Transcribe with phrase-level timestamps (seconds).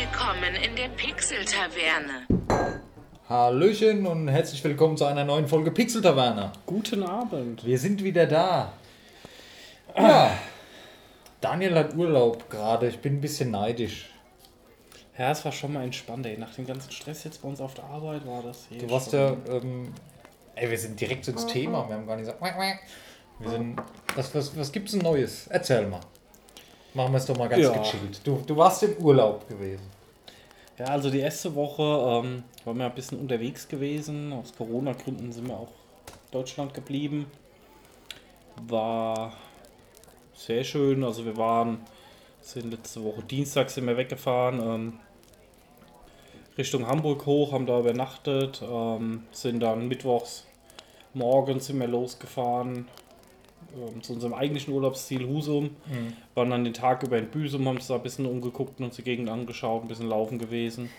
[0.00, 2.26] Willkommen in der Pixel-Taverne.
[3.28, 6.52] Hallöchen und herzlich willkommen zu einer neuen Folge Pixel Taverne.
[6.64, 7.66] Guten Abend.
[7.66, 8.72] Wir sind wieder da.
[9.94, 10.30] Ja.
[11.42, 12.88] Daniel hat Urlaub gerade.
[12.88, 14.08] Ich bin ein bisschen neidisch.
[15.18, 16.38] Ja, es war schon mal entspannt, ey.
[16.38, 18.78] Nach dem ganzen Stress jetzt bei uns auf der Arbeit war das hier.
[18.78, 19.52] Du warst schon- ja.
[19.52, 19.92] Ähm,
[20.54, 21.86] ey, wir sind direkt ins Thema.
[21.86, 22.42] Wir haben gar nicht gesagt.
[23.38, 23.76] Wir sind.
[24.16, 25.46] Was, was, was gibt's denn Neues?
[25.48, 26.00] Erzähl mal.
[26.94, 27.72] Machen wir es doch mal ganz Ja.
[27.72, 28.20] gechillt.
[28.24, 29.82] Du, du warst im Urlaub gewesen.
[30.78, 34.32] Ja, also die erste Woche ähm, waren wir ein bisschen unterwegs gewesen.
[34.32, 37.26] Aus Corona-Gründen sind wir auch in Deutschland geblieben.
[38.66, 39.34] War
[40.34, 41.04] sehr schön.
[41.04, 41.80] Also wir waren,
[42.40, 44.60] sind letzte Woche Dienstag sind wir weggefahren.
[44.60, 44.92] Ähm,
[46.58, 48.62] Richtung Hamburg hoch, haben da übernachtet.
[48.62, 50.46] Ähm, sind dann mittwochs
[51.14, 52.88] morgens sind wir losgefahren.
[53.76, 55.70] Ähm, zu unserem eigentlichen Urlaubsziel Husum.
[56.34, 58.96] Waren dann den Tag über in Büsum, haben uns da ein bisschen umgeguckt und uns
[58.96, 60.90] die Gegend angeschaut, ein bisschen laufen gewesen.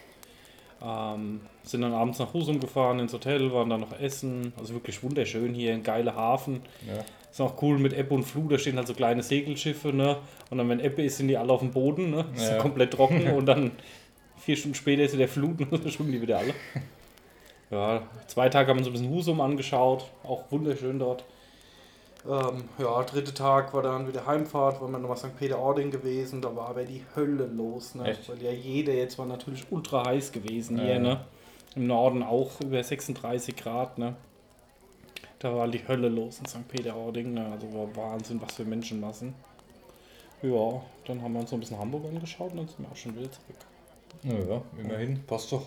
[0.83, 4.51] Ähm, sind dann abends nach Husum gefahren ins Hotel, waren dann noch essen.
[4.59, 6.61] Also wirklich wunderschön hier, ein geiler Hafen.
[6.87, 7.03] Ja.
[7.29, 10.17] Ist auch cool mit Ebbe und Flut, da stehen halt so kleine Segelschiffe, ne?
[10.49, 12.25] Und dann, wenn Ebbe ist, sind die alle auf dem Boden, ne?
[12.35, 12.57] Ist Ja.
[12.57, 13.71] komplett trocken und dann
[14.37, 16.53] vier Stunden später ist wieder Flut und dann schwimmen die wieder alle.
[17.69, 21.23] Ja, zwei Tage haben wir uns ein bisschen Husum angeschaut, auch wunderschön dort.
[22.27, 25.35] Ähm, ja, dritte Tag war dann wieder Heimfahrt, waren wir nochmal St.
[25.37, 28.11] Peter-Ording gewesen, da war aber die Hölle los, ne?
[28.11, 28.29] Echt?
[28.29, 30.83] Weil ja jeder jetzt war natürlich ultra heiß gewesen Ja.
[30.83, 31.25] hier, ne?
[31.75, 34.15] Im Norden auch über 36 Grad, ne?
[35.39, 36.67] Da war die Hölle los in St.
[36.67, 37.47] Peter-Ording, ne?
[37.51, 39.33] Also war Wahnsinn, was für Menschenmassen.
[40.43, 42.95] Ja, dann haben wir uns noch ein bisschen Hamburg angeschaut und dann sind wir auch
[42.95, 43.57] schon wieder zurück.
[44.23, 45.23] Ja, immerhin.
[45.25, 45.63] Passt doch.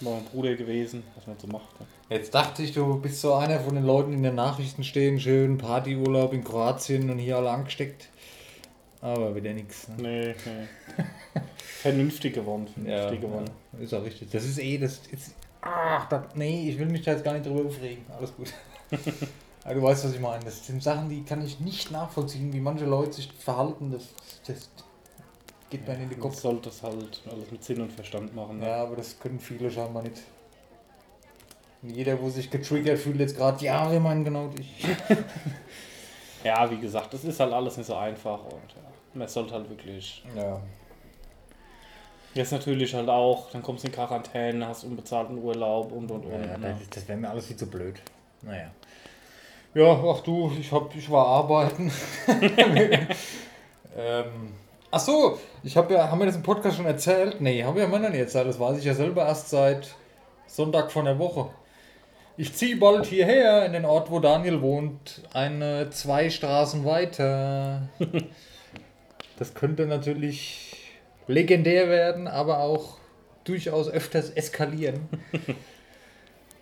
[0.00, 1.68] Mein Bruder gewesen, was man so macht.
[2.08, 5.20] Jetzt dachte ich, du bist so einer von den Leuten, die in den Nachrichten stehen,
[5.20, 8.08] schön Partyurlaub in Kroatien und hier alle angesteckt.
[9.02, 9.88] Aber wieder nichts.
[9.88, 9.96] Ne?
[9.96, 11.04] Nee, nee.
[11.80, 13.50] Vernünftig gewonnen, vernünftig gewonnen.
[13.72, 14.30] ja, ist auch richtig.
[14.30, 15.34] Das ist eh, das ist.
[15.62, 18.04] Ach, das, nee, ich will mich da jetzt gar nicht drüber aufregen.
[18.18, 18.52] Alles gut.
[19.64, 20.44] Aber du weißt, was ich meine.
[20.44, 23.90] Das sind Sachen, die kann ich nicht nachvollziehen, wie manche Leute sich verhalten.
[23.90, 24.08] Das,
[24.46, 24.68] das
[25.70, 26.34] geht mir in den Man Kopf.
[26.34, 28.58] sollte das halt alles mit Sinn und Verstand machen.
[28.58, 28.66] Ne?
[28.66, 30.22] Ja, aber das können viele scheinbar nicht.
[31.82, 34.84] Und jeder, wo sich getriggert fühlt, jetzt gerade, ja, wir meinen genau dich.
[36.44, 39.70] ja, wie gesagt, das ist halt alles nicht so einfach und ja, man sollte halt
[39.70, 40.22] wirklich.
[40.36, 40.60] Ja.
[42.34, 46.44] Jetzt natürlich halt auch, dann kommst du in Quarantäne, hast unbezahlten Urlaub und und und.
[46.44, 46.76] Ja, ne?
[46.78, 48.00] das, das wäre mir alles viel zu blöd.
[48.42, 48.70] Naja.
[49.72, 51.90] Ja, ach du, ich, hab, ich war arbeiten.
[53.96, 54.52] ähm,
[54.90, 57.40] ach so, ich habe ja, haben wir das im Podcast schon erzählt?
[57.40, 58.48] Nee, haben wir ja noch nicht erzählt.
[58.48, 59.94] Das weiß ich ja selber erst seit
[60.46, 61.50] Sonntag von der Woche.
[62.36, 65.22] Ich ziehe bald hierher in den Ort, wo Daniel wohnt.
[65.32, 67.88] Eine zwei Straßen weiter.
[69.38, 70.90] das könnte natürlich
[71.26, 72.96] legendär werden, aber auch
[73.44, 75.08] durchaus öfters eskalieren.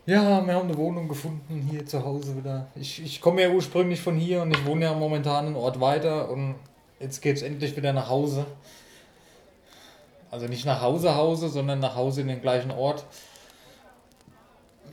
[0.09, 2.69] Ja, wir haben eine Wohnung gefunden hier zu Hause wieder.
[2.75, 6.31] Ich, ich komme ja ursprünglich von hier und ich wohne ja momentan einen Ort weiter
[6.31, 6.55] und
[7.01, 8.47] jetzt geht es endlich wieder nach Hause.
[10.31, 13.05] Also nicht nach Hause, Hause, sondern nach Hause in den gleichen Ort.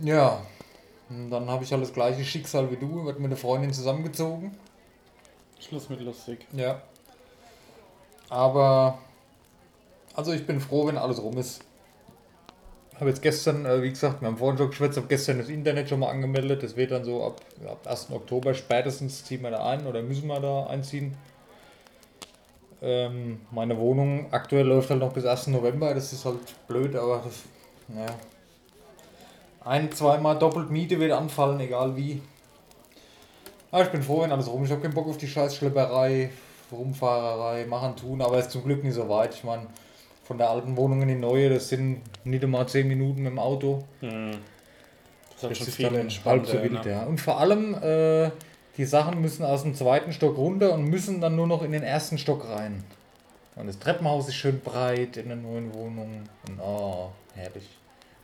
[0.02, 0.42] Ja,
[1.10, 4.58] und dann habe ich halt das gleiche Schicksal wie du, wird mit einer Freundin zusammengezogen.
[5.60, 6.46] Schluss mit lustig.
[6.54, 6.82] Ja.
[8.30, 9.00] Aber,
[10.16, 11.62] also ich bin froh, wenn alles rum ist.
[13.00, 15.90] Habe jetzt gestern, äh, wie gesagt, wir haben vorhin schon geschwätzt, habe gestern das Internet
[15.90, 16.64] schon mal angemeldet.
[16.64, 18.12] Das wird dann so ab, ab 1.
[18.12, 21.18] Oktober spätestens ziehen wir da ein oder müssen wir da einziehen.
[22.86, 25.48] Ähm, meine Wohnung aktuell läuft halt noch bis 1.
[25.48, 25.92] November.
[25.96, 26.38] Das ist halt
[26.68, 27.34] blöd, aber das,
[27.88, 28.14] naja.
[29.64, 32.22] Ein, zweimal doppelt Miete wird anfallen, egal wie.
[33.72, 34.70] Aber ich bin froh, wenn alles rum ist.
[34.70, 36.30] Ich habe keinen Bock auf die scheiß Schlepperei,
[36.72, 39.34] Rumfahrerei, machen, tun, aber ist zum Glück nicht so weit.
[39.34, 39.66] Ich meine,
[40.24, 43.40] von der alten Wohnung in die neue, das sind nicht einmal 10 Minuten mit dem
[43.40, 43.84] Auto.
[44.02, 44.32] Hm.
[45.42, 46.92] Das ist Das schon ist viel dann halb so wild, ne?
[46.92, 47.04] ja.
[47.04, 48.30] Und vor allem, äh,
[48.78, 51.84] die Sachen müssen aus dem zweiten Stock runter und müssen dann nur noch in den
[51.84, 52.84] ersten Stock rein.
[53.56, 56.24] Und das Treppenhaus ist schön breit in der neuen Wohnung.
[56.48, 57.70] Und oh, herrlich.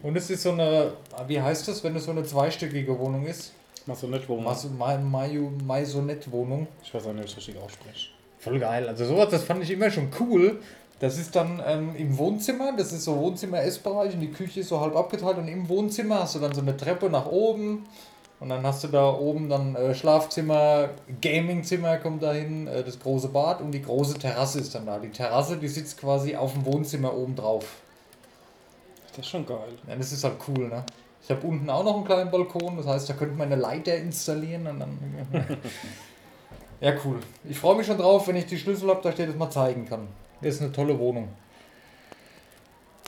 [0.04, 0.94] Und es ist so eine,
[1.28, 3.54] wie heißt das, wenn es so eine zweistöckige Wohnung ist?
[3.86, 3.98] Man.
[4.44, 6.68] Mas- Ma- Mayu- Maisonette-Wohnung.
[6.84, 8.10] Ich weiß auch nicht, wie ich das richtig ausspreche.
[8.40, 8.88] Voll geil.
[8.88, 10.60] Also sowas, das fand ich immer schon cool.
[11.00, 14.80] Das ist dann ähm, im Wohnzimmer, das ist so Wohnzimmer-Essbereich und die Küche ist so
[14.80, 17.88] halb abgeteilt und im Wohnzimmer hast du dann so eine Treppe nach oben
[18.42, 20.90] und dann hast du da oben dann äh, Schlafzimmer,
[21.22, 24.98] Gamingzimmer kommt dahin, äh, das große Bad und die große Terrasse ist dann da.
[24.98, 27.66] Die Terrasse, die sitzt quasi auf dem Wohnzimmer oben drauf.
[29.10, 29.70] Das ist schon geil.
[29.88, 30.84] Ja, das ist halt cool, ne?
[31.22, 33.96] Ich habe unten auch noch einen kleinen Balkon, das heißt, da könnte man eine Leiter
[33.96, 34.98] installieren und dann.
[36.82, 37.20] ja, cool.
[37.48, 39.52] Ich freue mich schon drauf, wenn ich die Schlüssel habe, dass ich dir das mal
[39.52, 40.08] zeigen kann.
[40.42, 41.30] Das ist eine tolle Wohnung.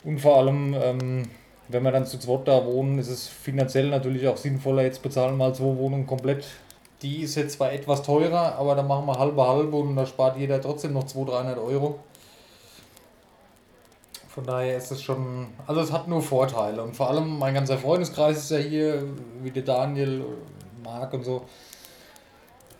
[0.04, 1.22] Und vor allem, ähm,
[1.68, 5.36] wenn wir dann zu zweit da wohnen, ist es finanziell natürlich auch sinnvoller, jetzt bezahlen
[5.36, 6.44] mal zwei Wohnungen komplett.
[7.02, 10.36] Die ist jetzt zwar etwas teurer, aber dann machen wir halbe halbe und da spart
[10.36, 11.98] jeder trotzdem noch 200, 300 Euro.
[14.28, 17.78] Von daher ist es schon, also es hat nur Vorteile und vor allem mein ganzer
[17.78, 19.04] Freundeskreis ist ja hier,
[19.42, 20.24] wie der Daniel,
[20.82, 21.44] Marc und so.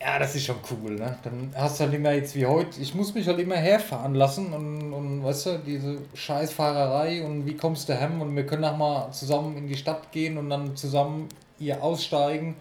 [0.05, 1.17] Ja, das ist schon cool, ne?
[1.23, 4.53] Dann hast du halt immer jetzt wie heute, ich muss mich halt immer herfahren lassen
[4.53, 8.77] und, und weißt du, diese Scheißfahrerei und wie kommst du heim und wir können auch
[8.77, 11.29] mal zusammen in die Stadt gehen und dann zusammen
[11.59, 12.57] hier aussteigen,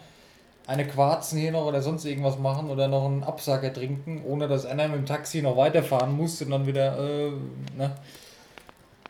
[0.68, 4.66] eine Quarzen hier noch oder sonst irgendwas machen oder noch einen Absacker trinken, ohne dass
[4.66, 7.32] einer mit dem Taxi noch weiterfahren muss und dann wieder, äh,
[7.78, 7.94] ne?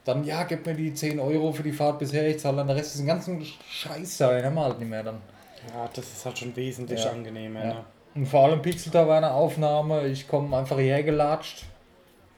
[0.06, 2.78] Dann, ja, gib mir die 10 Euro für die Fahrt bisher, ich zahle dann den
[2.78, 5.22] Rest diesen ganzen Scheiß da, den haben wir halt nicht mehr dann.
[5.74, 7.12] Ja, das ist halt schon wesentlich Ja.
[7.12, 7.60] angenehmer.
[7.60, 7.66] Ja.
[7.76, 7.86] Ne?
[8.16, 11.64] Und vor allem Pixel Taverne Aufnahme, ich komme einfach hierher gelatscht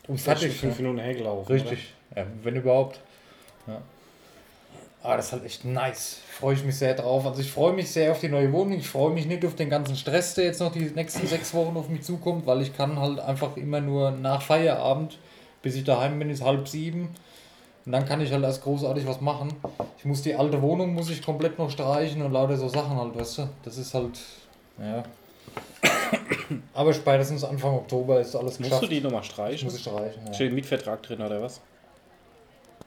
[0.08, 0.60] und Fertig, fertig.
[0.60, 0.78] fünf?
[0.78, 1.54] Minuten hergelaufen.
[1.54, 3.00] Richtig, ja, wenn überhaupt.
[3.68, 3.82] Ja.
[5.04, 6.18] Aber das ist halt echt nice.
[6.32, 7.26] Freue ich mich sehr drauf.
[7.28, 8.74] Also ich freue mich sehr auf die neue Wohnung.
[8.74, 11.78] Ich freue mich nicht auf den ganzen Stress, der jetzt noch die nächsten sechs Wochen
[11.78, 15.20] auf mich zukommt, weil ich kann halt einfach immer nur nach Feierabend,
[15.62, 17.10] bis ich daheim bin, ist halb sieben.
[17.86, 19.54] Und dann kann ich halt erst großartig was machen.
[20.00, 23.16] Ich muss die alte Wohnung muss ich komplett noch streichen und lauter so Sachen halt,
[23.16, 23.50] weißt du.
[23.64, 24.20] Das ist halt,
[24.80, 25.04] ja.
[26.74, 28.84] Aber spätestens Anfang Oktober ist alles Musst geschafft.
[28.84, 29.66] du die nochmal Ich streichen?
[29.66, 30.26] muss ich streichen.
[30.28, 30.34] Ja.
[30.34, 31.62] Steht im Mietvertrag drin oder was?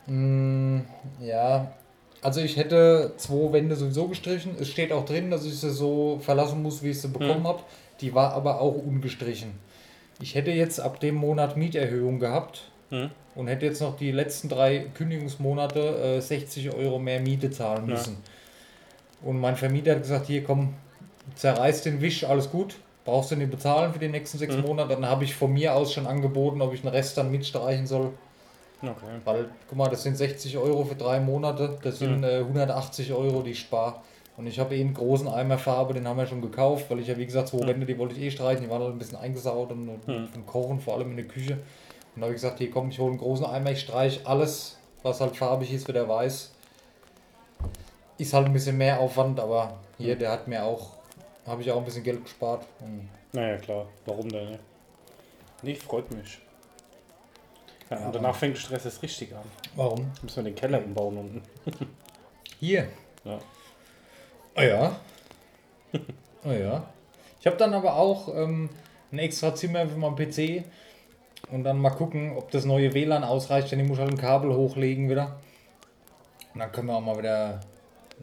[0.06, 0.81] Mm,
[1.20, 1.73] ja,
[2.23, 4.56] also ich hätte zwei Wände sowieso gestrichen.
[4.59, 7.61] Es steht auch drin, dass ich sie so verlassen muss, wie ich sie bekommen habe.
[8.00, 9.53] Die war aber auch ungestrichen.
[10.21, 13.11] Ich hätte jetzt ab dem Monat Mieterhöhung gehabt Hm?
[13.35, 17.94] und hätte jetzt noch die letzten drei Kündigungsmonate äh, 60 Euro mehr Miete zahlen Ja.
[17.94, 18.17] müssen.
[19.21, 20.75] Und mein Vermieter hat gesagt, hier komm,
[21.36, 22.76] zerreiß den Wisch, alles gut.
[23.04, 24.62] Brauchst du nicht bezahlen für die nächsten sechs Mhm.
[24.62, 24.90] Monate.
[24.94, 28.12] Dann habe ich von mir aus schon angeboten, ob ich den Rest dann mitstreichen soll.
[28.82, 28.92] Okay.
[29.25, 32.25] Weil, guck mal, das sind 60 Euro für drei Monate, das sind Mhm.
[32.25, 33.94] äh, 180 Euro, die ich spare.
[34.36, 37.08] Und ich habe eh einen großen Eimer Farbe, den haben wir schon gekauft, weil ich
[37.08, 37.66] ja, wie gesagt, zwei Mhm.
[37.69, 40.28] Wände, die wollte ich eh streichen, die waren halt ein bisschen eingesaut und, Mhm.
[40.28, 41.54] vom Kochen, vor allem in der Küche.
[42.14, 44.76] Und da habe ich gesagt, hier komm, ich hole einen großen Eimer, ich streiche alles,
[45.02, 46.52] was halt farbig ist, wieder weiß.
[48.19, 50.19] Ist halt ein bisschen mehr Aufwand, aber hier, Mhm.
[50.20, 50.90] der hat mir auch,
[51.49, 52.67] habe ich auch ein bisschen Geld gespart.
[52.81, 53.87] Und Naja, klar.
[54.06, 54.50] Warum denn?
[54.50, 54.59] Ne?
[55.62, 56.39] Nee, freut mich.
[57.91, 59.45] Ja, Ja, und danach fängt der Stress erst richtig an.
[59.75, 60.11] warum?
[60.23, 61.43] Müssen wir den Keller umbauen unten.
[62.61, 62.89] Hier.
[63.25, 63.39] Ja.
[64.55, 64.97] Ah ja.
[66.45, 66.85] Ah ja.
[67.41, 68.71] Ich habe dann aber auch ähm,
[69.11, 70.65] ein extra Zimmer für meinen PC
[71.50, 74.55] und dann mal gucken, ob das neue WLAN ausreicht, denn ich muss halt ein Kabel
[74.55, 75.41] hochlegen wieder.
[76.55, 77.61] Und dann können wir auch mal wieder,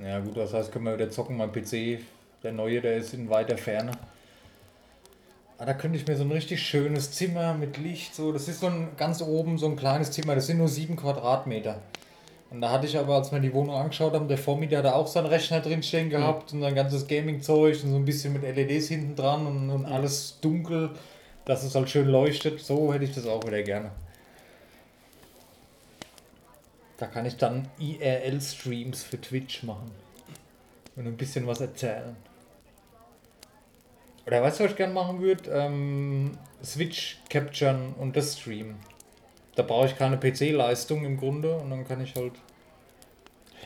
[0.02, 1.36] ja gut, das heißt, können wir wieder zocken.
[1.38, 2.00] Mein PC,
[2.44, 3.92] der neue, der ist in weiter Ferne.
[5.58, 8.60] Aber da könnte ich mir so ein richtig schönes Zimmer mit Licht, so, das ist
[8.60, 11.80] so ein ganz oben so ein kleines Zimmer, das sind nur sieben Quadratmeter.
[12.52, 14.94] Und da hatte ich aber, als wir die Wohnung angeschaut haben, der Vormieter hat da
[14.94, 18.44] auch seinen Rechner drin stehen gehabt und sein ganzes Gaming-Zeug und so ein bisschen mit
[18.44, 20.92] LEDs hinten dran und, und alles dunkel,
[21.46, 22.60] dass es halt schön leuchtet.
[22.60, 23.92] So hätte ich das auch wieder gerne.
[26.98, 30.05] Da kann ich dann IRL-Streams für Twitch machen
[30.96, 32.16] und ein bisschen was erzählen.
[34.26, 35.50] Oder weißt du, was ich gerne machen würde?
[35.52, 38.76] Ähm, Switch capturen und das streamen.
[39.56, 42.34] Da brauche ich keine PC-Leistung im Grunde und dann kann ich halt.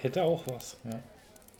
[0.01, 0.77] Hätte auch was.
[0.83, 0.99] Ja.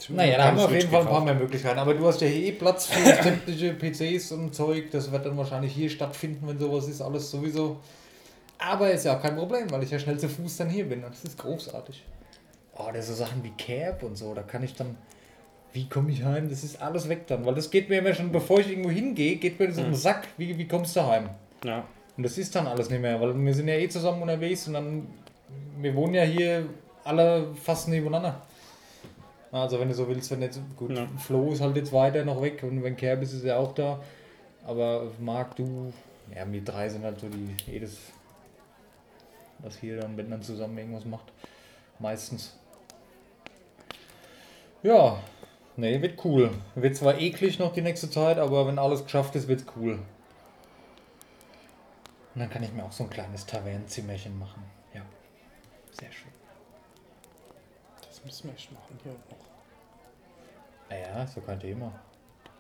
[0.10, 1.78] Naja, da haben wir auf jeden Fall ein paar mehr Möglichkeiten.
[1.78, 4.92] Aber du hast ja hier eh Platz für sämtliche PCs und Zeug.
[4.92, 7.02] Das wird dann wahrscheinlich hier stattfinden, wenn sowas ist.
[7.02, 7.78] Alles sowieso.
[8.58, 11.02] Aber ist ja auch kein Problem, weil ich ja schnell zu Fuß dann hier bin.
[11.02, 12.04] Das ist großartig.
[12.78, 14.34] Oh, da so Sachen wie Cap und so.
[14.34, 14.96] Da kann ich dann.
[15.72, 16.50] Wie komme ich heim?
[16.50, 17.46] Das ist alles weg dann.
[17.46, 19.96] Weil das geht mir immer schon, bevor ich irgendwo hingehe, geht mir das um den
[19.96, 20.28] Sack.
[20.38, 21.30] Wie, wie kommst du heim?
[21.64, 21.86] Ja.
[22.18, 24.74] Und das ist dann alles nicht mehr, weil wir sind ja eh zusammen unterwegs und
[24.74, 25.08] dann,
[25.80, 26.66] wir wohnen ja hier
[27.04, 28.42] alle fast nebeneinander.
[29.52, 31.08] Also wenn du so willst, wenn jetzt, gut, Ja.
[31.18, 34.00] Flo ist halt jetzt weiter noch weg und wenn Kerbis ist ja auch da.
[34.66, 35.94] Aber Marc, du,
[36.36, 37.98] ja, wir drei sind halt so die, jedes,
[39.60, 41.32] was hier dann, wenn dann zusammen irgendwas macht.
[41.98, 42.56] Meistens.
[44.84, 45.20] Ja,
[45.80, 46.52] nee, wird cool.
[46.76, 50.00] Wird zwar eklig noch die nächste Zeit, aber wenn alles geschafft ist, wird's cool.
[52.36, 54.64] Und dann kann ich mir auch so ein kleines Tavernenzimmerchen machen.
[54.94, 55.02] Ja,
[55.92, 56.32] sehr schön.
[58.08, 59.46] Das müssen wir echt machen hier auch noch.
[60.90, 61.92] Naja, ist doch kein Thema.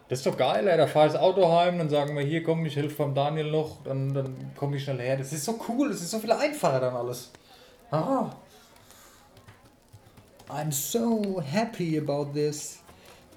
[0.07, 0.77] Das ist doch geil, ey.
[0.77, 3.51] Da fahr ich das Auto heim, dann sagen wir, hier komm, ich helfe beim Daniel
[3.51, 5.17] noch, dann, dann komme ich schnell her.
[5.17, 7.31] Das ist so cool, das ist so viel einfacher dann alles.
[7.91, 8.31] Ah.
[10.49, 12.78] I'm so happy about this.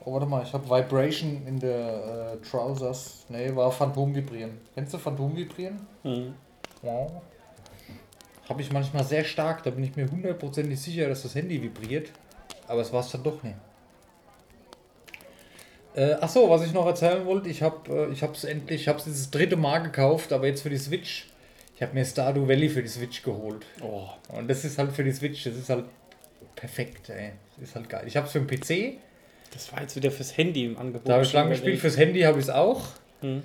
[0.04, 3.25] Oh, warte mal, ich habe Vibration in der äh, Trousers.
[3.28, 4.61] Nee, war Phantom vibrieren.
[4.75, 5.87] Kennst du Phantom vibrieren?
[6.02, 6.35] Mhm.
[6.82, 7.23] Wow.
[8.49, 9.62] habe ich manchmal sehr stark.
[9.62, 12.11] Da bin ich mir hundertprozentig sicher, dass das Handy vibriert.
[12.66, 13.54] Aber es war es dann doch nicht.
[15.94, 18.88] Äh, ach so, was ich noch erzählen wollte, ich habe äh, ich es endlich, ich
[18.88, 21.28] habe es das dritte Mal gekauft, aber jetzt für die Switch.
[21.76, 23.66] Ich habe mir Stardew Valley für die Switch geholt.
[23.82, 25.85] Oh, Und das ist halt für die Switch, das ist halt
[26.56, 27.32] perfekt, ey.
[27.59, 28.04] Das ist halt geil.
[28.06, 28.99] Ich habe es für den PC,
[29.52, 31.09] das war jetzt wieder fürs Handy im Angebot.
[31.09, 32.82] da habe ich lange gespielt, fürs Handy habe ich es auch.
[33.21, 33.42] Hm.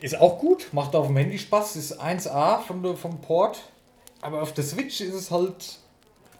[0.00, 3.60] Ist auch gut, macht auf dem Handy Spaß, ist 1A von der, vom Port.
[4.22, 5.78] Aber auf der Switch ist es halt.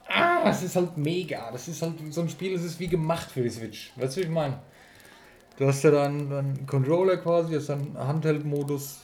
[0.09, 1.50] Ah, es ist halt mega.
[1.52, 3.92] Das ist halt so ein Spiel, das ist wie gemacht für die Switch.
[3.97, 4.59] Weißt du, wie ich meine?
[5.57, 9.00] Du hast ja dann einen Controller quasi, hast dann Handheld-Modus,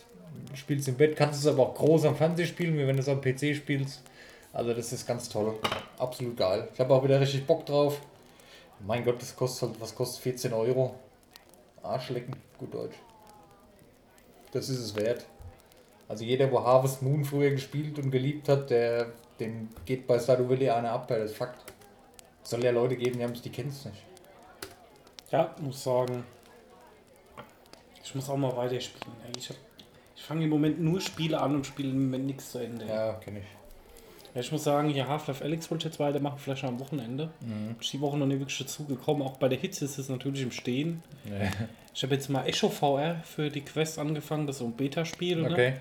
[0.55, 3.09] spielst im Bett, kannst es aber auch groß am Fernseher spielen, wie wenn du es
[3.09, 4.03] am PC spielst.
[4.53, 5.55] Also das ist ganz toll.
[5.99, 6.69] Absolut geil.
[6.73, 8.01] Ich habe auch wieder richtig Bock drauf.
[8.81, 10.95] Mein Gott, das kostet halt, was kostet 14 Euro?
[11.83, 12.97] Arschlecken, gut Deutsch.
[14.53, 15.25] Das ist es wert.
[16.09, 20.49] Also jeder, wo Harvest Moon früher gespielt und geliebt hat, der, dem geht bei Stardew
[20.49, 21.73] Valley einer ab, das ist Fakt.
[22.45, 24.03] Es soll ja Leute geben, die haben es, die kennen es nicht.
[25.31, 26.25] Ja, muss sagen.
[28.05, 29.17] Ich muss auch mal weiterspielen.
[29.37, 29.57] Ich, hab-
[30.15, 32.87] ich fange im Moment nur Spiele an und spiele im Moment nichts zu Ende.
[32.87, 33.47] Ja, kenne ich.
[34.37, 37.31] Ja, ich muss sagen, hier Half-Life Alex wollte ich jetzt weitermachen, vielleicht am Wochenende.
[37.41, 37.75] Mhm.
[37.81, 39.23] Ist die Woche noch nicht wirklich dazu gekommen.
[39.23, 41.03] Auch bei der Hitze ist es natürlich im Stehen.
[41.25, 41.49] Nee.
[41.95, 45.41] Ich habe jetzt mal Echo VR für die Quest angefangen, das ist so ein Beta-Spiel.
[45.41, 45.51] Ne?
[45.51, 45.73] Okay.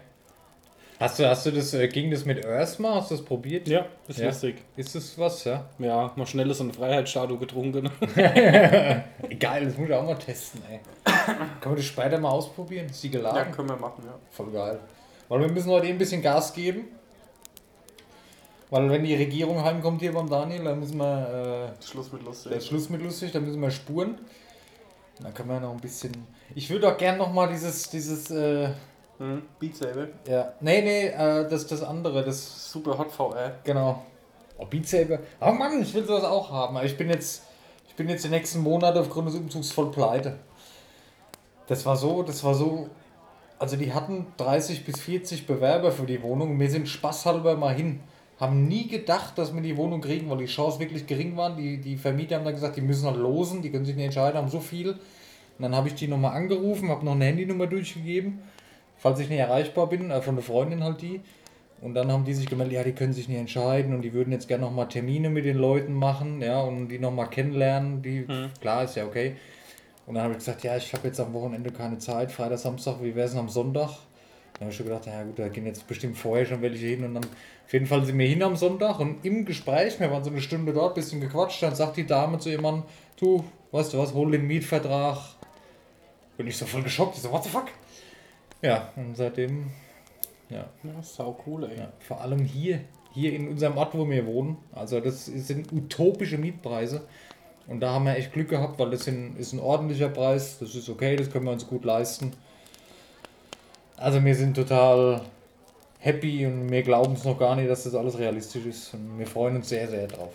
[1.02, 2.96] Hast du, hast du das, äh, ging das mit Earth mal?
[2.96, 3.68] Hast du das probiert?
[3.68, 4.28] Ja, ist Ja.
[4.28, 4.56] lustig.
[4.78, 5.66] Ist das was, ja?
[5.78, 7.90] Ja, mal schnell so eine Freiheitsstatue getrunken.
[8.16, 10.80] Geil, das muss ich auch mal testen, ey.
[11.04, 12.86] Kann man das später mal ausprobieren?
[12.86, 13.52] Ist die geladen?
[13.52, 14.14] können wir machen, ja.
[14.32, 14.80] Voll geil.
[15.28, 16.86] Weil wir müssen heute eh ein bisschen Gas geben.
[18.76, 22.52] Weil wenn die Regierung heimkommt hier beim Daniel, dann müssen wir, Schluss mit äh, lustig.
[22.52, 24.18] ist Schluss mit lustig, dann müssen wir spuren.
[25.22, 26.12] Dann können wir noch ein bisschen.
[26.56, 28.68] Ich würde auch gern noch mal dieses, dieses, äh,
[29.18, 30.10] Hm, Beat Saber.
[30.28, 33.54] ja, nee, nee, äh, das, das andere, das, Super Hot VR.
[33.64, 34.04] genau.
[34.58, 35.20] Oh, Beat Saber.
[35.40, 36.76] Oh Mann, ich will sowas auch haben.
[36.76, 37.44] Aber ich bin jetzt,
[37.88, 40.38] ich bin jetzt die nächsten Monate aufgrund des Umzugs voll pleite.
[41.68, 42.90] Das war so, das war so.
[43.58, 46.60] Also die hatten 30 bis 40 Bewerber für die Wohnung.
[46.60, 48.02] Wir sind spaßhalber mal hin.
[48.40, 51.56] Haben nie gedacht, dass wir die Wohnung kriegen, weil die Chance wirklich gering waren.
[51.56, 54.38] Die, die Vermieter haben dann gesagt, die müssen halt losen, die können sich nicht entscheiden,
[54.38, 54.92] haben so viel.
[54.92, 55.00] Und
[55.60, 58.40] dann habe ich die nochmal angerufen, habe noch eine Handynummer durchgegeben,
[58.98, 61.22] falls ich nicht erreichbar bin, äh, von der Freundin halt die.
[61.82, 64.32] Und dann haben die sich gemeldet, ja, die können sich nicht entscheiden und die würden
[64.32, 68.02] jetzt gerne nochmal Termine mit den Leuten machen, ja, und die nochmal kennenlernen.
[68.02, 68.26] Die,
[68.60, 69.36] klar, ist ja okay.
[70.06, 73.02] Und dann habe ich gesagt, ja, ich habe jetzt am Wochenende keine Zeit, Freitag, Samstag,
[73.02, 73.92] wie wäre es am Sonntag?
[74.56, 77.04] Dann habe ich schon gedacht, ja gut, da gehen jetzt bestimmt vorher schon welche hin
[77.04, 80.24] und dann auf jeden Fall sind wir hin am Sonntag und im Gespräch, wir waren
[80.24, 82.84] so eine Stunde dort, bisschen gequatscht, dann sagt die Dame zu jemandem,
[83.20, 85.18] du, weißt du was, hol den Mietvertrag.
[86.38, 87.68] Und ich so voll geschockt, ich so, what the fuck?
[88.62, 89.72] Ja, und seitdem,
[90.50, 91.78] ja, Ja, sau cool, ey.
[91.78, 92.82] ja, vor allem hier,
[93.14, 94.58] hier in unserem Ort, wo wir wohnen.
[94.74, 97.08] Also das sind utopische Mietpreise.
[97.68, 100.60] Und da haben wir echt Glück gehabt, weil das ist ein ordentlicher Preis.
[100.60, 102.34] Das ist okay, das können wir uns gut leisten.
[103.98, 105.22] Also wir sind total
[106.00, 108.94] happy und wir glauben es noch gar nicht, dass das alles realistisch ist.
[108.94, 110.34] Und wir freuen uns sehr, sehr drauf.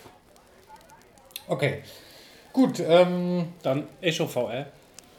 [1.48, 1.82] Okay.
[2.52, 4.66] Gut, ähm, Dann Echo VR.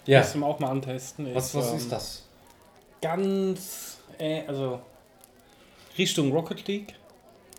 [0.05, 0.19] ja.
[0.19, 1.33] Müssen wir auch mal antesten.
[1.33, 2.25] Was, was ähm, ist das?
[3.01, 4.79] Ganz, äh, also
[5.98, 6.93] Richtung Rocket League.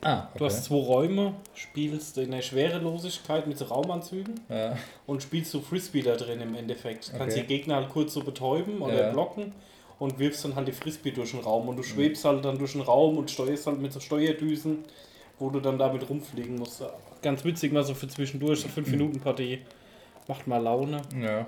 [0.05, 4.77] Ah, Du hast zwei Räume, spielst in der Schwerelosigkeit mit so Raumanzügen ja.
[5.07, 7.13] und spielst so Frisbee da drin im Endeffekt.
[7.13, 7.47] Du kannst Okay.
[7.47, 9.11] die Gegner halt kurz so betäuben oder Ja.
[9.13, 9.53] blocken
[10.03, 12.73] und wirfst dann halt die Frisbee durch den Raum und du schwebst halt dann durch
[12.73, 14.79] den Raum und steuerst halt mit so Steuerdüsen,
[15.39, 16.83] wo du dann damit rumfliegen musst.
[17.23, 19.61] Ganz witzig, mal so für zwischendurch, so 5 Minuten Partie.
[20.27, 21.03] Macht mal Laune.
[21.21, 21.47] ja.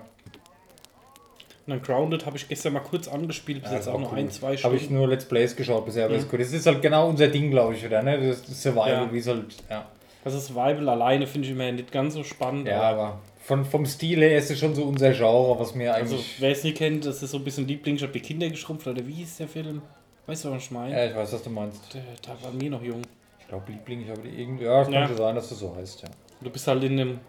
[1.66, 4.02] Und dann Grounded habe ich gestern mal kurz angespielt, bis Ja, jetzt das auch war
[4.02, 4.18] noch cool.
[4.18, 6.20] ein, zwei Habe ich nur Let's Plays geschaut bisher, aber Mhm.
[6.20, 6.38] ist gut.
[6.40, 8.20] Das ist halt genau unser Ding, glaube ich, wieder, ne?
[8.28, 9.12] Das, das Survival, Ja.
[9.12, 9.86] wie es halt, ja.
[10.26, 12.68] Also Survival alleine finde ich immer nicht ganz so spannend.
[12.68, 16.14] Ja, aber von, vom Stil her ist es schon so unser Genre, was mir Also,
[16.16, 16.36] eigentlich.
[16.40, 17.96] wer es nicht kennt, das ist so ein bisschen Liebling.
[17.96, 19.82] Ich habe die Kinder geschrumpft, oder wie hieß der Film?
[20.26, 20.96] Weißt du, was ich meine?
[20.96, 21.92] ja, ich weiß, was du meinst.
[21.92, 23.02] Der, da war mir noch jung.
[23.40, 24.64] Ich glaube, Liebling, ich habe die irgendwie.
[24.64, 25.00] Ja, es Ja.
[25.06, 26.08] könnte sein, dass das so heißt, ja.
[26.40, 27.20] Du bist halt in einem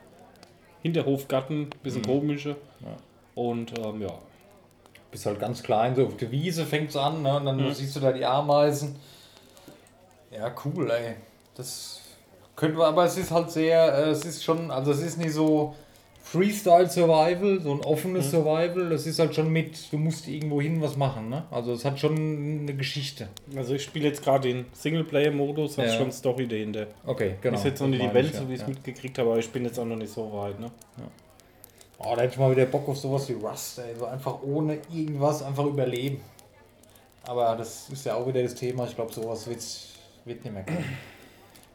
[0.82, 2.06] Hinterhofgarten, bisschen Mhm.
[2.06, 2.50] komische.
[2.82, 2.96] Ja.
[3.36, 4.14] Und ähm, ja.
[5.12, 7.36] Bist halt ganz klein, so auf der Wiese fängt es an, ne?
[7.38, 7.74] Und dann Mhm.
[7.74, 8.96] siehst du da die Ameisen.
[10.32, 11.16] Ja, cool, ey.
[11.56, 12.02] Das
[12.56, 15.34] könnte man, aber es ist halt sehr, äh, es ist schon, also es ist nicht
[15.34, 15.76] so
[16.36, 18.30] Freestyle Survival, so ein offenes Mhm.
[18.32, 18.90] Survival.
[18.90, 21.46] Das ist halt schon mit, du musst irgendwo hin was machen, ne?
[21.52, 23.30] Also es hat schon eine Geschichte.
[23.56, 25.94] Also ich spiele jetzt gerade den Singleplayer-Modus, hat Ja.
[25.98, 26.88] schon Story dahinter.
[27.06, 27.58] Okay, genau.
[27.58, 28.74] ist jetzt noch nicht die Welt, ich, ja, so wie ich es ja.
[28.74, 30.60] mitgekriegt habe, aber ich bin jetzt auch noch nicht so weit.
[30.60, 30.70] Ne?
[31.98, 33.96] Oh, da hätte ich mal wieder Bock auf sowas wie Rust, ey.
[33.98, 36.20] So einfach ohne irgendwas einfach überleben.
[37.24, 38.86] Aber das ist ja auch wieder das Thema.
[38.86, 39.60] Ich glaube, sowas wird
[40.26, 40.84] wird nicht mehr kommen.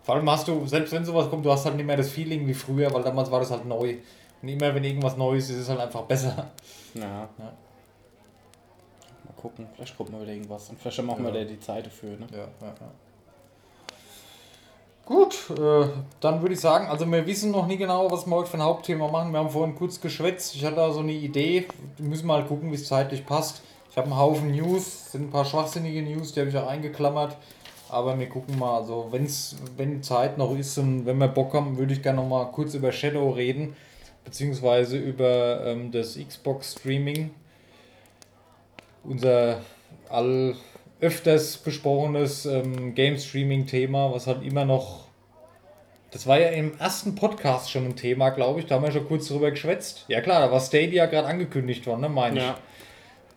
[0.02, 2.46] Vor allem hast du, selbst wenn sowas kommt, du hast halt nicht mehr das Feeling
[2.46, 3.94] wie früher, weil damals war das halt neu.
[4.42, 6.50] Und immer wenn irgendwas Neues ist, ist es halt einfach besser.
[6.94, 7.02] Ja.
[7.02, 7.28] Ja.
[7.38, 10.70] Mal gucken, vielleicht kommt mal wieder irgendwas.
[10.70, 11.40] Und vielleicht machen wir Ja.
[11.40, 12.10] da die Zeit dafür.
[12.18, 12.26] Ne?
[12.32, 12.90] Ja, ja, ja.
[15.04, 15.88] Gut, äh,
[16.20, 18.62] dann würde ich sagen, also wir wissen noch nie genau, was wir heute für ein
[18.62, 19.32] Hauptthema machen.
[19.32, 20.54] Wir haben vorhin kurz geschwätzt.
[20.54, 21.66] Ich hatte da so eine Idee.
[21.98, 23.62] Wir müssen mal gucken, wie es zeitlich passt.
[23.90, 27.36] Ich habe einen Haufen News, sind ein paar schwachsinnige News, die habe ich auch eingeklammert.
[27.88, 31.76] Aber wir gucken mal, also wenn's, wenn Zeit noch ist und wenn wir Bock haben,
[31.76, 33.74] würde ich gerne noch mal kurz über Shadow reden,
[34.24, 37.30] beziehungsweise über ähm, das Xbox Streaming.
[39.02, 39.60] Unser
[40.08, 40.54] all
[41.00, 45.06] öfters besprochenes ähm, Game Streaming Thema, was halt immer noch.
[46.10, 48.66] Das war ja im ersten Podcast schon ein Thema, glaube ich.
[48.66, 50.04] Da haben wir schon kurz drüber geschwätzt.
[50.08, 52.44] Ja klar, da war Stadia gerade angekündigt worden, ne, meine ich.
[52.44, 52.58] Ja.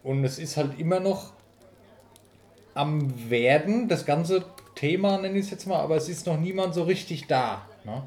[0.03, 1.33] Und es ist halt immer noch
[2.73, 4.43] am Werden, das ganze
[4.75, 7.67] Thema nenne ich es jetzt mal, aber es ist noch niemand so richtig da.
[7.83, 8.03] Ne?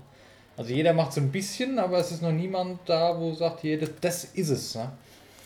[0.57, 3.79] Also jeder macht so ein bisschen, aber es ist noch niemand da, wo sagt, hier,
[3.79, 4.75] das, das ist es.
[4.75, 4.91] Ne?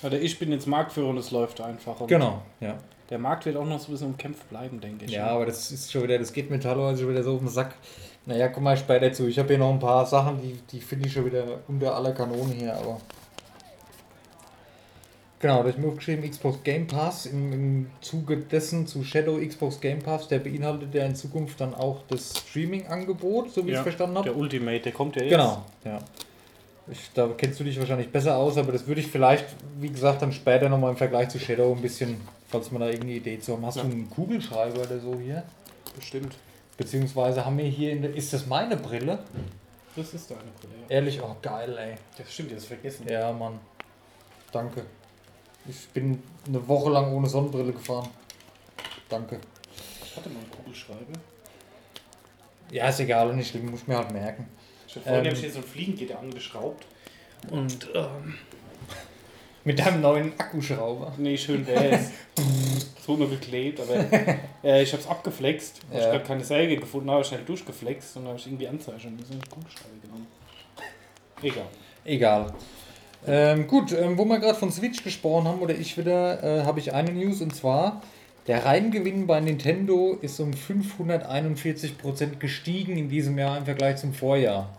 [0.02, 2.00] Oder ich bin jetzt Marktführer und es läuft einfach.
[2.00, 2.76] Und Genau, ja.
[3.11, 5.11] Der Markt wird auch noch so ein bisschen umkämpft bleiben, denke ich.
[5.11, 7.49] Ja, aber das ist schon wieder, das geht mir teilweise schon wieder so auf den
[7.49, 7.75] Sack.
[8.25, 9.26] Naja, komm mal später zu.
[9.26, 12.12] Ich habe hier noch ein paar Sachen, die, die finde ich schon wieder unter aller
[12.12, 13.00] Kanone hier, aber.
[15.40, 19.38] Genau, da habe ich mir aufgeschrieben, Xbox Game Pass im, im Zuge dessen zu Shadow
[19.38, 23.73] Xbox Game Pass, der beinhaltet ja in Zukunft dann auch das Streaming-Angebot, so wie ich
[23.75, 24.28] es Ja, verstanden habe.
[24.28, 25.30] Der Ultimate, der kommt ja jetzt.
[25.30, 25.99] Genau, ja.
[26.90, 29.47] Ich, da kennst du dich wahrscheinlich besser aus, aber das würde ich vielleicht,
[29.78, 33.14] wie gesagt, dann später nochmal im Vergleich zu Shadow ein bisschen, falls man da irgendeine
[33.14, 33.64] Idee zu haben.
[33.64, 33.85] Hast Ja.
[33.85, 35.42] du einen Kugelschreiber oder so hier?
[35.97, 36.35] Bestimmt.
[36.76, 39.20] Beziehungsweise haben wir hier, in der, ist das meine Brille?
[39.97, 40.75] Das ist deine Brille.
[40.88, 40.97] Ja.
[40.97, 41.94] Ehrlich, oh geil, ey.
[42.18, 43.06] Das stimmt, das vergessen.
[43.09, 43.59] Ja, Mann.
[44.52, 44.82] Danke.
[45.69, 48.09] Ich bin eine Woche lang ohne Sonnenbrille gefahren.
[49.09, 49.40] Danke.
[50.05, 51.19] Ich hatte mal einen Kugelschreiber.
[52.71, 54.49] Ja, ist egal, nicht schlimm, muss ich mir halt merken.
[54.87, 55.35] Ich habe vorhin Ähm.
[55.35, 56.87] hier so ein Fliegengitter angeschraubt.
[57.50, 58.34] Und, ähm,
[59.65, 61.13] Mit deinem neuen Akkuschrauber.
[61.19, 62.11] nee, schön wär's.
[63.02, 63.95] Es wurde nur geklebt, aber
[64.63, 65.80] äh, ich habe es abgeflext.
[65.91, 66.04] weil Ja.
[66.06, 69.32] Ich gerade keine Säge gefunden habe, schnell durchgeflext und dann habe ich irgendwie Anzeichen müssen
[69.32, 70.26] einen Kugelschreiber genommen.
[71.43, 71.67] Egal.
[72.04, 72.52] Egal.
[73.26, 76.80] Ähm, gut, ähm, wo wir gerade von Switch gesprochen haben, oder ich wieder, äh, habe
[76.80, 78.02] ich eine News und zwar,
[78.47, 84.71] der Reingewinn bei Nintendo ist um 541% gestiegen in diesem Jahr im Vergleich zum Vorjahr.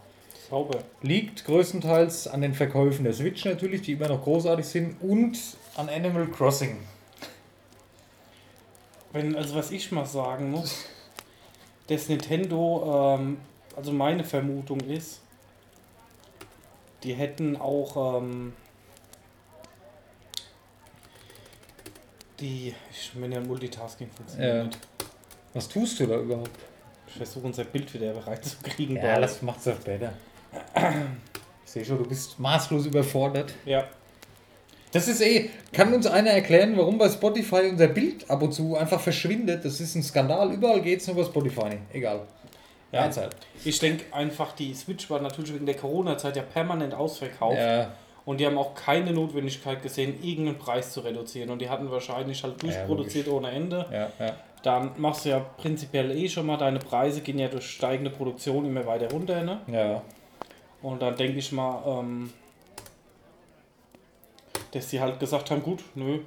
[0.49, 0.79] Sauber.
[1.01, 5.37] Liegt größtenteils an den Verkäufen der Switch natürlich, die immer noch großartig sind, und
[5.77, 6.77] an Animal Crossing.
[9.13, 10.85] Wenn, also was ich mal sagen muss,
[11.87, 13.37] dass Nintendo, ähm,
[13.75, 15.20] also meine Vermutung ist,
[17.03, 18.53] die hätten auch ähm,
[22.39, 24.79] die, ich meine ja Multitasking funktioniert Ja.
[25.53, 26.49] Was tust du da überhaupt?
[27.07, 28.95] Ich versuche unser Bild wieder reinzukriegen.
[28.95, 30.13] Ja, das macht's ja später.
[31.65, 33.53] Ich sehe schon, du bist maßlos überfordert.
[33.65, 33.85] ja.
[34.93, 38.75] Das ist eh, kann uns einer erklären, warum bei Spotify unser Bild ab und zu
[38.75, 39.63] einfach verschwindet?
[39.63, 40.51] Das ist ein Skandal.
[40.53, 41.77] Überall geht's nur bei Spotify.
[41.93, 42.27] Egal.
[42.91, 43.09] Ja.
[43.63, 47.57] Ich denke einfach, die Switch war natürlich wegen der Corona-Zeit ja permanent ausverkauft.
[47.57, 47.91] Ja,
[48.25, 51.49] Und die haben auch keine Notwendigkeit gesehen, irgendeinen Preis zu reduzieren.
[51.49, 53.85] Und die hatten wahrscheinlich halt durchproduziert ohne Ende.
[53.91, 54.35] ja, ja.
[54.63, 58.63] Dann machst du ja prinzipiell eh schon mal, deine Preise gehen ja durch steigende Produktion
[58.65, 59.41] immer weiter runter.
[59.41, 59.59] Ne?
[59.65, 60.03] Ja,
[60.83, 62.31] Und dann denke ich mal, ähm,
[64.71, 66.19] dass sie halt gesagt haben, gut, nö,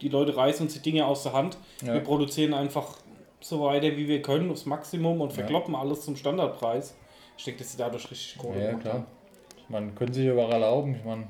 [0.00, 1.56] die Leute reißen uns die Dinge aus der Hand.
[1.82, 1.94] Ja.
[1.94, 2.98] Wir produzieren einfach
[3.40, 6.96] so weiter, wie wir können, aufs Maximum und verkloppen alles zum Standardpreis.
[7.36, 8.94] Ich denke, dass sie dadurch richtig Kohle ja klar.
[8.94, 9.06] haben.
[9.68, 10.96] Man können sich aber erlauben.
[10.96, 11.24] Ich meine.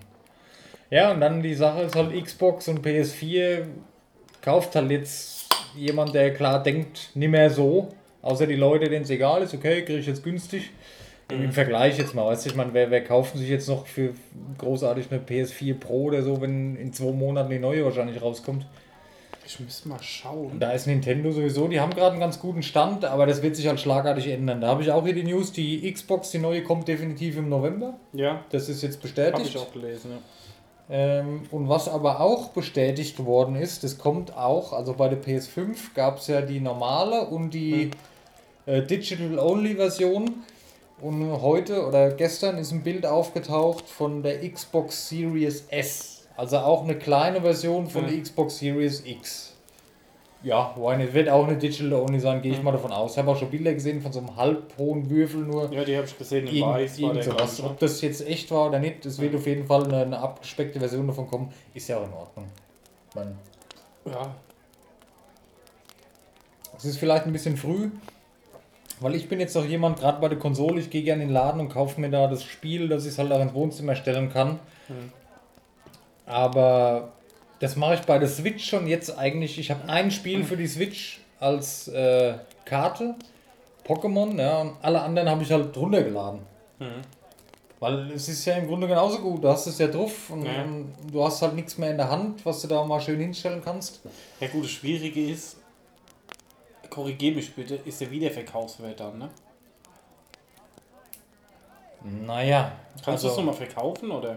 [0.90, 3.66] Ja, und dann die Sache ist halt Xbox und PS4
[4.40, 7.88] kauft halt jetzt jemand, der klar denkt, nicht mehr so.
[8.22, 10.70] Außer die Leute, denen es egal ist, okay, kriege ich jetzt günstig.
[11.30, 14.14] Im Vergleich jetzt mal, weißt du, ich meine, wer, wer kauft sich jetzt noch für
[14.56, 18.66] großartig eine PS4 Pro oder so, wenn in zwei Monaten die neue wahrscheinlich rauskommt?
[19.50, 20.61] Ich müsste mal schauen.
[20.61, 23.66] Da ist Nintendo sowieso, die haben gerade einen ganz guten Stand, aber das wird sich
[23.66, 24.61] halt schlagartig ändern.
[24.61, 27.94] Da habe ich auch hier die News, die Xbox, die neue, kommt definitiv im November.
[28.12, 29.46] Ja, Das ist jetzt habe bestätigt.
[29.46, 30.11] ich auch gelesen.
[30.11, 30.18] Ja.
[30.90, 35.94] Ähm, und was aber auch bestätigt worden ist, das kommt auch, also bei der PS5
[35.94, 37.90] gab es ja die normale und die
[38.66, 40.30] äh, Digital-Only-Version.
[41.00, 46.17] Und heute oder gestern ist ein Bild aufgetaucht von der Xbox Series S.
[46.38, 48.09] Also auch eine kleine Version von Mhm.
[48.09, 49.55] der Xbox Series X.
[50.44, 51.12] Ja, why not?
[51.12, 52.64] wird auch eine Digital-Only sein, gehe ich Mhm.
[52.64, 53.12] mal davon aus.
[53.12, 55.72] Ich habe auch schon Bilder gesehen von so einem halbhohen Würfel nur.
[55.72, 56.92] ja, die habe ich gesehen in Irgend, Weiß.
[57.03, 57.61] War irgend der, sowas.
[57.64, 60.79] Ob das jetzt echt war oder nicht, es wird auf jeden Fall eine, eine abgespeckte
[60.79, 61.53] Version davon kommen.
[61.74, 62.44] Ist ja auch in Ordnung.
[63.16, 63.37] Man?
[64.07, 64.31] Ja,
[66.77, 67.90] Es ist vielleicht ein bisschen früh,
[69.01, 71.35] weil ich bin jetzt noch jemand, gerade bei der Konsole, ich gehe gerne in den
[71.35, 74.33] Laden und kaufe mir da das Spiel, dass ich es halt auch ins Wohnzimmer stellen
[74.33, 74.61] kann.
[76.28, 77.12] Aber
[77.60, 79.58] das mache ich bei der Switch schon jetzt eigentlich.
[79.58, 83.14] Ich habe ein Spiel für die Switch als äh, Karte,
[83.86, 86.40] Pokémon, ja, und alle anderen habe ich halt runtergeladen.
[87.80, 89.42] Weil es ist ja im Grunde genauso gut.
[89.42, 90.62] Du hast es ja drauf und, Ja.
[90.62, 93.62] und du hast halt nichts mehr in der Hand, was du da mal schön hinstellen
[93.64, 94.00] kannst.
[94.40, 95.56] Ja gut, das Schwierige ist,
[96.90, 99.30] korrigier mich bitte, ist der Wiederverkaufswert dann, ne?
[102.04, 102.72] Naja,
[103.04, 104.36] Kannst du es also, nochmal verkaufen oder?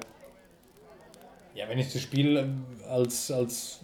[1.56, 3.80] Ja, wenn ich das Spiel ähm, als, als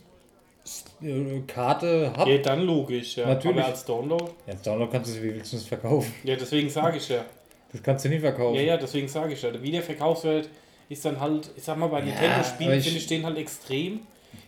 [1.02, 3.28] äh, Karte habe, Ja, dann logisch, ja.
[3.28, 3.58] Natürlich.
[3.60, 4.26] Aber als Download?
[4.46, 6.14] ja, als Download kannst du es, wie willst du es verkaufen?
[6.24, 7.26] Ja, deswegen sage ich ja.
[7.72, 8.56] Das kannst du nie verkaufen.
[8.56, 9.52] Ja, ja, deswegen sage ich ja.
[9.52, 10.50] Der Wiederverkaufswert
[10.90, 14.00] ist dann halt, ich sag mal, bei Ja, Nintendo-Spielen finde ich den halt extrem.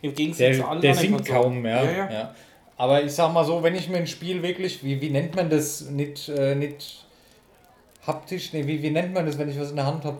[0.02, 2.12] Im Gegensatz Der, zu allen der anderen sinkt kaum, ja, Ja, ja.
[2.12, 2.36] ja.
[2.78, 5.50] Aber ich sag mal so, wenn ich mir ein Spiel wirklich, wie, wie nennt man
[5.50, 7.06] das, nicht, äh, nicht
[8.08, 10.18] haptisch, nee, wie, wie nennt man das, wenn ich was in der Hand habe?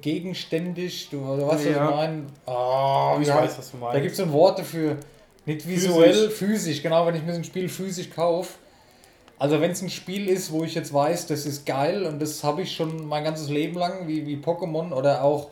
[0.00, 1.70] Gegenständig, du, oder was Ja.
[1.70, 2.22] ich meine?
[2.46, 4.00] Oh, Ich wie weiß, was du Da meinst.
[4.02, 4.96] gibt es so ein Wort dafür.
[5.46, 6.82] Nicht visuell, physisch.
[6.82, 8.54] Genau, wenn ich mir so ein Spiel physisch kaufe.
[9.38, 12.42] Also wenn es ein Spiel ist, wo ich jetzt weiß, das ist geil und das
[12.44, 15.48] habe ich schon mein ganzes Leben lang, wie, wie Pokémon oder auch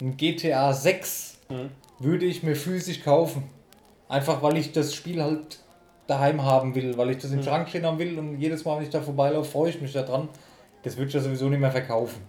[0.00, 1.70] ein GTA 6, Mhm.
[1.98, 3.44] würde ich mir physisch kaufen.
[4.08, 5.58] Einfach weil ich das Spiel halt
[6.06, 7.42] daheim haben will, weil ich das im Mhm.
[7.44, 10.28] Schrank stehen haben will und jedes Mal, wenn ich da vorbeilaufe, freue ich mich daran.
[10.82, 12.20] Das würde ich ja sowieso nicht mehr verkaufen.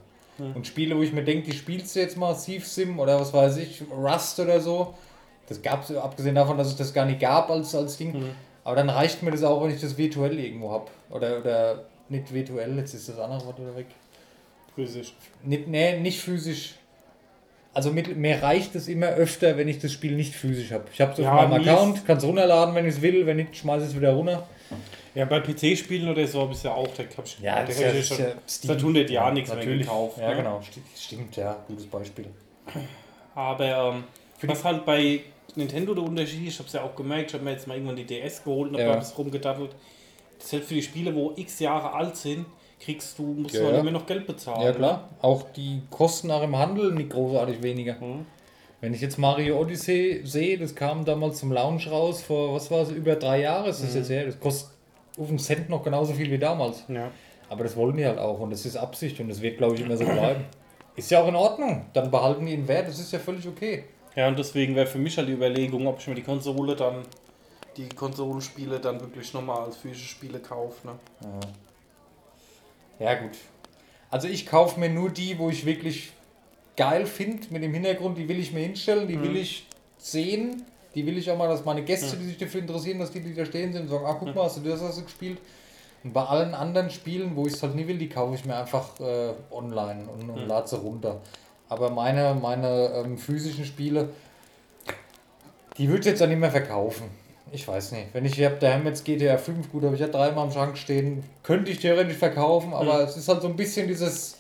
[0.42, 0.56] Mhm.
[0.56, 3.34] Und Spiele, wo ich mir denke, die spielst du jetzt mal, Thief Sim oder was
[3.34, 4.94] weiß ich, Rust oder so,
[5.48, 8.14] das gab es, abgesehen davon, dass es das gar nicht gab als, als Ding.
[8.14, 8.30] Mhm.
[8.64, 10.86] Aber dann reicht mir das auch, wenn ich das virtuell irgendwo habe.
[11.10, 13.88] Oder, oder nicht virtuell, jetzt ist das andere Wort wieder weg.
[14.76, 15.14] Physisch.
[15.44, 16.76] Nicht, nee, nicht physisch.
[17.74, 20.86] Also mit, mir reicht es immer öfter, wenn ich das Spiel nicht physisch habe.
[20.94, 23.26] Ich habe es auf Ja, meinem Account, kann es runterladen, wenn ich es will.
[23.26, 24.48] Wenn nicht, schmeiße ich es wieder runter.
[25.14, 28.02] Ja, bei PC-Spielen oder so habe ich ja auch, da habe ich hab ich ja
[28.04, 29.82] schon seit 100 Jahren nichts mehr natürlich.
[29.86, 30.18] gekauft.
[30.20, 30.36] Ja, ne?
[30.38, 30.60] genau.
[30.60, 31.58] Sti- Stimmt, ja.
[31.68, 32.28] Gutes Beispiel.
[33.36, 34.04] Aber ähm,
[34.44, 35.22] was halt bei
[35.56, 37.74] Nintendo der Unterschied ist, ich habe es ja auch gemerkt, ich habe mir jetzt mal
[37.76, 38.96] irgendwann die DS geholt und habe Ja.
[38.96, 39.72] bis rumgedattelt.
[40.40, 42.46] Selbst für die Spiele, wo x Jahre alt sind,
[42.80, 43.82] kriegst du, musst Ja, du halt ja.
[43.82, 44.62] immer noch Geld bezahlen.
[44.62, 45.10] Ja, klar.
[45.22, 47.96] Auch die Kosten nach im Handel nicht großartig weniger.
[48.00, 48.26] Mhm.
[48.80, 52.82] Wenn ich jetzt Mario Odyssey sehe, das kam damals zum Launch raus, vor, was war
[52.82, 54.26] es, über drei Jahre ist das jetzt her.
[54.26, 54.72] Das kostet
[55.22, 56.84] auf den Cent noch genauso viel wie damals.
[56.88, 57.12] Ja.
[57.50, 59.82] Aber das wollen die halt auch und das ist Absicht und das wird, glaube ich,
[59.82, 60.46] immer so bleiben.
[60.96, 61.86] Ist ja auch in Ordnung.
[61.94, 63.86] Dann behalten die den Wert, das ist ja völlig okay.
[64.16, 67.04] ja, und deswegen wäre für mich halt die Überlegung, ob ich mir die Konsole dann,
[67.78, 70.88] die Konsolenspiele dann wirklich nochmal als physische Spiele kaufe.
[70.88, 70.94] Ne?
[73.00, 73.32] Ja, gut.
[74.10, 76.12] Also ich kaufe mir nur die, wo ich wirklich
[76.76, 79.66] geil finde, mit dem Hintergrund, die will ich mir hinstellen, die will ich
[79.98, 80.64] sehen,
[80.96, 83.34] die will ich auch mal, dass meine Gäste, die sich dafür interessieren, dass die, die
[83.34, 85.40] da stehen sind, sagen, ah, guck mal, hast du das hast du gespielt?
[86.04, 88.56] Und bei allen anderen Spielen, wo ich es halt nie will, die kaufe ich mir
[88.56, 91.22] einfach äh, online und, und lade sie runter.
[91.70, 94.10] Aber meine, meine ähm, physischen Spiele,
[95.78, 97.06] die würde ich jetzt auch nicht mehr verkaufen.
[97.54, 98.14] Ich weiß nicht.
[98.14, 101.24] Wenn ich habe daheim jetzt GTA 5, gut, habe ich ja dreimal im Schrank stehen,
[101.44, 104.38] könnte ich theoretisch verkaufen, aber es ist halt so ein bisschen dieses,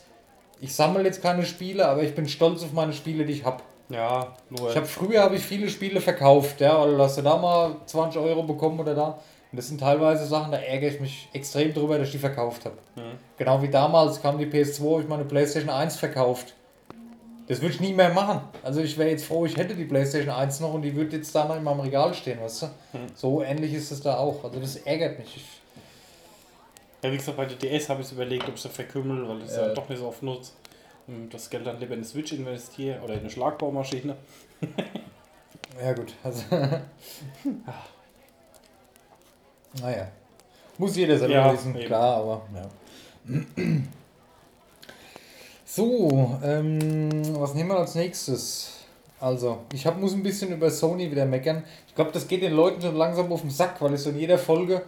[0.62, 3.64] ich sammle jetzt keine Spiele, aber ich bin stolz auf meine Spiele, die ich habe.
[3.94, 4.70] Ja, nur.
[4.70, 7.76] Ich habe früher habe ich viele Spiele verkauft, ja, weil du hast du da mal
[7.86, 9.20] 20 Euro bekommen oder da.
[9.52, 12.64] Und das sind teilweise Sachen, da ärgere ich mich extrem drüber, dass ich die verkauft
[12.66, 12.78] habe.
[12.96, 13.18] Mhm.
[13.38, 16.54] Genau wie damals kam die PS2, habe ich meine PlayStation 1 verkauft.
[17.48, 18.42] Das würde ich nie mehr machen.
[18.64, 21.36] Also ich wäre jetzt froh, ich hätte die PlayStation 1 noch und die würde jetzt
[21.36, 22.68] da noch in meinem Regal stehen, weißt du?
[23.14, 24.42] So ähnlich ist es da auch.
[24.46, 25.36] Also das ärgert mich.
[25.36, 25.44] Ich,
[27.04, 29.46] Ja, wie gesagt, bei der DS habe ich überlegt, ob ich es verkümmel, weil ich
[29.46, 29.68] es Ja.
[29.68, 30.54] ja doch nicht so oft nutze.
[31.08, 34.16] Und das Geld dann lieber in eine Switch investiere oder in eine Schlagbaumaschine.
[35.84, 36.44] ja gut, also.
[39.82, 40.08] naja.
[40.78, 41.86] Muss jeder selber Ja, wissen, eben.
[41.86, 42.70] klar, aber ja.
[45.74, 47.10] So, ähm,
[47.40, 48.72] was nehmen wir als nächstes?
[49.22, 51.64] Also, ich hab, muss ein bisschen über Sony wieder meckern.
[51.88, 54.38] Ich glaube, das geht den Leuten schon langsam auf den Sack, weil so in jeder
[54.38, 54.82] Folge.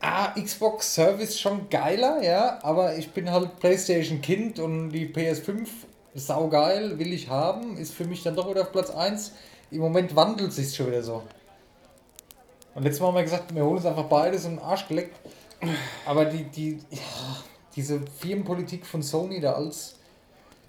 [0.00, 5.66] Ah, Xbox Service schon geiler, ja, aber ich bin halt PlayStation Kind und die PS5
[6.14, 9.32] saugeil, will ich haben, ist für mich dann doch wieder auf Platz 1.
[9.70, 11.22] Im Moment wandelt sich schon wieder so.
[12.74, 15.18] Und letztes Mal haben wir gesagt, wir holen uns einfach beides den Arsch geleckt.
[16.04, 17.00] Aber die, die, ja,
[17.74, 19.94] diese Firmenpolitik von Sony da als.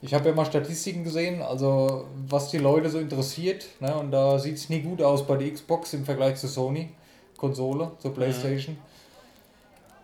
[0.01, 3.65] Ich habe ja mal Statistiken gesehen, also was die Leute so interessiert.
[3.79, 7.91] Ne, und da sieht es nie gut aus bei der Xbox im Vergleich zur Sony-Konsole,
[7.99, 8.77] zur PlayStation.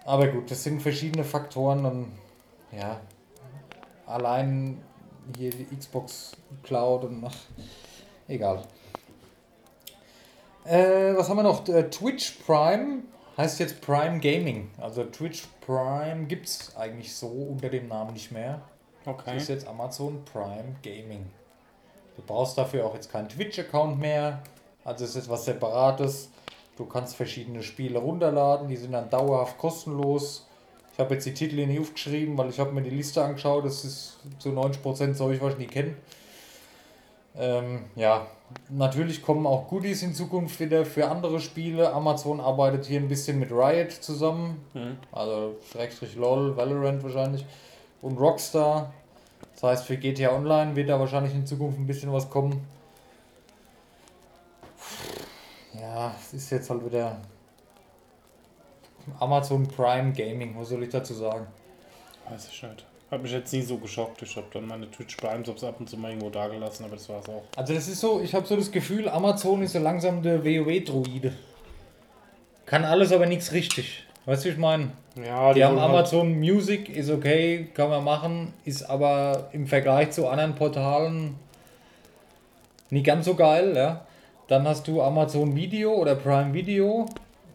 [0.05, 2.11] Aber gut, das sind verschiedene Faktoren und
[2.71, 2.99] ja,
[4.05, 4.81] allein
[5.37, 7.35] hier die Xbox Cloud und ach,
[8.27, 8.63] egal.
[10.65, 11.67] Äh, was haben wir noch?
[11.67, 13.03] Äh, Twitch Prime
[13.37, 14.71] heißt jetzt Prime Gaming.
[14.79, 18.61] Also Twitch Prime gibt es eigentlich so unter dem Namen nicht mehr.
[19.05, 19.33] Okay.
[19.33, 21.25] Das ist jetzt Amazon Prime Gaming.
[22.15, 24.41] Du brauchst dafür auch jetzt keinen Twitch-Account mehr.
[24.85, 26.29] Also es ist was Separates.
[26.77, 30.47] Du kannst verschiedene Spiele runterladen, die sind dann dauerhaft kostenlos.
[30.93, 33.65] Ich habe jetzt die Titel hier nicht aufgeschrieben, weil ich habe mir die Liste angeschaut.
[33.65, 35.95] Das ist zu 90% Zeug, was ich nie kenne.
[37.35, 38.27] Ähm, ja,
[38.69, 41.91] natürlich kommen auch Goodies in Zukunft wieder für andere Spiele.
[41.91, 44.63] Amazon arbeitet hier ein bisschen mit Riot zusammen.
[44.73, 44.97] Mhm.
[45.11, 47.45] Also Schrägstrich LOL, Valorant wahrscheinlich.
[48.01, 48.93] Und Rockstar.
[49.55, 52.61] Das heißt, für GTA Online wird da wahrscheinlich in Zukunft ein bisschen was kommen.
[55.79, 57.17] Ja, es ist jetzt halt wieder
[59.19, 60.55] Amazon Prime Gaming.
[60.57, 61.47] Was soll ich dazu sagen?
[62.29, 62.85] Weiß ich nicht.
[63.11, 64.21] Hat mich jetzt nie so geschockt.
[64.21, 67.07] Ich habe dann meine Twitch Prime Subs ab und zu mal irgendwo dagelassen, aber das
[67.09, 67.43] war's auch.
[67.55, 71.33] Also das ist so, ich habe so das Gefühl, Amazon ist so langsam der WoW-Druide.
[72.65, 74.03] Kann alles, aber nichts richtig.
[74.25, 74.91] Weißt du, ich meine?
[75.15, 79.67] Ja, Die haben wollen halt- Amazon Music, ist okay, kann man machen, ist aber im
[79.67, 81.35] Vergleich zu anderen Portalen
[82.89, 84.05] nicht ganz so geil, ja.
[84.47, 87.05] Dann hast du Amazon Video oder Prime Video.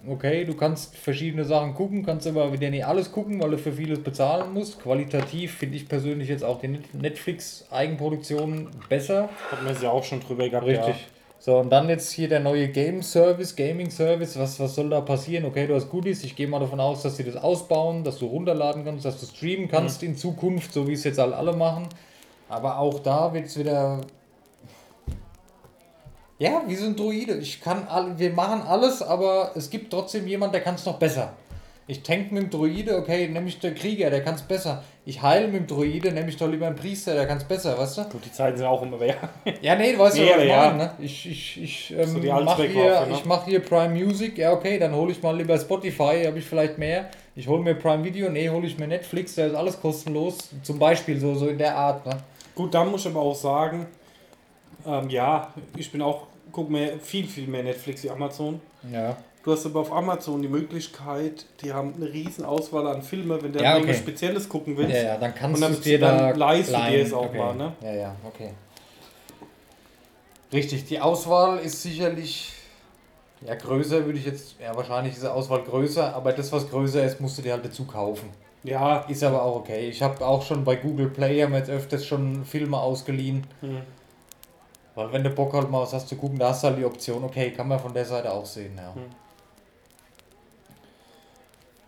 [0.08, 3.72] Okay, du kannst verschiedene Sachen gucken, kannst aber wieder nicht alles gucken, weil du für
[3.72, 4.80] vieles bezahlen musst.
[4.80, 9.28] Qualitativ finde ich persönlich jetzt auch die Net- Netflix-Eigenproduktionen besser.
[9.50, 10.66] Hat man ja auch schon drüber gehabt.
[10.66, 10.94] Richtig.
[11.40, 14.38] So, und dann jetzt hier der neue Game Service, Gaming Service.
[14.38, 15.44] Was, was soll da passieren?
[15.44, 16.24] Okay, du hast Goodies.
[16.24, 19.26] Ich gehe mal davon aus, dass sie das ausbauen, dass du runterladen kannst, dass du
[19.26, 21.88] streamen kannst in Zukunft, so wie es jetzt halt alle machen.
[22.48, 24.00] Aber auch da wird es wieder.
[26.38, 27.34] Ja, wie so ein Druide.
[27.38, 30.98] Ich kann all, wir machen alles, aber es gibt trotzdem jemand, der kann es noch
[30.98, 31.32] besser.
[31.90, 34.84] Ich tank mit dem Druide, okay, nämlich der Krieger, der kann es besser.
[35.06, 37.96] Ich heile mit dem Druide, nämlich doch lieber einen Priester, der kann es besser, weißt
[37.96, 38.02] du?
[38.04, 39.16] Gut, die Zeiten sind auch immer wer.
[39.62, 40.66] Ja, nee, du weißt ja, was ich ja.
[40.66, 40.92] meine, ne?
[40.98, 43.14] Ich, ich, ich So ähm, die mach Allzweckwaffe, hier, ne?
[43.14, 46.44] ich mach hier Prime Music, ja okay, dann hole ich mal lieber Spotify, habe ich
[46.44, 47.08] vielleicht mehr.
[47.34, 50.50] Ich hole mir Prime Video, nee, hole ich mir Netflix, da ist alles kostenlos.
[50.62, 52.18] Zum Beispiel so, so in der Art, ne?
[52.54, 53.86] Gut, dann muss ich aber auch sagen,
[54.86, 58.60] ähm, ja, ich bin auch, guck mir viel, viel mehr Netflix wie Amazon.
[58.92, 59.16] Ja.
[59.44, 63.52] Du hast aber auf Amazon die Möglichkeit, die haben eine riesen Auswahl an Filmen, wenn
[63.52, 64.04] du Ja, irgendwas okay.
[64.04, 64.94] Spezielles gucken willst.
[64.94, 67.12] Ja, ja, dann kannst Und dann- du es dir dann da leihst du dir es
[67.12, 67.38] auch okay.
[67.38, 67.72] mal, ne?
[67.80, 68.50] Ja, ja, okay.
[70.52, 72.52] Richtig, die Auswahl ist sicherlich
[73.46, 77.04] ja größer, würde ich jetzt, ja wahrscheinlich ist die Auswahl größer, aber das, was größer
[77.04, 78.30] ist, musst du dir halt dazu kaufen.
[78.64, 79.88] Ja, Ist aber auch okay.
[79.88, 83.46] Ich habe auch schon bei Google Play haben wir jetzt öfters schon Filme ausgeliehen.
[83.60, 83.78] hm.
[84.98, 86.84] Weil wenn du Bock halt mal was hast zu gucken, da hast du halt die
[86.84, 88.92] Option, okay, kann man von der Seite auch sehen, ja.
[88.92, 89.04] Hm.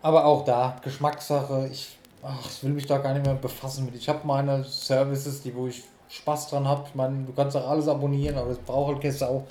[0.01, 3.95] Aber auch da, Geschmackssache, ich, ach, ich will mich da gar nicht mehr befassen mit.
[3.95, 6.85] Ich habe meine Services, die wo ich Spaß dran habe.
[6.87, 9.45] Ich meine, du kannst auch alles abonnieren, aber das braucht halt keine Sau.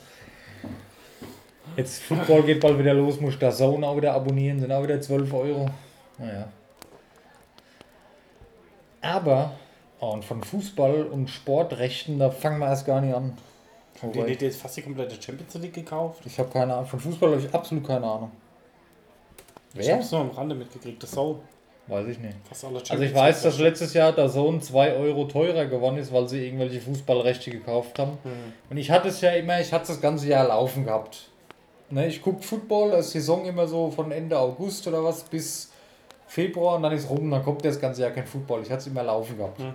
[1.76, 4.82] Jetzt Football geht bald wieder los, muss ich da Zone auch wieder abonnieren, sind auch
[4.82, 5.66] wieder 12 Euro.
[6.16, 6.48] Naja.
[9.02, 9.52] Aber,
[10.00, 13.36] oh, und von Fußball und Sportrechten, da fangen wir erst gar nicht an.
[14.02, 16.22] Haben die nicht jetzt fast die komplette Champions League gekauft?
[16.24, 16.86] Ich habe keine Ahnung.
[16.86, 18.30] Von Fußball habe ich absolut keine Ahnung.
[19.74, 19.96] Ich Wer?
[19.96, 21.36] hab's nur am Rande mitgekriegt, das Soul.
[21.86, 22.36] Weiß ich nicht.
[22.88, 26.46] Also ich weiß, dass letztes Jahr der Sohn 2 Euro teurer geworden ist, weil sie
[26.46, 28.12] irgendwelche Fußballrechte gekauft haben.
[28.22, 28.30] Hm.
[28.70, 31.30] Und ich hatte es ja immer, ich hatte es das ganze Jahr laufen gehabt.
[31.90, 35.72] Ne, ich gucke Football, das Saison immer so von Ende August oder was bis
[36.28, 38.62] Februar und dann ist rum, dann kommt das ganze Jahr kein Football.
[38.62, 39.58] Ich hatte es immer laufen gehabt.
[39.58, 39.74] Mhm.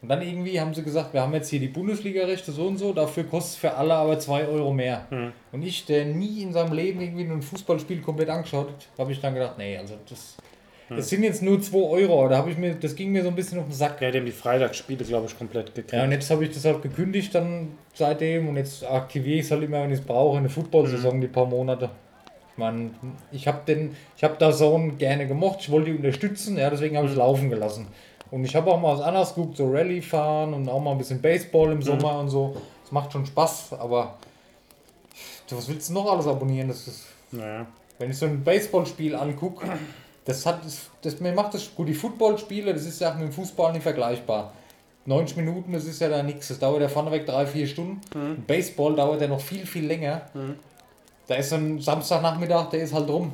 [0.00, 2.92] Und dann irgendwie haben sie gesagt, wir haben jetzt hier die Bundesliga-Rechte so und so,
[2.92, 5.06] dafür kostet es für alle aber 2 Euro mehr.
[5.10, 5.32] Hm.
[5.50, 9.20] Und ich, der nie in seinem Leben irgendwie ein Fußballspiel komplett angeschaut hat, habe ich
[9.20, 10.36] dann gedacht, nee, also das,
[10.88, 12.28] das sind jetzt nur 2 Euro.
[12.28, 14.00] Da habe ich mir, das ging mir so ein bisschen auf den Sack.
[14.00, 15.92] Ja, die haben die Freitagsspiele, glaube ich, komplett gekriegt.
[15.92, 19.50] Ja, und jetzt habe ich das halt gekündigt dann seitdem und jetzt aktiviere ich es
[19.50, 21.90] halt immer, wenn ich es brauche, in der Football-Saison die paar Monate.
[22.52, 22.90] Ich meine,
[23.32, 26.96] ich habe den, ich habe da Sohn gerne gemocht, ich wollte die unterstützen, ja, deswegen
[26.96, 27.88] habe ich es laufen gelassen.
[28.30, 30.98] Und ich habe auch mal was anderes geguckt, so Rallye fahren und auch mal ein
[30.98, 32.56] bisschen Baseball im Sommer und so.
[32.82, 34.16] Das macht schon Spaß, aber
[35.50, 36.68] was willst du noch alles abonnieren?
[36.68, 37.66] Das ist, Naja.
[37.98, 39.66] wenn ich so ein Baseballspiel angucke,
[40.24, 41.88] das hat das, das mir macht das gut.
[41.88, 44.52] Die Footballspiele, das ist ja mit dem Fußball nicht vergleichbar.
[45.06, 46.48] 90 Minuten, das ist ja da nichts.
[46.48, 48.00] Das dauert ja vorneweg drei, vier Stunden.
[48.14, 48.44] Mhm.
[48.46, 50.22] Baseball dauert ja noch viel, viel länger.
[50.34, 50.56] Mhm.
[51.26, 53.32] Da ist so ein Samstagnachmittag, der ist halt rum.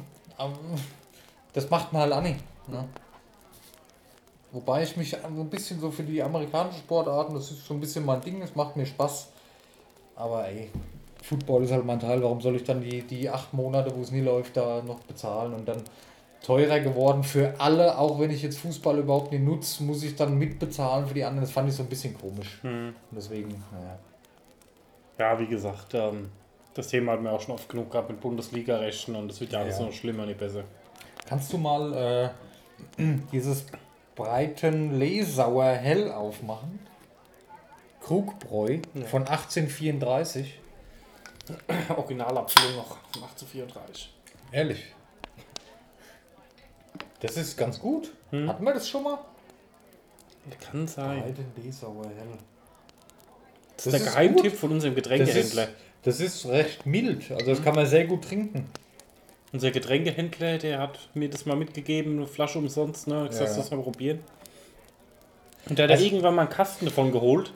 [1.52, 2.38] Das macht man halt auch nicht.
[2.68, 2.84] Ne?
[4.54, 7.80] Wobei ich mich so ein bisschen so für die amerikanischen Sportarten, das ist so ein
[7.80, 9.28] bisschen mein Ding, das macht mir Spaß.
[10.16, 10.70] Aber ey,
[11.22, 12.22] Football ist halt mein Teil.
[12.22, 15.52] Warum soll ich dann die, die acht Monate, wo es nie läuft, da noch bezahlen
[15.54, 15.82] und dann
[16.42, 20.38] teurer geworden für alle, auch wenn ich jetzt Fußball überhaupt nicht nutze, muss ich dann
[20.38, 21.42] mitbezahlen für die anderen.
[21.44, 22.58] Das fand ich so ein bisschen komisch.
[22.62, 22.88] Hm.
[23.10, 23.98] Und deswegen, naja.
[25.18, 26.30] Ja, wie gesagt, ähm,
[26.74, 29.60] Das Thema hatten wir auch schon oft genug gehabt mit Bundesliga-Rechten und das wird ja
[29.60, 29.86] alles Ja.
[29.86, 30.64] noch schlimmer, nicht besser.
[31.26, 32.32] Kannst du mal
[32.98, 33.64] äh, dieses
[34.14, 36.78] breiten Lesauer Hell aufmachen?
[38.00, 38.78] Krugbräu
[39.10, 40.60] von 1834.
[41.96, 44.14] Originalabfüllung noch von 1834.
[44.52, 44.84] Ehrlich.
[47.20, 48.12] Das ist ganz gut.
[48.30, 49.18] Hatten wir das schon mal?
[50.60, 51.20] Kann sein.
[51.22, 52.38] Breiten Lesauer Hell.
[53.76, 55.68] Das ist der Geheimtipp von unserem Das ist, Getränkehändler.
[56.02, 57.30] das ist recht mild.
[57.32, 58.70] Also das kann man sehr gut trinken.
[59.54, 63.22] Unser Getränkehändler, der hat mir das mal mitgegeben, eine Flasche umsonst, ne?
[63.24, 63.56] Ich gesagt, Ja.
[63.56, 64.18] das mal probieren.
[65.68, 67.52] Und da hat er Also- irgendwann mal einen Kasten davon geholt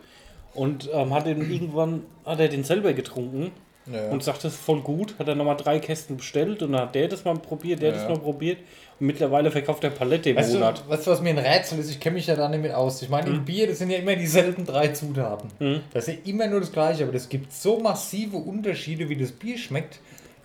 [0.54, 3.50] und ähm, hat den irgendwann, hat er den selber getrunken
[3.92, 4.10] Ja.
[4.10, 5.16] und sagt, das ist voll gut.
[5.18, 7.96] Hat er nochmal drei Kästen bestellt und dann hat der das mal probiert, der Ja.
[7.96, 8.58] das mal probiert.
[9.00, 10.88] Und mittlerweile verkauft er Palette im Weißt du, Monat.
[10.88, 11.90] weißt du, was mir ein Rätsel ist?
[11.90, 13.02] Ich kenne mich ja da nicht mit aus.
[13.02, 15.50] Ich meine, im Bier, das sind ja immer dieselben drei Zutaten.
[15.58, 15.80] Mhm.
[15.92, 19.32] Das ist ja immer nur das Gleiche, aber es gibt so massive Unterschiede, wie das
[19.32, 19.98] Bier schmeckt.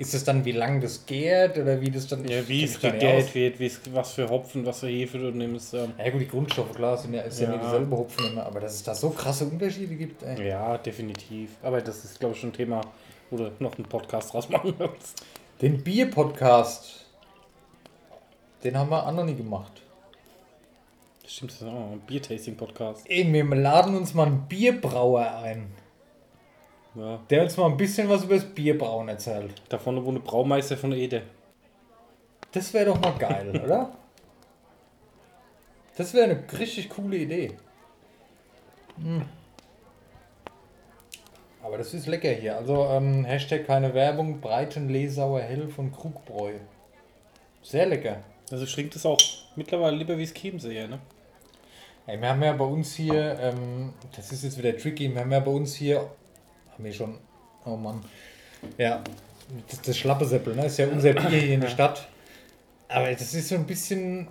[0.03, 2.27] Ist es dann, wie lang das gärt oder wie das dann.
[2.27, 5.73] Ja, wie es gegärt wird, wie es, was für Hopfen, was für Hefe du nimmst.
[5.73, 5.93] Ähm.
[5.97, 7.53] Ja, gut, die Grundstoffe, klar, sind ja, ist ja, Ja.
[7.55, 10.49] nicht dieselbe Hopfen immer, aber dass es da so krasse Unterschiede gibt, ey.
[10.49, 11.51] Ja, definitiv.
[11.61, 12.81] Aber das ist, glaube ich, schon ein Thema,
[13.29, 15.23] wo du noch einen Podcast draus machen willst.
[15.61, 17.05] Den Bier-Podcast,
[18.65, 19.81] den haben wir auch noch nie gemacht.
[21.21, 23.09] Das stimmt, das ist auch ein Bier-Tasting-Podcast.
[23.09, 25.67] Ey, wir laden uns mal einen Bierbrauer ein,
[26.95, 27.19] Ja.
[27.29, 29.61] der uns mal ein bisschen was über das Bierbrauen erzählt.
[29.69, 31.23] Da vorne wohnt der Braumeister von Ede.
[32.51, 33.91] Das wäre doch mal geil, oder?
[35.95, 37.57] Das wäre eine richtig coole Idee.
[38.97, 39.23] Hm.
[41.63, 42.57] Aber das ist lecker hier.
[42.57, 46.53] Also ähm, Hashtag keine Werbung, Breiten Lesauer Hell von Krugbräu.
[47.61, 48.17] Sehr lecker.
[48.51, 49.19] Also ich trinke das auch
[49.55, 50.99] mittlerweile lieber wie es Chiemseer, ne?
[52.05, 55.31] Ey, wir haben ja bei uns hier, ähm, das ist jetzt wieder tricky, wir haben
[55.31, 56.09] ja bei uns hier,
[56.73, 57.17] haben wir schon,
[57.65, 58.03] oh Mann,
[58.77, 59.03] ja,
[59.69, 62.07] das, das Schlappesäppel, ne, ist ja unser Bier hier in der Stadt.
[62.87, 64.27] Aber das ist so ein bisschen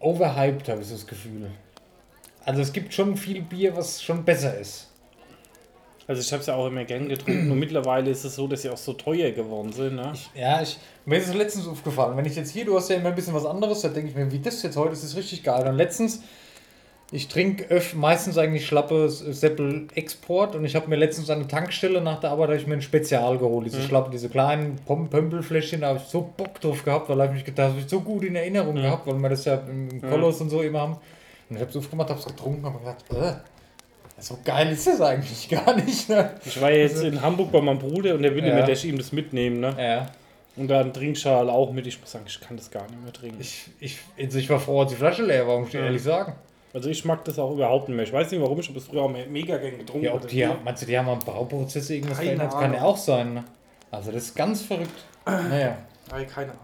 [0.00, 1.50] overhyped, habe ich so das Gefühl.
[2.44, 4.88] Also es gibt schon viel Bier, was schon besser ist.
[6.08, 8.62] Also ich habe es ja auch immer gern getrunken und mittlerweile ist es so, dass
[8.62, 10.12] sie auch so teuer geworden sind, ne?
[10.14, 12.96] Ich, ja, ich, mir ist es letztens aufgefallen, wenn ich jetzt hier, du hast ja
[12.96, 15.16] immer ein bisschen was anderes, da denke ich mir, wie das jetzt heute, das ist
[15.16, 15.66] richtig geil.
[15.66, 16.22] Und letztens,
[17.12, 22.00] ich trinke meistens eigentlich schlappe Seppel Export und ich habe mir letztens an der Tankstelle
[22.00, 25.88] nach der Arbeit habe ich mir ein Spezial geholt, diese schlappe, diese kleinen Pömpelfläschchen, da
[25.88, 28.24] habe ich so Bock drauf gehabt, weil hab ich mich gedacht, habe ich so gut
[28.24, 30.96] in Erinnerung gehabt, weil wir das ja im im Kolos und so immer haben.
[31.48, 35.00] Und ich habe es aufgemacht, habe es getrunken, habe gedacht, äh, so geil ist das
[35.00, 36.08] eigentlich gar nicht.
[36.08, 36.34] Ne?
[36.44, 38.52] Ich war ja jetzt in Hamburg bei meinem Bruder und der will Ja.
[38.56, 39.74] immer, dass ich ihm das mitnehmen, ne?
[39.78, 40.06] Ja.
[40.56, 41.86] Und dann Trinkschal auch mit.
[41.86, 43.36] Ich muss sagen, ich kann das gar nicht mehr trinken.
[43.40, 45.84] Ich, ich, also ich war froh, als die Flasche leer war, muss ich dir Ja.
[45.86, 46.32] ehrlich sagen.
[46.76, 48.04] Also ich mag das auch überhaupt nicht mehr.
[48.04, 50.04] Ich weiß nicht warum, ich habe es früher auch me- mega gern getrunken.
[50.04, 52.52] Ja, ob die, haben- meinst du, die haben am Brauprozess irgendwas Keine verändert?
[52.52, 52.90] Das kann ja Ahnung.
[52.92, 53.32] auch sein.
[53.34, 53.44] Ne?
[53.90, 54.90] Also das ist ganz verrückt.
[55.26, 55.78] Naja.
[56.14, 56.60] Ey, keine Ahnung.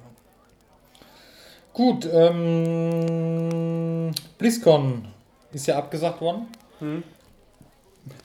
[1.73, 2.07] Gut,
[2.93, 5.07] ähm, BlizzCon
[5.53, 6.47] ist ja abgesagt worden.
[6.81, 7.03] Hm.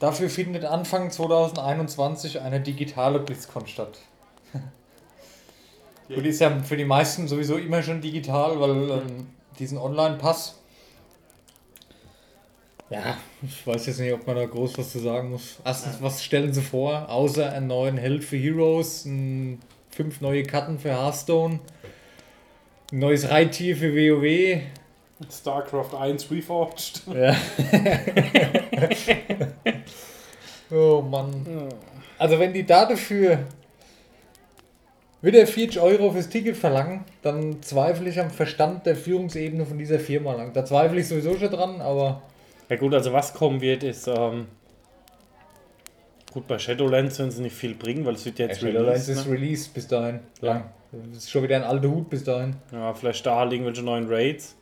[0.02, 3.98] Dafür findet Anfang 2021 eine digitale BlizzCon statt.
[6.10, 10.57] Gut, die ist ja für die meisten sowieso immer schon digital, weil ähm, diesen Online-Pass.
[12.90, 15.58] Ja, ich weiß jetzt nicht, ob man da groß was zu sagen muss.
[15.66, 17.10] Erstens, was stellen sie vor?
[17.10, 21.60] Außer einen neuen Held für Heroes, ein, fünf neue Karten für Hearthstone,
[22.92, 24.62] ein neues Reittier für WoW.
[25.30, 27.02] StarCraft 1 Reforged.
[27.14, 27.36] Ja.
[30.72, 31.72] oh Mann.
[32.20, 33.40] Also wenn die da dafür
[35.22, 40.00] wieder 40 Euro fürs Ticket verlangen, dann zweifle ich am Verstand der Führungsebene von dieser
[40.00, 40.54] Firma lang.
[40.54, 42.22] Da zweifle ich sowieso schon dran, aber
[42.70, 44.48] Ja gut, also was kommen wird, ist ähm,
[46.34, 49.26] gut bei Shadowlands werden sie nicht viel bringen, weil es wird jetzt Shadowlands released, ist
[49.26, 49.32] ne?
[49.32, 50.20] released bis dahin.
[50.42, 50.70] Lang.
[50.92, 52.56] Das ist schon wieder ein alter Hut bis dahin.
[52.72, 54.56] Ja, vielleicht da halt irgendwelche neuen Raids.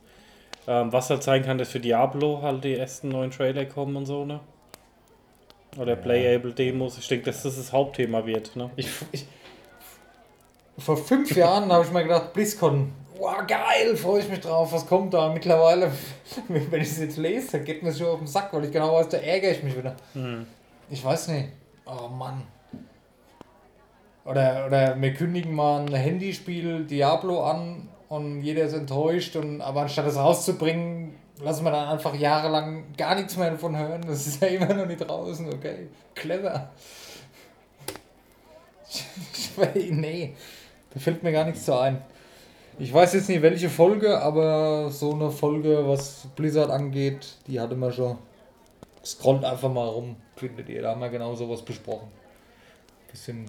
[0.68, 4.06] Ähm, was halt sein kann, dass für Diablo halt die ersten neuen Trailer kommen und
[4.06, 4.40] so, ne?
[5.78, 6.98] Oder Playable Demos.
[6.98, 8.72] Ich denke, dass das das Hauptthema wird, ne?
[8.76, 9.26] Ich, ich,
[10.78, 14.86] vor fünf Jahren habe ich mir gedacht, BlizzCon, wow, geil, freue ich mich drauf, was
[14.86, 15.30] kommt da?
[15.30, 15.92] Mittlerweile,
[16.48, 18.72] wenn ich es jetzt lese, dann geht mir das schon auf den Sack, weil ich
[18.72, 19.96] genau weiß, da ärgere ich mich wieder.
[20.14, 20.46] Hm.
[20.90, 21.50] Ich weiß nicht.
[21.86, 22.44] Oh Mann.
[24.26, 29.82] Oder, oder wir kündigen mal ein Handyspiel Diablo an und jeder ist enttäuscht und aber
[29.82, 34.02] anstatt es rauszubringen, lassen wir dann einfach jahrelang gar nichts mehr davon hören.
[34.08, 35.90] Das ist ja immer noch nicht draußen, okay.
[36.14, 36.70] Clever.
[39.90, 40.36] Nee,
[40.96, 42.02] da fällt mir gar nichts zu ein.
[42.80, 47.76] Ich weiß jetzt nicht welche Folge, aber so eine Folge, was Blizzard angeht, die hatte
[47.76, 48.18] man schon.
[49.04, 50.82] Scrollt einfach mal rum, findet ihr.
[50.82, 52.08] Da haben wir genau sowas besprochen.
[53.12, 53.46] Bisschen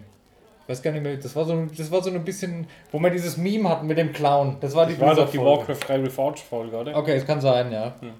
[0.63, 3.11] Ich weiß gar nicht mehr, das war so, das war so ein bisschen, wo wir
[3.11, 4.59] dieses Meme hatten mit dem Clown.
[4.61, 5.39] Das war die Das war doch die.
[5.39, 6.97] Warcraft 3 Reforged Folge, oder?
[6.97, 7.95] Okay, es kann sein, ja.
[8.01, 8.11] Hm.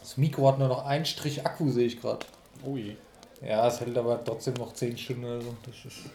[0.00, 2.26] Das Mikro hat nur noch einen Strich Akku, sehe ich gerade.
[2.66, 2.96] Ui.
[3.40, 5.54] Ja, es hält aber trotzdem noch 10 Stunden oder so.
[5.64, 6.10] Das ist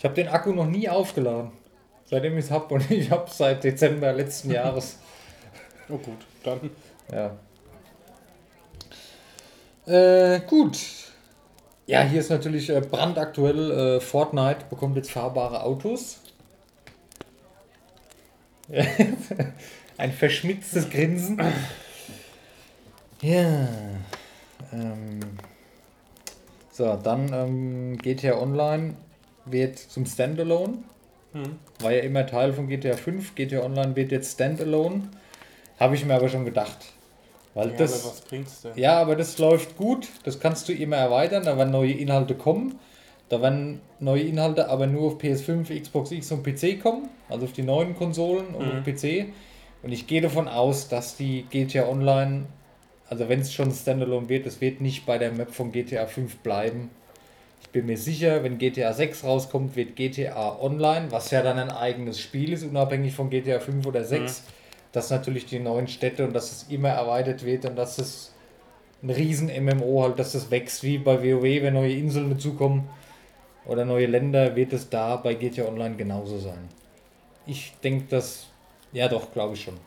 [0.00, 1.52] ich habe den Akku noch nie aufgeladen.
[2.06, 4.96] Seitdem ich es habe und ich habe es seit Dezember letzten Jahres.
[5.90, 6.70] Oh gut, dann.
[7.12, 7.36] Ja.
[9.86, 10.78] Äh, gut.
[11.86, 16.20] Ja, hier ist natürlich äh, brandaktuell äh, Fortnite bekommt jetzt fahrbare Autos.
[19.98, 21.38] Ein verschmitztes Grinsen.
[23.20, 23.68] Ja.
[24.72, 25.20] Ähm.
[26.72, 28.94] So, dann ähm, GTA Online
[29.44, 30.78] wird zum Standalone.
[31.32, 31.58] Hm.
[31.80, 33.34] War ja immer Teil von GTA 5.
[33.34, 35.08] GTA Online wird jetzt Standalone.
[35.78, 36.78] Habe ich mir aber schon gedacht.
[37.54, 38.04] Weil Ja, das.
[38.04, 38.72] aber was bringt's denn?
[38.76, 40.08] Ja, aber das läuft gut.
[40.24, 41.44] Das kannst du immer erweitern.
[41.44, 42.78] Da werden neue Inhalte kommen.
[43.28, 47.08] Da werden neue Inhalte aber nur auf PS5, Xbox X und PC kommen.
[47.28, 48.78] Also auf die neuen Konsolen und Mhm.
[48.78, 49.32] auf PC.
[49.82, 52.46] Und ich gehe davon aus, dass die GTA Online,
[53.08, 56.36] also wenn es schon Standalone wird, es wird nicht bei der Map von GTA 5
[56.38, 56.90] bleiben.
[57.72, 62.18] Bin mir sicher, wenn GTA 6 rauskommt, wird GTA Online, was ja dann ein eigenes
[62.18, 64.42] Spiel ist, unabhängig von GTA 5 oder 6,
[64.90, 68.32] dass natürlich die neuen Städte und dass es immer erweitert wird und dass es
[69.02, 72.88] ein riesen MMO halt, dass das wächst wie bei WoW, wenn neue Inseln dazukommen
[73.66, 76.68] oder neue Länder, wird es da bei GTA Online genauso sein.
[77.46, 78.48] Ich denke, dass,
[78.92, 79.78] ja doch, glaube ich schon.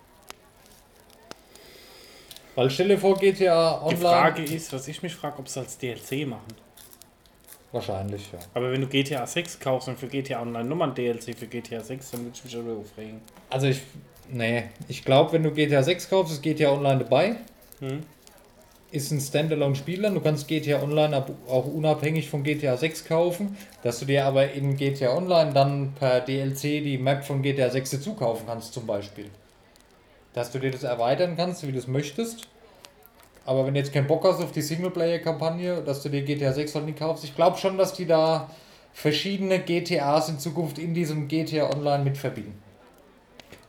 [2.55, 3.95] Weil stell dir vor, GTA Online.
[3.95, 6.47] Die Frage ist, was ich mich frage, ob sie als DLC machen.
[7.73, 8.37] Wahrscheinlich, ja.
[8.53, 11.81] Aber wenn du GTA 6 kaufst und für GTA Online nochmal ein DLC für GTA
[11.81, 13.19] 6, dann würde ich mich darüber aufregen.
[13.49, 13.81] Also ich,
[14.31, 17.35] nee, ich glaube, wenn du GTA 6 kaufst, ist GTA Online dabei.
[17.79, 18.03] Hm?
[18.91, 20.11] Ist ein Standalone-Spieler.
[20.11, 23.57] Du kannst GTA Online auch unabhängig von GTA 6 kaufen.
[23.81, 27.89] Dass du dir aber in GTA Online dann per DLC die Map von GTA 6
[27.89, 29.31] dazu kaufen kannst, zum Beispiel.
[30.33, 32.47] Dass du dir das erweitern kannst, wie du es möchtest.
[33.45, 36.75] Aber wenn du jetzt keinen Bock hast auf die Singleplayer-Kampagne, dass du dir GTA 6
[36.75, 38.49] halt nicht kaufst, ich glaube schon, dass die da
[38.93, 42.61] verschiedene GTAs in Zukunft in diesem GTA Online mit verbinden.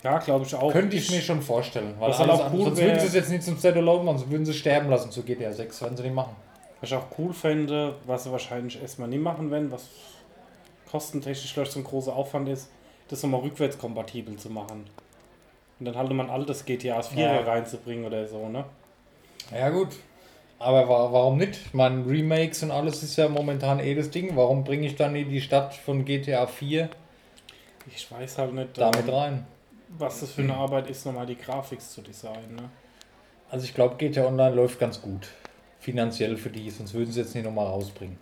[0.05, 0.71] Ja, glaube ich auch.
[0.71, 1.95] Könnte ich mir schon vorstellen.
[1.99, 4.05] Weil Was halt alles auch andere- cool sonst würden sie es jetzt nicht zum Standalone
[4.05, 6.37] machen, sonst würden sie sterben lassen zu GTA 6, wenn sie nicht machen.
[6.81, 9.87] Was ich auch cool fände, was sie wahrscheinlich erstmal nie machen werden, was
[10.91, 12.69] kostentechnisch vielleicht so ein großer Aufwand ist,
[13.09, 14.85] das nochmal rückwärtskompatibel zu machen.
[15.81, 17.41] Und dann halt mal ein altes GTA 4 Ja.
[17.41, 18.65] reinzubringen oder so, ne?
[19.53, 19.89] Ja gut.
[20.59, 21.59] Aber wa warum nicht?
[21.67, 24.37] Ich meine, Remakes und alles ist ja momentan eh das Ding.
[24.37, 26.89] Warum bringe ich dann in die Stadt von GTA 4
[27.95, 29.47] Ich weiß halt nicht, damit ähm, rein?
[29.99, 32.71] was das für eine Arbeit ist, nochmal die Grafik zu designen, ne?
[33.51, 35.29] Also ich glaube, GTA Online läuft ganz gut.
[35.81, 38.17] Finanziell für die, sonst würden sie jetzt nicht nochmal rausbringen.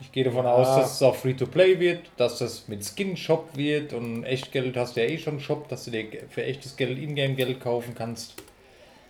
[0.00, 0.52] Ich gehe davon Ja.
[0.52, 5.00] aus, dass es auch Free-to-Play wird, dass das mit Skin-Shop wird und Echtgeld hast du
[5.04, 8.34] ja eh schon Shop, dass du dir für echtes Geld Ingame-Geld kaufen kannst.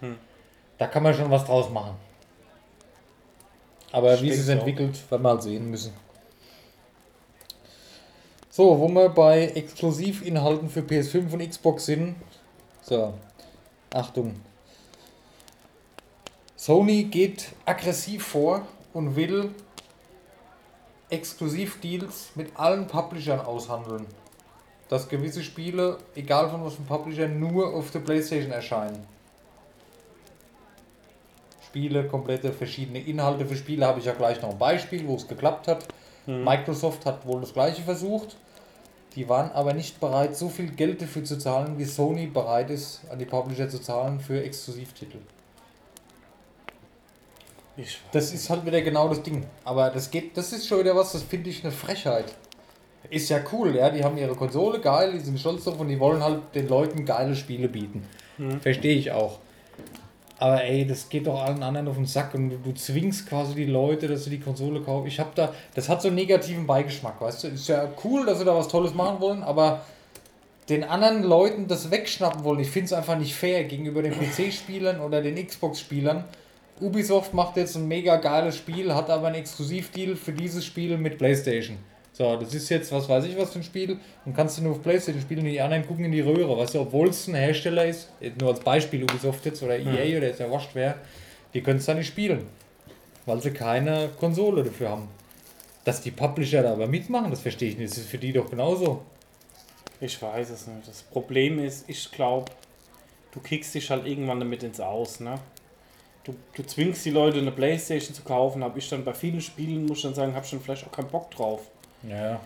[0.00, 0.16] Hm.
[0.78, 1.96] Da kann man schon was draus machen.
[3.92, 5.92] Aber Ich wie es sich entwickelt, werden wir halt sehen müssen.
[8.50, 12.16] So, wo wir bei Exklusivinhalten für PS5 und Xbox sind.
[12.82, 13.14] So,
[13.92, 14.34] Achtung.
[16.56, 18.62] Sony geht aggressiv vor
[18.92, 19.54] und will
[21.10, 24.06] Exklusivdeals mit allen Publishern aushandeln.
[24.88, 29.06] Dass gewisse Spiele, egal von was für Publisher, nur auf der Playstation erscheinen.
[31.78, 35.28] Spiele, komplette verschiedene Inhalte für Spiele habe ich ja gleich noch ein Beispiel, wo es
[35.28, 35.86] geklappt hat.
[36.26, 38.36] Microsoft hat wohl das gleiche versucht.
[39.14, 43.02] Die waren aber nicht bereit, so viel Geld dafür zu zahlen, wie Sony bereit ist,
[43.10, 45.18] an die Publisher zu zahlen für Exklusivtitel.
[47.76, 49.46] Ich Das ist halt wieder genau das Ding.
[49.64, 52.34] Aber das geht, das ist schon wieder was, das finde ich eine Frechheit.
[53.08, 56.00] Ist ja cool, ja, die haben ihre Konsole, geil, die sind stolz drauf und die
[56.00, 58.04] wollen halt den Leuten geile Spiele bieten.
[58.60, 59.38] Verstehe ich auch.
[60.40, 63.54] Aber ey, das geht doch allen anderen auf den Sack und du, du zwingst quasi
[63.54, 65.08] die Leute, dass sie die Konsole kaufen.
[65.08, 67.48] Ich habe da, das hat so einen negativen Beigeschmack, weißt du?
[67.48, 69.82] Ist ja cool, dass sie da was Tolles machen wollen, aber
[70.68, 75.00] den anderen Leuten das wegschnappen wollen, ich finde es einfach nicht fair gegenüber den PC-Spielern
[75.00, 76.24] oder den Xbox-Spielern.
[76.80, 81.18] Ubisoft macht jetzt ein mega geiles Spiel, hat aber einen Exklusivdeal für dieses Spiel mit
[81.18, 81.78] PlayStation.
[82.18, 84.72] So, das ist jetzt, was weiß ich, was für ein Spiel und kannst du nur
[84.72, 87.36] auf PlayStation spielen und die anderen gucken in die Röhre, weißt du, obwohl es ein
[87.36, 88.08] Hersteller ist,
[88.40, 90.96] nur als Beispiel Ubisoft jetzt oder EA oder jetzt ja wascht wer,
[91.54, 92.44] die können es dann nicht spielen,
[93.24, 95.08] weil sie keine Konsole dafür haben.
[95.84, 98.50] Dass die Publisher da aber mitmachen, das verstehe ich nicht, das ist für die doch
[98.50, 99.02] genauso.
[100.00, 100.88] Ich weiß es nicht.
[100.88, 102.50] Das Problem ist, ich glaube,
[103.30, 105.38] du kickst dich halt irgendwann damit ins Aus, ne?
[106.24, 109.86] Du, du zwingst die Leute eine Playstation zu kaufen, habe ich dann bei vielen Spielen,
[109.86, 111.60] muss ich dann sagen, habe schon vielleicht auch keinen Bock drauf.
[112.02, 112.40] Ja.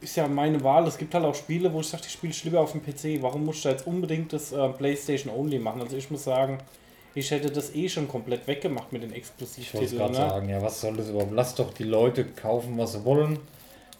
[0.00, 0.86] ist ja meine Wahl.
[0.86, 3.22] Es gibt halt auch Spiele, wo ich sage, ich spiele lieber auf dem PC.
[3.22, 5.80] Warum muss ich da jetzt unbedingt das äh, PlayStation Only machen?
[5.80, 6.58] Also ich muss sagen,
[7.14, 10.10] ich hätte das eh schon komplett weggemacht mit den Ich wollte Exklusivtiteln.
[10.10, 10.16] Ne?
[10.16, 11.32] sagen, ja, was soll das überhaupt?
[11.32, 13.38] Lass doch die Leute kaufen, was sie wollen.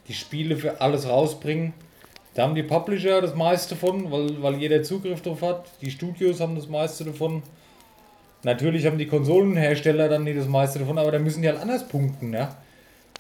[0.08, 1.72] Die Spiele für alles rausbringen.
[2.34, 5.64] Da haben die Publisher das meiste von, weil, weil jeder Zugriff drauf hat.
[5.80, 7.42] Die Studios haben das meiste davon.
[8.42, 11.88] Natürlich haben die Konsolenhersteller dann nicht das meiste davon, aber da müssen die halt anders
[11.88, 12.54] punkten, ja.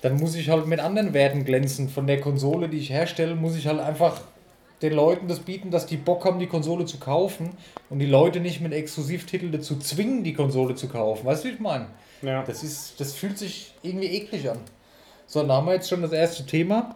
[0.06, 1.88] Dann muss ich halt mit anderen Werten glänzen.
[1.88, 4.20] Von der Konsole, die ich herstelle, muss ich halt einfach
[4.80, 7.50] den Leuten das bieten, dass die Bock haben, die Konsole zu kaufen
[7.90, 11.26] und die Leute nicht mit Exklusivtiteln dazu zwingen, die Konsole zu kaufen.
[11.26, 11.88] Weißt du, wie ich meine?
[12.22, 12.44] Ja.
[12.44, 14.60] Das ist, das fühlt sich irgendwie eklig an.
[15.26, 16.94] So, dann haben wir jetzt schon das erste Thema.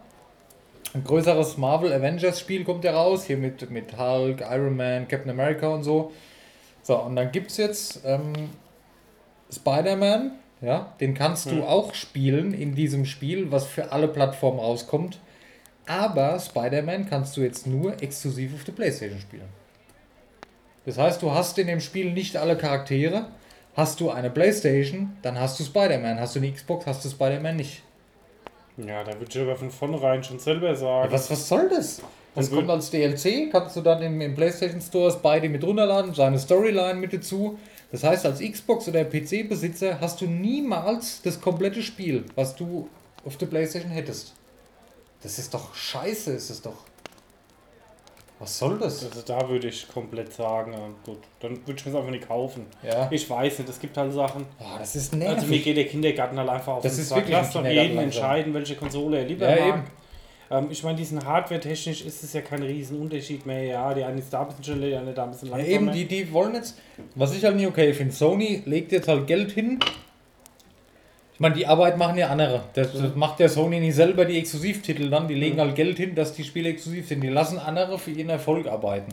[0.93, 5.31] Ein größeres Marvel Avengers Spiel kommt ja raus, hier mit, mit Hulk, Iron Man, Captain
[5.31, 6.13] America und so.
[6.81, 8.31] So, und dann gibt es jetzt ähm,
[9.53, 10.31] Spider-Man,
[10.61, 11.63] ja, den kannst du Hm.
[11.63, 15.19] auch spielen in diesem Spiel, was für alle Plattformen rauskommt.
[15.87, 19.49] Aber Spider-Man kannst du jetzt nur exklusiv auf der Playstation spielen.
[20.85, 23.25] Das heißt, du hast in dem Spiel nicht alle Charaktere.
[23.75, 26.19] Hast du eine Playstation, dann hast du Spider-Man.
[26.19, 27.83] Hast du eine Xbox, hast du Spider-Man nicht.
[28.77, 31.07] ja, da würde ich aber von vornherein schon selber sagen.
[31.09, 32.01] Ja, was, was soll das?
[32.33, 36.39] Das kommt als DLC, kannst du dann im, im PlayStation Store beide mit runterladen, seine
[36.39, 37.59] Storyline mit dazu.
[37.91, 42.87] Das heißt, als Xbox- oder PC-Besitzer hast du niemals das komplette Spiel, was du
[43.25, 44.33] auf der PlayStation hättest.
[45.21, 46.85] Das ist doch scheiße, ist es doch.
[48.39, 49.05] Was soll das?
[49.05, 50.73] Also da würde ich komplett sagen,
[51.05, 52.65] gut, dann würde ich mir es einfach nicht kaufen.
[52.81, 53.07] Ja.
[53.11, 54.47] Ich weiß nicht, es gibt halt Sachen.
[54.59, 55.63] Oh, das ist Also mir nervig.
[55.63, 57.25] geht der Kindergarten halt einfach auf Das den ist Sack.
[57.29, 59.75] Lass doch jeden entscheiden, welche Konsole er lieber Ja, mag.
[59.75, 59.83] eben.
[60.51, 63.63] Ähm, ich meine, diesen Hardware-technisch ist es ja kein Riesenunterschied mehr.
[63.63, 65.75] Ja, die eine ist da ein bisschen schneller, die andere da ein bisschen Ja, langsamer.
[65.75, 66.77] eben, die, die wollen jetzt,
[67.15, 69.79] was ich halt nicht okay finde, Sony legt jetzt halt Geld hin.
[71.33, 72.65] Ich meine, die Arbeit machen ja andere.
[72.73, 75.27] Das, das macht ja Sony nicht selber die Exklusivtitel dann.
[75.27, 75.61] Die legen Mhm.
[75.61, 77.21] halt Geld hin, dass die Spiele exklusiv sind.
[77.21, 79.11] Die lassen andere für ihren Erfolg arbeiten.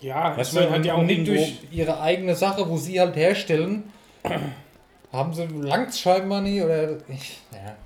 [0.00, 3.14] ja, Weißt meine, du, und, ja auch nicht durch ihre eigene Sache, wo sie halt
[3.14, 3.84] herstellen,
[5.12, 6.96] haben sie langs scheinbar nie oder.
[7.08, 7.76] Ich, ja.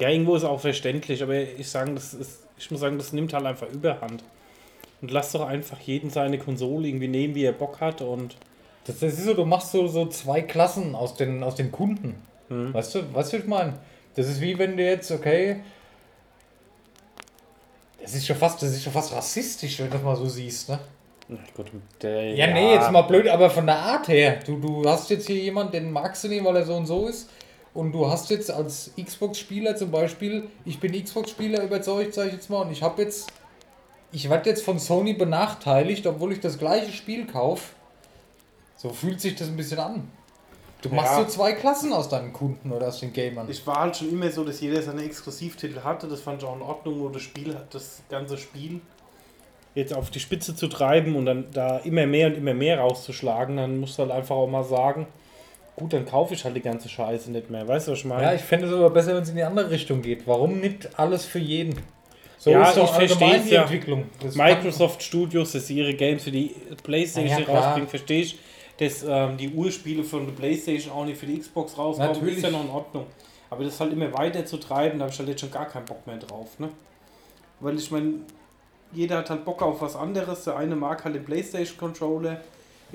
[0.00, 3.32] Ja, irgendwo ist auch verständlich, aber ich sagen, das ist, ich muss sagen, das nimmt
[3.32, 4.22] halt einfach Überhand.
[5.02, 8.36] Und lass doch einfach jeden seine Konsole irgendwie nehmen, wie er Bock hat und
[8.86, 12.14] Das, das ist so, du machst so, so zwei Klassen aus den, aus den Kunden.
[12.48, 12.72] hm.
[12.72, 13.74] Weißt du, weißt du, was ich meine?
[14.14, 15.60] Das ist wie wenn du jetzt, okay.
[18.00, 20.68] Das ist schon fast, das ist schon fast rassistisch, wenn du das mal so siehst,
[20.68, 20.78] ne?
[21.28, 21.66] Na gut,
[22.00, 24.38] der, Ja, nee, jetzt mal blöd, aber von der Art her.
[24.46, 27.08] Du, du hast jetzt hier jemanden, den magst du nicht, weil er so und so
[27.08, 27.28] ist.
[27.76, 32.48] Und du hast jetzt als Xbox-Spieler zum Beispiel, ich bin Xbox-Spieler überzeugt, sag ich jetzt
[32.48, 33.30] mal, und ich habe jetzt,
[34.12, 37.74] ich werde jetzt von Sony benachteiligt, obwohl ich das gleiche Spiel kaufe.
[38.76, 40.10] So fühlt sich das ein bisschen an.
[40.80, 41.24] Du machst Ja.
[41.24, 43.46] so zwei Klassen aus deinen Kunden oder aus den Gamern.
[43.50, 46.08] Ich war halt schon immer so, dass jeder seine Exklusivtitel hatte.
[46.08, 48.80] Das fand ich auch in Ordnung, nur das Spiel, das ganze Spiel
[49.74, 53.58] jetzt auf die Spitze zu treiben und dann da immer mehr und immer mehr rauszuschlagen,
[53.58, 55.06] dann musst du halt einfach auch mal sagen,
[55.76, 57.66] gut, dann kaufe ich halt die ganze Scheiße nicht mehr.
[57.68, 58.22] Weißt du, was ich meine?
[58.22, 60.26] Ja, ich fände es aber besser, wenn es in die andere Richtung geht.
[60.26, 61.78] Warum nicht alles für jeden?
[62.38, 63.62] So Ja, ist doch ich allgemein die ja.
[63.62, 64.04] Entwicklung.
[64.22, 68.38] Das Microsoft Studios, dass sie ihre Games für die Playstation Ja, rausbringen, verstehe ich.
[68.78, 72.36] Dass ähm, die Urspiele von der Playstation auch nicht für die Xbox rauskommen, Natürlich.
[72.36, 73.06] ist ja noch in Ordnung.
[73.48, 75.86] Aber das halt immer weiter zu treiben, da habe ich halt jetzt schon gar keinen
[75.86, 76.58] Bock mehr drauf.
[76.58, 76.68] Ne?
[77.60, 78.14] Weil ich meine,
[78.92, 80.44] jeder hat halt Bock auf was anderes.
[80.44, 82.40] Der eine mag halt den Playstation Controller.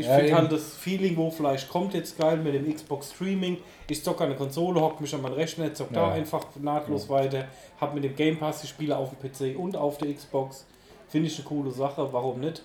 [0.01, 3.57] Ich Ja, finde halt das Feeling, wo vielleicht kommt jetzt geil mit dem Xbox Streaming.
[3.87, 6.13] Ich zocke an der Konsole, hock mich an meinen Rechner, zock da Ja.
[6.13, 7.45] einfach nahtlos weiter.
[7.79, 10.65] Hab mit dem Game Pass die Spiele auf dem PC und auf der Xbox.
[11.07, 12.63] Finde ich eine coole Sache, warum nicht?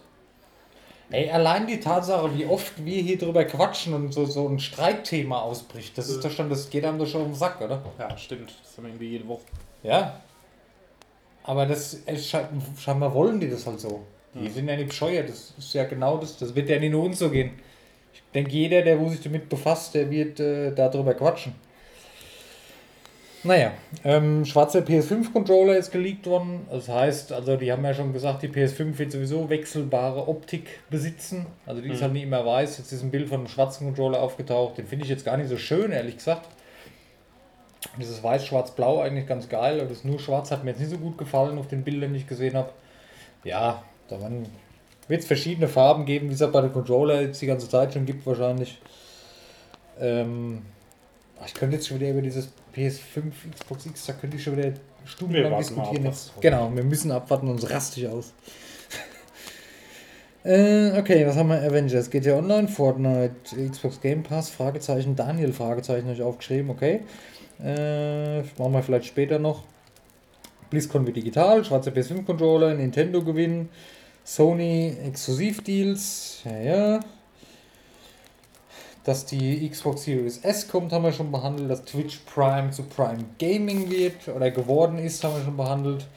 [1.11, 5.41] Ey, allein die Tatsache, wie oft wir hier drüber quatschen und so, so ein Streitthema
[5.41, 7.83] ausbricht, das ist doch schon, das geht einem doch schon auf den Sack, oder?
[7.99, 8.53] Ja, stimmt.
[8.63, 9.43] Das haben wir irgendwie jede Woche.
[9.85, 10.21] Ja.
[11.45, 11.99] Aber das
[12.79, 14.03] scheinbar wollen die das halt so.
[14.43, 16.37] Die sind ja nicht bescheuert, das ist ja genau das.
[16.39, 17.51] Das wird ja nicht nur uns so gehen.
[18.13, 21.55] Ich denke, jeder, der wo sich damit befasst, der wird äh, darüber quatschen.
[23.45, 23.73] Naja,
[24.03, 26.67] ähm, schwarzer PS5-Controller ist geleakt worden.
[26.71, 31.47] Das heißt, also die haben ja schon gesagt, die PS5 wird sowieso wechselbare Optik besitzen.
[31.65, 32.03] Also die ist Mhm.
[32.05, 32.79] halt nicht immer weiß.
[32.79, 34.79] Jetzt ist ein Bild von einem schwarzen Controller aufgetaucht.
[34.79, 36.49] Den finde ich jetzt gar nicht so schön, ehrlich gesagt.
[38.01, 41.17] Dieses Weiß-Schwarz-Blau eigentlich ganz geil, aber das nur Schwarz hat mir jetzt nicht so gut
[41.17, 42.71] gefallen auf den Bildern, die ich gesehen habe.
[43.45, 44.19] Ja, da
[45.09, 47.93] wird es verschiedene Farben geben, wie es auch bei den Controller jetzt die ganze Zeit
[47.93, 48.79] schon gibt wahrscheinlich.
[50.01, 50.63] Ähm,
[51.41, 54.57] ach, ich könnte jetzt schon wieder über dieses PS5, Xbox X, da könnte ich schon
[54.57, 54.73] wieder
[55.05, 56.05] stundenlang diskutieren.
[56.05, 56.33] Jetzt.
[56.41, 58.33] Genau, wir müssen abwarten, sonst raste ich aus.
[60.45, 61.61] Äh, okay, was haben wir?
[61.61, 63.33] Avengers, GTA Online, Fortnite,
[63.69, 67.01] Xbox Game Pass, Fragezeichen, Daniel, Fragezeichen habe ich aufgeschrieben, okay.
[67.61, 69.65] Äh, machen wir vielleicht später noch.
[70.71, 73.71] BlizzCon wird digital, schwarze PS5-Controller, Nintendo gewinnen,
[74.27, 77.01] Sony Exklusivdeals, ja, ja.
[79.05, 81.71] Dass die Xbox Series S kommt, haben wir schon behandelt.
[81.71, 86.09] Dass Twitch Prime zu Prime Gaming wird oder geworden ist, haben wir schon behandelt.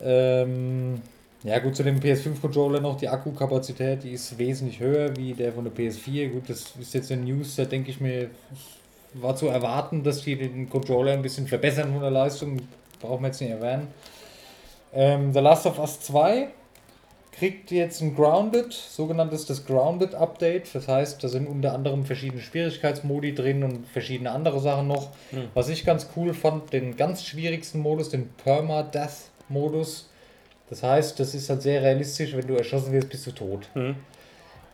[0.00, 1.02] Ähm,
[1.42, 5.64] ja gut, zu dem PS5-Controller noch die Akkukapazität, die ist wesentlich höher wie der von
[5.64, 6.30] der PS4.
[6.30, 8.30] Gut, das ist jetzt eine News, da denke ich mir,
[9.12, 12.62] war zu erwarten, dass die den Controller ein bisschen verbessern von der Leistung.
[12.98, 13.88] Brauchen wir jetzt nicht erwähnen.
[14.94, 16.48] Ähm, The Last of Us 2
[17.32, 20.74] kriegt jetzt ein Grounded, sogenanntes das Grounded Update.
[20.74, 25.10] Das heißt, da sind unter anderem verschiedene Schwierigkeitsmodi drin und verschiedene andere Sachen noch.
[25.30, 25.48] Hm.
[25.54, 30.10] Was ich ganz cool fand, den ganz schwierigsten Modus, den Perma-Death-Modus.
[30.68, 33.68] Das heißt, das ist halt sehr realistisch, wenn du erschossen wirst, bist du tot.
[33.74, 33.96] Hm.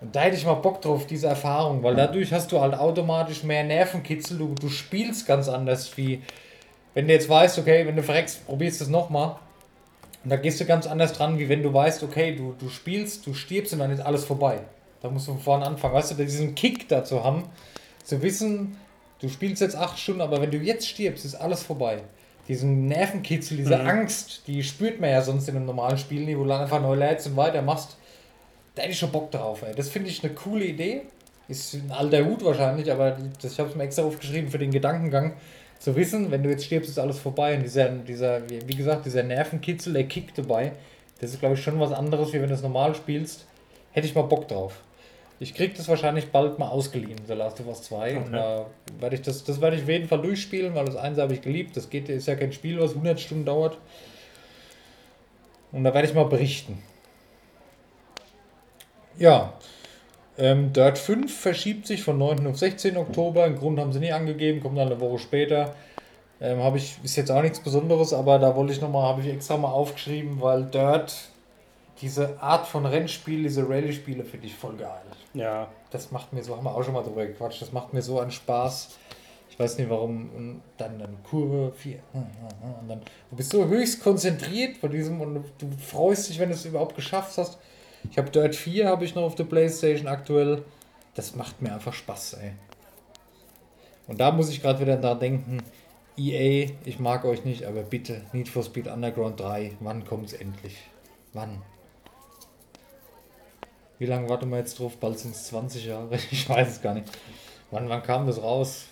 [0.01, 3.43] Und da hätte ich mal Bock drauf, diese Erfahrung, weil dadurch hast du halt automatisch
[3.45, 6.21] mehr Nervenkitzel, du, du spielst ganz anders, wie
[6.93, 9.37] wenn du jetzt weißt, okay, wenn du verreckst, probierst du es nochmal.
[10.27, 13.25] Und da gehst du ganz anders dran, wie wenn du weißt, okay, du, du spielst,
[13.29, 14.59] du stirbst und dann ist alles vorbei.
[15.01, 15.95] Da musst du von vorne anfangen.
[15.95, 17.45] Weißt du, diesen Kick dazu haben,
[18.03, 18.77] zu wissen,
[19.21, 21.99] du spielst jetzt acht Stunden, aber wenn du jetzt stirbst, ist alles vorbei.
[22.49, 23.87] Diesen Nervenkitzel, diese Mhm.
[23.87, 26.97] Angst, die spürt man ja sonst in einem normalen Spiel nie, wo du einfach neu
[26.97, 27.97] lädst und weitermachst.
[28.75, 29.77] Da hätte ich schon Bock drauf, ey.
[29.77, 31.03] Das finde ich eine coole Idee.
[31.47, 34.73] Ist ein alter Hut wahrscheinlich, aber das, ich habe es mir extra aufgeschrieben für den
[34.73, 35.35] Gedankengang.
[35.79, 37.57] Zu wissen, wenn du jetzt stirbst, ist alles vorbei.
[37.57, 40.73] Und dieser, dieser, wie gesagt, dieser Nervenkitzel, der Kick dabei,
[41.21, 43.47] das ist, glaube ich, schon was anderes, wie wenn du es normal spielst.
[43.93, 44.81] Hätte ich mal Bock drauf.
[45.39, 48.17] Ich krieg das wahrscheinlich bald mal ausgeliehen, The Last of Us 2.
[48.17, 48.33] Und Okay.
[48.33, 48.67] da
[49.01, 51.43] werde ich das, das werde ich auf jeden Fall durchspielen, weil das eins habe ich
[51.43, 51.77] geliebt.
[51.77, 53.77] Das geht, ist ja kein Spiel, was 100 Stunden dauert.
[55.73, 56.83] Und da werde ich mal berichten.
[59.19, 59.53] Ja,
[60.39, 62.47] ähm, Dirt 5 verschiebt sich von 9.
[62.47, 62.97] auf 16.
[62.97, 63.45] Oktober.
[63.45, 65.75] Einen Grund haben sie nie angegeben, kommt dann eine Woche später.
[66.41, 69.29] Ähm, habe ich, ist jetzt auch nichts Besonderes, aber da wollte ich nochmal, habe ich
[69.29, 71.15] extra mal aufgeschrieben, weil Dirt,
[72.03, 75.01] diese Art von Rennspiel, diese Rallye-Spiele finde ich voll geil.
[75.33, 78.03] Ja, Das macht mir so, haben wir auch schon mal drüber gequatscht, das macht mir
[78.03, 78.99] so einen Spaß.
[79.49, 80.29] Ich weiß nicht warum.
[80.37, 81.99] Und dann, dann Kurve 4.
[82.13, 86.55] Und dann, du bist so höchst konzentriert von diesem und du freust dich, wenn du
[86.55, 87.57] es überhaupt geschafft hast.
[88.11, 90.63] Ich habe Dirt 4 habe ich noch auf der Playstation aktuell.
[91.15, 92.53] Das macht mir einfach Spaß, ey.
[94.07, 95.63] Und da muss ich gerade wieder daran denken,
[96.17, 100.33] EA, ich mag euch nicht, aber bitte, Need for Speed Underground 3, wann kommt es
[100.35, 100.77] endlich?
[101.33, 101.63] Wann?
[103.99, 104.97] Wie lange warten wir jetzt drauf?
[104.99, 106.09] Bald sind es 20 Jahre.
[106.31, 107.11] Ich weiß es gar nicht.
[107.71, 108.87] Wann, wann kam das raus?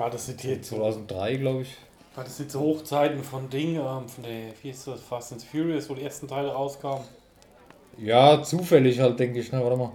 [0.00, 1.76] war das nicht jetzt 2003, glaube ich.
[2.14, 5.88] War das jetzt Hochzeiten von Ding, ähm, von der, wie ist das, Fast and Furious,
[5.88, 7.04] wo die ersten Teile rauskamen?
[7.98, 9.52] Ja, zufällig halt, denke ich.
[9.52, 9.62] Ne?
[9.62, 9.92] Warte mal.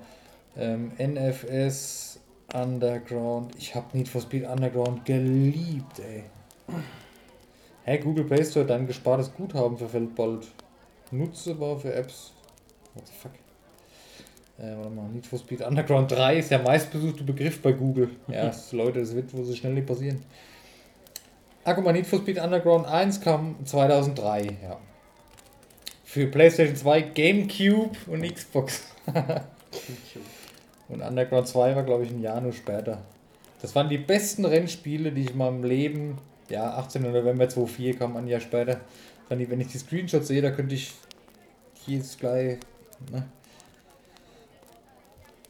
[0.57, 2.19] Ähm, NFS
[2.53, 3.53] Underground.
[3.57, 6.23] Ich habe Need for Speed Underground geliebt, ey.
[7.83, 10.47] Hey, Google Play Store, dein gespartes Guthaben verfällt bald.
[11.11, 12.33] Nutzbar für Apps.
[12.93, 13.31] What the fuck?
[14.57, 18.09] Äh, warte mal, Need for Speed Underground 3 ist der meistbesuchte Begriff bei Google.
[18.27, 20.23] Ja, das, Leute, das wird wohl so schnell nicht passieren.
[21.63, 24.77] Ah, guck mal, Need for Speed Underground 1 kam 2003, ja.
[26.15, 28.85] Für PlayStation 2, GameCube und Xbox.
[30.87, 33.01] Und Underground 2 war, glaube ich, ein Jahr nur später.
[33.61, 37.01] Das waren die besten Rennspiele, die ich in meinem Leben, ja, 18.
[37.01, 38.79] November 2004 kam ein Jahr später.
[39.27, 40.93] Wenn ich, wenn ich die Screenshots sehe, da könnte ich
[41.85, 42.59] hier ist gleich,
[43.11, 43.27] ne?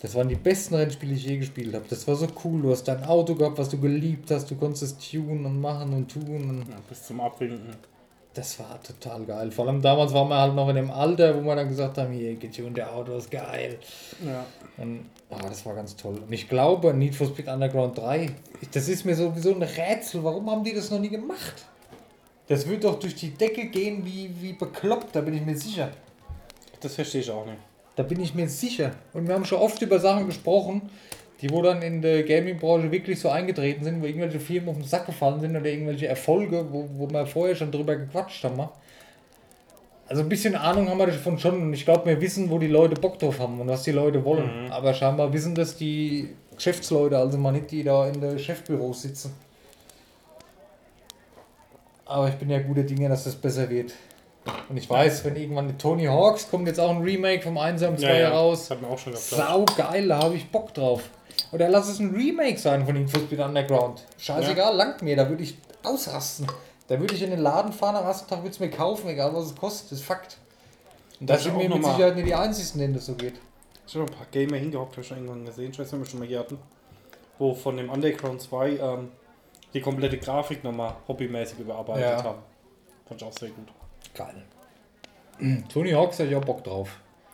[0.01, 1.85] Das waren die besten Rennspiele, die ich je gespielt habe.
[1.87, 2.63] Das war so cool.
[2.63, 4.49] Du hast dein Auto gehabt, was du geliebt hast.
[4.49, 6.49] Du konntest es tunen und machen und tun.
[6.49, 7.94] Und Ja, bis zum Abwinken.
[8.35, 9.49] Das war total geil.
[9.51, 12.13] Vor allem damals waren wir halt noch in dem Alter, wo wir dann gesagt haben,
[12.13, 13.79] hier, getunte Auto ist geil.
[14.23, 14.45] Ja.
[14.77, 16.19] Und ah, das war ganz toll.
[16.25, 18.29] Und ich glaube, Need for Speed Underground 3,
[18.61, 20.23] ich- das ist mir sowieso ein Rätsel.
[20.23, 21.65] Warum haben die das noch nie gemacht?
[22.47, 25.89] Das wird doch durch die Decke gehen wie, wie bekloppt, da bin ich mir sicher.
[26.81, 27.57] Das verstehe ich auch nicht.
[27.95, 28.91] Da bin ich mir sicher.
[29.13, 30.89] Und wir haben schon oft über Sachen gesprochen,
[31.41, 34.85] die wo dann in der Gaming-Branche wirklich so eingetreten sind, wo irgendwelche Firmen auf den
[34.85, 38.57] Sack gefallen sind oder irgendwelche Erfolge, wo, wo wir vorher schon drüber gequatscht haben.
[38.57, 38.69] ne?
[40.07, 42.67] Also ein bisschen Ahnung haben wir davon schon und ich glaube, wir wissen, wo die
[42.67, 44.65] Leute Bock drauf haben und was die Leute wollen.
[44.65, 44.71] Mhm.
[44.71, 49.33] Aber scheinbar wissen das die Geschäftsleute, also mal nicht die da in der Chefbüros sitzen.
[52.05, 53.93] Aber ich bin ja guter Dinge, dass das besser wird.
[54.69, 57.81] Und ich weiß, wenn irgendwann die Tony Hawks kommt jetzt auch ein Remake vom 1
[57.81, 58.67] am 2 raus.
[58.67, 59.15] Das hat mir auch schon.
[59.15, 61.01] Sau geil, da habe ich Bock drauf.
[61.51, 64.03] Oder lass es ein Remake sein von Need for Speed Underground.
[64.17, 66.47] Scheißegal, langt mir, da würde ich ausrasten.
[66.87, 69.33] Da würde ich in den Laden fahren, am ersten Tag würde es mir kaufen, egal
[69.33, 70.37] was es kostet, das ist Fakt.
[71.19, 73.35] Und da Das sind wir mit Sicherheit nicht die Einzigen, denen das so geht.
[73.87, 75.99] Ich habe ein paar Gamer hingehockt, habe ich schon irgendwann gesehen, ich weiß nicht, ob
[76.05, 76.57] wir schon mal hier hatten,
[77.39, 79.11] wo von dem Underground 2 ähm,
[79.73, 82.23] die komplette Grafik nochmal hobbymäßig überarbeitet Ja.
[82.23, 82.39] haben.
[83.07, 83.67] Fand ich auch sehr gut.
[84.13, 84.43] Geil.
[85.69, 86.89] Tony Hawks hätte ich auch Bock drauf.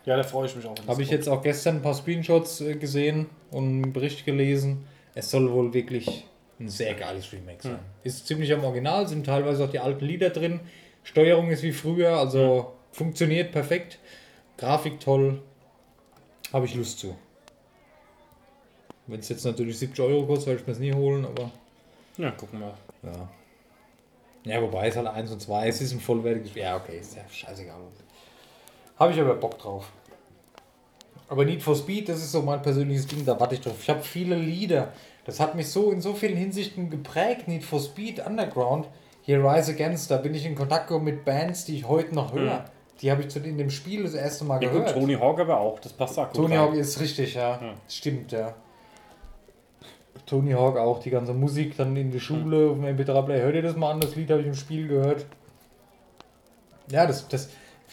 [0.06, 0.76] Ja, da freue ich mich auch.
[0.88, 4.86] Habe ich jetzt auch gestern ein paar Screenshots äh, gesehen und einen Bericht gelesen.
[5.14, 6.26] Es soll wohl wirklich
[6.60, 7.80] ein sehr geiles Remake sein.
[8.04, 10.60] Ist ziemlich am Original, sind teilweise auch die alten Lieder drin.
[11.04, 14.00] Steuerung ist wie früher, also funktioniert perfekt.
[14.58, 15.42] Grafik toll.
[16.54, 17.16] Habe ich Lust zu.
[19.08, 21.52] Wenn es jetzt natürlich 70 Euro kostet, werde ich mir es nie holen, aber
[22.18, 22.74] Ja, gucken wir.
[23.04, 23.30] ja.
[24.44, 26.56] Ja, wobei es halt 1 und 2, es ist ein vollwertiges.
[26.56, 27.78] Ja, okay, ist ja scheißegal.
[29.02, 29.92] Habe ich aber Bock drauf.
[31.28, 33.74] Aber Need for Speed, das ist so mein persönliches Ding, da warte ich drauf.
[33.82, 34.90] Ich habe viele Lieder.
[35.26, 37.48] Das hat mich so in so vielen Hinsichten geprägt.
[37.48, 38.88] Need for Speed, Underground,
[39.24, 42.32] hier Rise Against, da bin ich in Kontakt gekommen mit Bands, die ich heute noch
[42.34, 42.66] höre.
[43.02, 44.94] Die habe ich zu- in dem Spiel das erste Mal Ja, gut, gehört.
[44.96, 45.80] Tony Hawk aber auch.
[45.80, 46.36] Das passt auch gut.
[46.36, 46.56] Tony.
[46.56, 47.60] Hawk ist richtig, ja.
[47.60, 47.74] Ja.
[47.88, 48.54] Stimmt, ja.
[50.28, 53.42] Tony Hawk auch, die ganze Musik dann in der Schule, auf dem MP3-Player.
[53.42, 54.00] Hört ihr das mal an?
[54.00, 55.26] Das Lied habe ich im Spiel gehört.
[56.92, 57.50] Ja, das, das,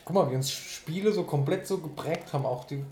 [0.09, 2.83] guck mal, wie uns Spiele so komplett so geprägt haben, auch die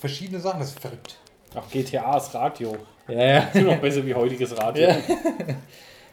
[0.00, 1.18] verschiedene Sachen, das ist verrückt.
[1.54, 2.74] Auch GTA ist Radio.
[3.06, 3.38] Ja, ja.
[3.52, 4.88] Ist noch besser wie heutiges Radio.
[4.88, 4.96] Ja.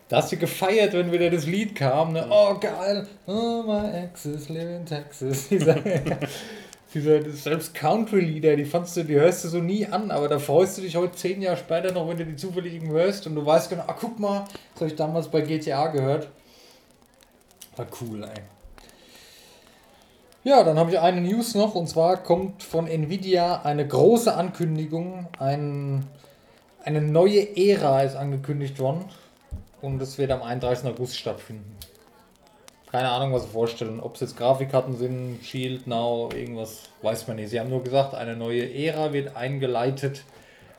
[0.10, 2.28] Da hast du gefeiert, wenn wieder das Lied kam, ne?
[2.30, 3.08] Oh, geil.
[3.28, 5.48] Oh, my exes live in Texas.
[5.50, 5.76] Dieser,
[6.94, 10.38] dieser das selbst Country-Lieder, die fandst du, die hörst du so nie an, aber da
[10.38, 13.36] freust du dich heute zehn Jahre später noch, wenn du die zufällig irgendwo hörst und
[13.36, 14.44] du weißt genau, ah, guck mal,
[14.74, 16.28] das habe ich damals bei GTA gehört.
[17.78, 18.61] War cool, ey.
[20.44, 25.28] Ja, dann habe ich eine News noch und zwar kommt von Nvidia eine große Ankündigung,
[25.38, 26.08] ein,
[26.84, 29.06] eine neue Ära ist angekündigt worden
[29.84, 30.88] und das wird am 31.
[30.88, 31.78] August stattfinden.
[32.92, 34.00] Keine Ahnung, was sie vorstellen.
[34.00, 37.52] Ob es jetzt Grafikkarten sind, Shield, Now, irgendwas, weiß man nicht.
[37.52, 40.24] Sie haben nur gesagt, eine neue Ära wird eingeleitet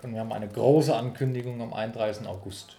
[0.02, 2.26] und wir haben eine große Ankündigung am 31.
[2.26, 2.76] August.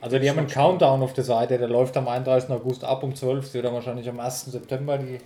[0.00, 2.48] Also die haben einen Countdown auf der Seite, der läuft am 31.
[2.48, 3.44] August ab um 12.
[3.44, 4.46] Es wird wahrscheinlich am 1.
[4.46, 5.18] September die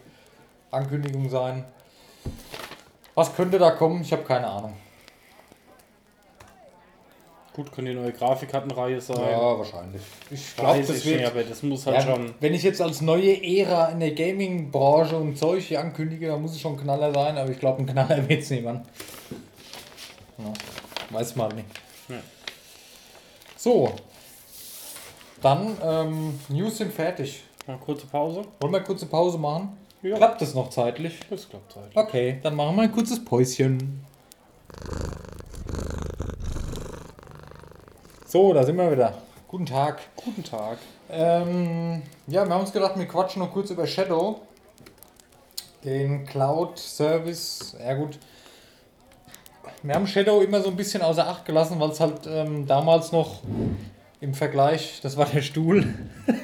[0.70, 1.64] Ankündigung sein.
[3.14, 4.02] Was könnte da kommen?
[4.02, 4.74] Ich habe keine Ahnung.
[7.52, 9.18] Gut, könnte die neue Grafikkartenreihe sein.
[9.18, 10.00] Ja, wahrscheinlich.
[10.30, 11.26] Ich glaube, das wird.
[11.26, 12.32] aber das muss halt Ja, schon.
[12.38, 16.52] wenn ich jetzt als neue Ära in der Gaming-Branche und Zeug hier ankündige, dann muss
[16.52, 18.86] es schon ein Knaller sein, aber ich glaube, ein Knaller wird es niemand.
[20.38, 20.52] Ja,
[21.10, 21.66] weiß man nicht.
[22.08, 22.16] Ja.
[23.56, 23.92] So.
[25.42, 27.42] Dann, ähm, News sind fertig.
[27.66, 28.44] Mal kurze Pause.
[28.60, 29.76] Wollen wir kurze Pause machen?
[30.02, 30.16] Ja.
[30.16, 31.20] Klappt das noch zeitlich?
[31.28, 31.94] Das klappt halt.
[31.94, 34.02] Okay, dann machen wir ein kurzes Päuschen.
[38.24, 39.12] So, da sind wir wieder.
[39.46, 40.00] Guten Tag.
[40.16, 40.78] Guten Tag.
[41.10, 44.40] Ähm, ja, wir haben uns gedacht, wir quatschen noch kurz über Shadow.
[45.84, 47.76] Den Cloud-Service.
[47.78, 48.18] Ja, gut.
[49.82, 53.12] Wir haben Shadow immer so ein bisschen außer Acht gelassen, weil es halt ähm, damals
[53.12, 53.40] noch
[54.22, 55.92] im Vergleich, das war der Stuhl,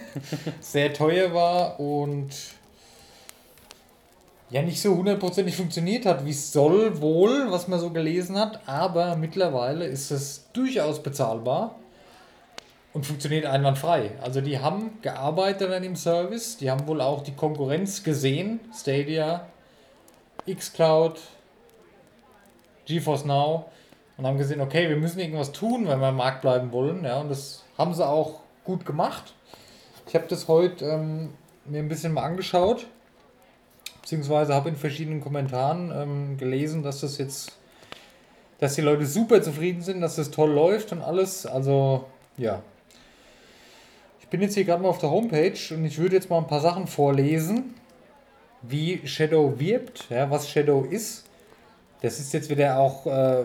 [0.60, 2.30] sehr teuer war und
[4.50, 8.60] ja nicht so hundertprozentig funktioniert hat, wie es soll wohl, was man so gelesen hat.
[8.66, 11.76] Aber mittlerweile ist es durchaus bezahlbar
[12.92, 14.12] und funktioniert einwandfrei.
[14.22, 19.46] Also die haben gearbeitet an dem Service, die haben wohl auch die Konkurrenz gesehen, Stadia,
[20.48, 21.20] xCloud,
[22.86, 23.66] GeForce Now
[24.16, 27.04] und haben gesehen, okay, wir müssen irgendwas tun, wenn wir am Markt bleiben wollen.
[27.04, 29.34] Ja, und das haben sie auch gut gemacht.
[30.06, 31.34] Ich habe das heute ähm,
[31.64, 32.86] mir ein bisschen mal angeschaut,
[34.06, 37.50] beziehungsweise habe in verschiedenen Kommentaren ähm, gelesen, dass das jetzt,
[38.60, 41.44] dass die Leute super zufrieden sind, dass das toll läuft und alles.
[41.44, 42.04] Also
[42.36, 42.62] ja,
[44.20, 46.46] ich bin jetzt hier gerade mal auf der Homepage und ich würde jetzt mal ein
[46.46, 47.74] paar Sachen vorlesen,
[48.62, 51.24] wie Shadow wirbt, ja, was Shadow ist.
[52.00, 53.42] Das ist jetzt wieder auch äh,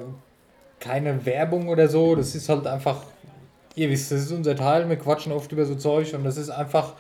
[0.80, 3.02] keine Werbung oder so, das ist halt einfach,
[3.74, 6.52] ihr wisst, das ist unser Teil, wir quatschen oft über so Zeug und das ist
[6.52, 6.94] einfach,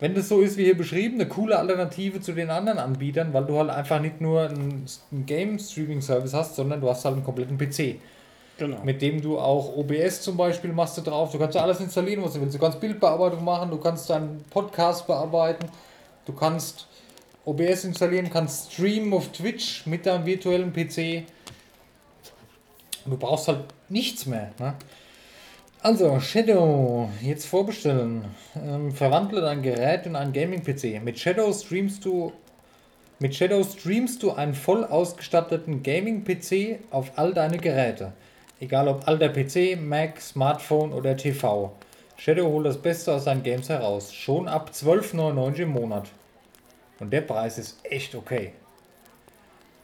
[0.00, 3.44] wenn das so ist wie hier beschrieben, eine coole Alternative zu den anderen Anbietern, weil
[3.44, 7.58] du halt einfach nicht nur einen, einen Game-Streaming-Service hast, sondern du hast halt einen kompletten
[7.58, 8.00] PC
[8.56, 8.84] Genau.
[8.84, 11.32] mit dem du auch OBS zum Beispiel machst du drauf.
[11.32, 12.54] Du kannst ja alles installieren, was du willst.
[12.54, 15.66] Du kannst Bildbearbeitung machen, du kannst deinen Podcast bearbeiten,
[16.24, 16.86] du kannst
[17.44, 21.24] OBS installieren, kannst streamen auf Twitch mit deinem virtuellen PC.
[23.04, 24.52] Und du brauchst halt nichts mehr.
[24.58, 24.74] Ne?
[25.84, 28.24] Also, Shadow, jetzt vorbestellen.
[28.56, 31.04] Ähm, verwandle dein Gerät in einen Gaming-PC.
[31.04, 32.32] Mit Shadow streamst du
[33.18, 38.14] mit Shadow streamst du einen voll ausgestatteten Gaming-PC auf all deine Geräte.
[38.60, 41.74] Egal ob alter PC, Mac, Smartphone oder TV.
[42.16, 44.14] Shadow holt das Beste aus seinen Games heraus.
[44.14, 46.08] Schon ab 12,99 im Monat.
[46.98, 48.54] Und der Preis ist echt okay.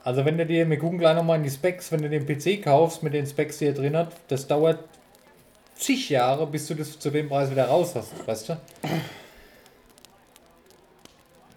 [0.02, 2.64] Also wenn du dir, wir gucken gleich nochmal in die Specs, wenn du den PC
[2.64, 4.78] kaufst mit den Specs, die er drin hat, das dauert
[5.80, 8.56] zig Jahre, bis du das zu dem Preis wieder raus hast, weißt du?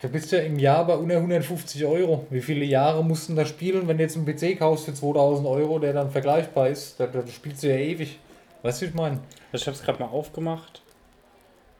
[0.01, 2.25] Du bist ja im Jahr bei unter 150 Euro.
[2.29, 5.79] Wie viele Jahre mussten da spielen, wenn du jetzt einen PC kaufst für 2000 Euro,
[5.79, 6.99] der dann vergleichbar ist?
[6.99, 8.19] Da, da spielst du ja ewig.
[8.63, 9.19] Weißt du, ich meine?
[9.53, 10.81] Ich habe es gerade mal aufgemacht.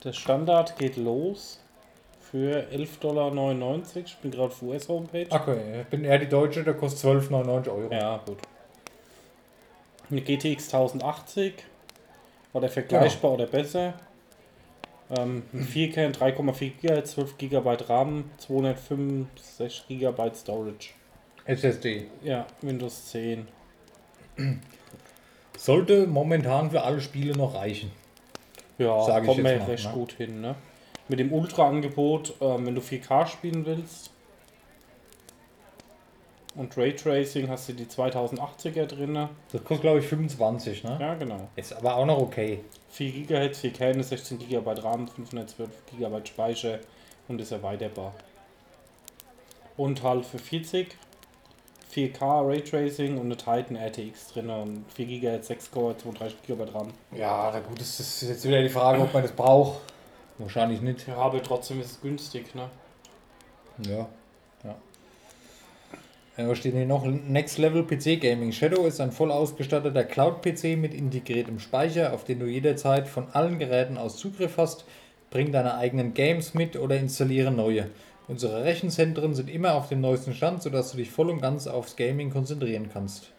[0.03, 1.59] Der Standard geht los
[2.31, 3.81] für 11,99 Dollar.
[4.05, 5.27] Ich bin gerade auf US-Homepage.
[5.29, 7.93] Okay, ich bin eher die Deutsche, der kostet 12,99 Euro.
[7.93, 8.37] Ja, gut.
[10.09, 11.53] Eine GTX 1080
[12.53, 13.93] oder vergleichbar oder besser.
[15.09, 20.89] Ähm, ein 4K, 3,4 GHz, 12 GB RAM, 265 GB Storage.
[21.45, 22.07] SSD.
[22.23, 23.47] Ja, Windows 10.
[25.57, 27.91] Sollte momentan für alle Spiele noch reichen.
[28.77, 29.91] Ja, Sag mir mal, recht ne?
[29.93, 30.55] gut hin, ne?
[31.09, 34.12] Mit dem Ultra-Angebot, ähm, wenn du 4K spielen willst
[36.55, 39.29] und Raytracing hast du die 2080er drin.
[39.51, 40.97] Das kostet, glaube ich, 25, ne?
[40.99, 41.47] Ja, genau.
[41.55, 42.63] Ist aber auch noch okay.
[42.89, 46.79] 4 GHz, 4 Kerne, 16 GB RAM, 512 GB Speicher
[47.27, 48.13] und ist erweiterbar.
[49.77, 50.95] Und halt für 40
[51.93, 56.87] 4K Raytracing und eine Titan RTX drin und 4 GHz, 6 Core, 32 GB RAM.
[57.11, 59.81] Ja, na gut, das ist jetzt wieder die Frage, ob man das braucht.
[60.39, 61.07] Wahrscheinlich nicht.
[61.07, 62.69] Ja, aber trotzdem ist es günstig, ne?
[63.85, 63.91] Ja.
[63.91, 64.07] Ja.
[66.35, 67.05] Ja, was steht hier noch?
[67.05, 68.51] Next Level PC Gaming.
[68.51, 73.59] Shadow ist ein voll ausgestatteter Cloud-PC mit integriertem Speicher, auf den du jederzeit von allen
[73.59, 74.85] Geräten aus Zugriff hast.
[75.29, 77.91] Bring deine eigenen Games mit oder installiere neue.
[78.27, 81.97] Unsere Rechenzentren sind immer auf dem neuesten Stand, sodass du dich voll und ganz aufs
[81.97, 83.32] Gaming konzentrieren kannst.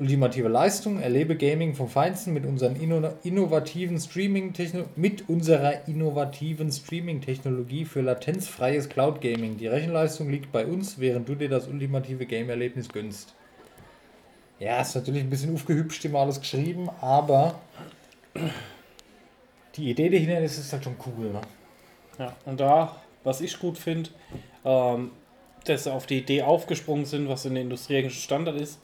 [0.00, 4.54] Ultimative Leistung, erlebe Gaming vom Feinsten mit unseren inno innovativen Streaming
[4.94, 9.56] mit unserer innovativen Streaming-Technologie für latenzfreies Cloud Gaming.
[9.56, 13.34] Die Rechenleistung liegt bei uns, während du dir das ultimative Game-Erlebnis gönnst.
[14.60, 17.58] Ja, ist natürlich ein bisschen aufgehübscht immer alles geschrieben, aber
[19.74, 21.40] die Idee dahinter ist, ist halt schon cool, ne?
[22.20, 24.10] Ja, und da, was ich gut finde,
[24.64, 25.10] ähm,
[25.64, 28.78] dass sie auf die Idee aufgesprungen sind, was in der Industrie eigentlich Standard ist,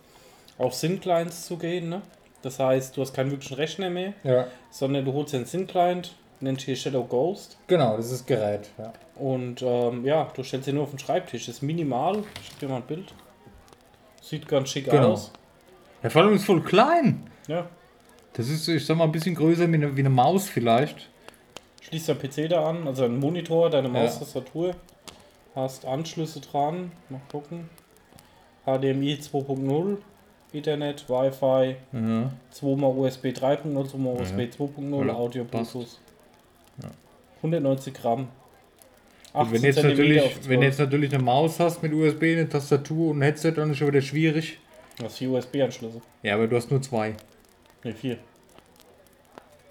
[0.59, 1.89] auf Syn-Clients zu gehen.
[1.89, 2.03] Ne?
[2.43, 4.47] Das heißt, du hast keinen wirklichen Rechner mehr, Ja.
[4.71, 8.69] sondern du holst dir einen Syn-Client, nennst hier Shadow Ghost Genau, das ist Gerät.
[8.79, 8.93] Ja.
[9.17, 11.47] und ähm, ja, du stellst ihn nur auf den Schreibtisch.
[11.47, 12.23] Das ist minimal.
[12.41, 13.15] Ich schicke dir mal ein Bild.
[14.23, 15.13] Sieht ganz schick Genau.
[15.13, 15.31] aus.
[16.03, 17.31] Der Fallung ist voll klein.
[17.49, 17.67] Ja.
[18.35, 21.09] Das ist, ich sag mal, ein bisschen größer wie eine, wie eine Maus vielleicht.
[21.83, 23.95] Schließt dein PC da an, also einen Monitor, deine Ja.
[23.95, 24.75] Maustastatur.
[25.55, 26.91] Hast Anschlüsse dran.
[27.11, 27.69] Mal gucken.
[28.67, 29.99] HDMI 2.0,
[30.55, 32.31] Ethernet, Wi-Fi, Ja.
[32.51, 35.45] 2 mal USB 3.0, 2 mal USB 2.0, Ja, Audio.
[35.45, 35.99] Bluetooth.
[37.43, 38.29] 190 Gramm.
[39.35, 40.63] Und wenn, 18 jetzt natürlich, wenn 12.
[40.63, 43.89] jetzt natürlich eine Maus hast mit USB, eine Tastatur und ein Headset, dann ist schon
[43.89, 44.59] wieder schwierig.
[44.97, 46.01] Du hast vier USB-Anschlüsse.
[46.23, 47.15] Ja, aber du hast nur zwei.
[47.83, 48.17] Ne, vier.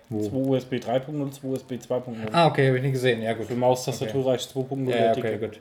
[0.09, 0.21] Wo?
[0.21, 2.15] 2 USB 3.0, 2 USB 2.0.
[2.34, 3.21] Ah, okay, habe ich nicht gesehen.
[3.21, 3.47] Ja, gut.
[3.47, 5.59] Für Maustastatur reicht 2.0 Ja, okay, gut.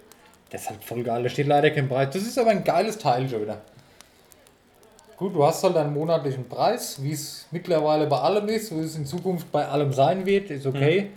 [0.50, 1.22] Das ist halt voll geil.
[1.22, 2.10] Da steht leider kein Preis.
[2.12, 3.62] Das ist aber ein geiles Teil schon wieder.
[5.22, 8.96] Gut, du hast halt einen monatlichen Preis, wie es mittlerweile bei allem ist, wie es
[8.96, 11.10] in Zukunft bei allem sein wird, ist okay.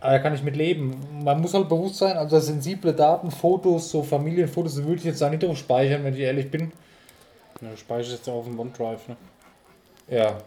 [0.00, 0.98] Aber da kann ich mit leben.
[1.22, 5.30] Man muss halt bewusst sein, also sensible Daten, Fotos, so Familienfotos, würde ich jetzt da
[5.30, 6.72] nicht drauf speichern, wenn ich ehrlich bin.
[7.60, 9.16] Ja, du speicherst jetzt ja auf dem OneDrive, ne?
[10.08, 10.38] Ja.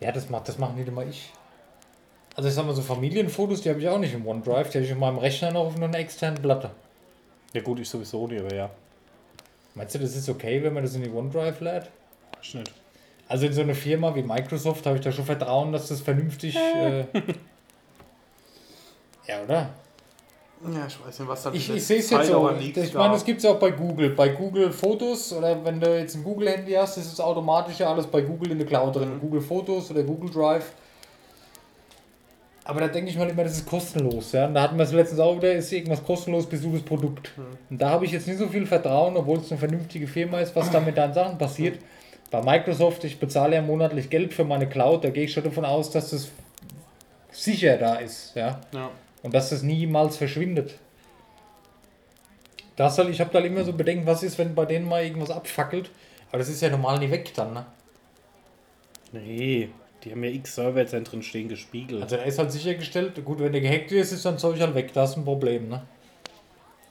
[0.00, 1.30] Ja, das macht, das machen nicht immer ich.
[2.34, 4.86] Also ich sag mal so Familienfotos, die habe ich auch nicht im OneDrive, die habe
[4.86, 6.72] ich in meinem Rechner noch auf einer externen Platte.
[7.52, 8.70] Ja gut, ich sowieso nicht, aber ja.
[9.74, 11.90] Meinst du, das ist okay, wenn man das in die OneDrive lädt?
[12.52, 12.72] Nicht.
[13.28, 16.54] Also in so eine Firma wie Microsoft habe ich da schon Vertrauen, dass das vernünftig.
[16.56, 17.00] Äh
[19.26, 19.70] ja, oder?
[20.70, 22.50] Ja, ich weiß nicht, was da Ich, ich sehe es jetzt so.
[22.50, 24.10] Ich meine, das gibt es ja auch bei Google.
[24.10, 28.06] Bei Google Fotos oder wenn du jetzt ein Google-Handy hast, ist es automatisch ja alles
[28.06, 29.18] bei Google in der Cloud drin.
[29.20, 30.72] Google Fotos oder Google Drive.
[32.64, 34.32] Aber da denke ich mal immer, das ist kostenlos.
[34.32, 34.46] Ja?
[34.46, 37.32] Und da hatten wir es letztens auch wieder, ist irgendwas kostenlos, das Produkt.
[37.68, 40.54] Und da habe ich jetzt nicht so viel Vertrauen, obwohl es eine vernünftige Firma ist,
[40.54, 41.80] was da mit deinen Sachen passiert.
[42.30, 45.64] Bei Microsoft, ich bezahle ja monatlich Geld für meine Cloud, da gehe ich schon davon
[45.64, 46.30] aus, dass das
[47.30, 48.34] sicher da ist.
[48.36, 48.60] Ja?
[48.72, 48.90] Ja.
[49.22, 50.78] Und dass das niemals verschwindet.
[52.76, 55.30] Das halt, ich habe da immer so Bedenken, was ist, wenn bei denen mal irgendwas
[55.30, 55.90] abfackelt.
[56.30, 57.66] Aber das ist ja normal nie weg dann, ne?
[59.12, 59.68] Nee,
[60.04, 62.02] die haben ja x Serverzentren stehen gespiegelt.
[62.02, 64.92] Also da ist halt sichergestellt, gut, wenn der gehackt ist, ist dann Zeug halt weg,
[64.92, 65.82] das ist ein Problem, ne?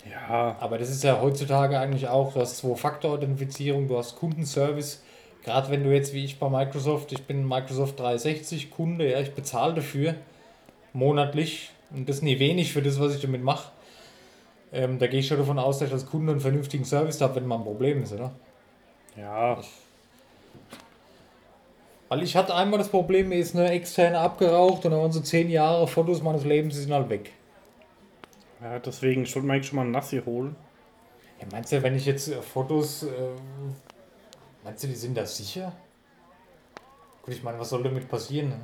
[0.10, 5.04] ja, Aber das ist ja heutzutage eigentlich auch, du hast Zwei-Faktor-Authentifizierung, du hast Kundenservice.
[5.44, 9.34] Gerade wenn du jetzt wie ich bei Microsoft, ich bin Microsoft 360 Kunde, ja, ich
[9.34, 10.16] bezahle dafür
[10.94, 13.72] monatlich und das ist nie wenig für das, was ich damit mache.
[14.74, 17.36] Ähm, da gehe ich schon davon aus, dass ich als Kunde einen vernünftigen Service habe,
[17.36, 18.32] wenn mal ein Problem ist, oder?
[19.18, 19.58] ja,
[22.12, 25.22] Weil ich hatte einmal das Problem, mir ist eine externe abgeraucht und dann waren so
[25.22, 27.32] zehn Jahre Fotos meines Lebens, die sind halt weg.
[28.62, 30.58] Ja, deswegen, mir eigentlich schon mal einen Nassi holen.
[31.40, 33.04] Ja, meinst du, wenn ich jetzt äh, Fotos.
[33.04, 33.08] Äh,
[34.62, 35.72] meinst du, die sind da sicher?
[37.24, 38.56] Gut, ich meine, was soll damit passieren?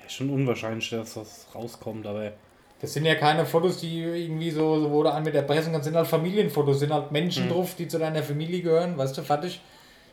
[0.00, 2.34] Ja, schon unwahrscheinlich, dass das rauskommt, aber
[2.80, 5.72] Das sind ja keine Fotos, die irgendwie so, so wo du an mit der Presse
[5.72, 7.50] kannst, sind halt Familienfotos, sind halt Menschen Mhm.
[7.50, 9.60] drauf, die zu deiner Familie gehören, weißt du, fertig.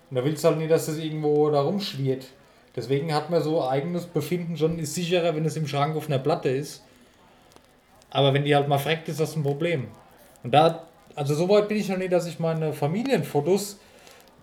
[0.09, 2.25] Und da willst du halt nicht, dass das irgendwo da rumschwirrt.
[2.75, 6.19] Deswegen hat man so eigenes Befinden schon, ist sicherer, wenn es im Schrank auf einer
[6.19, 6.83] Platte ist.
[8.09, 9.87] Aber wenn die halt mal freckt, ist das ein Problem.
[10.43, 13.79] Und da, also so weit bin ich noch nicht, dass ich meine Familienfotos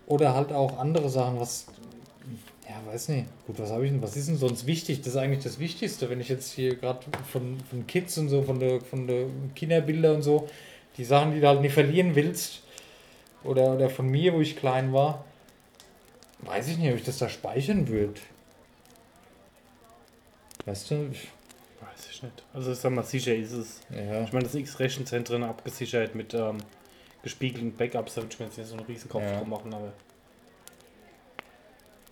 [0.06, 1.66] oder halt auch andere Sachen, was,
[2.68, 3.26] ja, weiß nicht.
[3.46, 4.98] Gut, was habe ich denn, was ist denn sonst wichtig?
[4.98, 7.00] Das ist eigentlich das Wichtigste, wenn ich jetzt hier gerade
[7.30, 10.48] von, von Kids und so, von der, von der Kinderbilder und so,
[10.98, 12.64] die Sachen, die du halt nicht verlieren willst,
[13.44, 15.24] oder, oder von mir, wo ich klein war,
[16.46, 18.20] weiß ich nicht, ob ich das da speichern würde.
[20.66, 21.28] Weißt du, ich,
[21.80, 22.42] weiß ich nicht.
[22.54, 23.80] Also ich sag mal, sicher ist es.
[23.90, 24.22] ja.
[24.22, 26.58] Ich meine, das X-Rechenzentren abgesichert mit ähm,
[27.22, 29.38] gespiegelten Backups, da würde ich mir jetzt nicht so einen riesen Kopf Ja.
[29.38, 29.92] drum machen, aber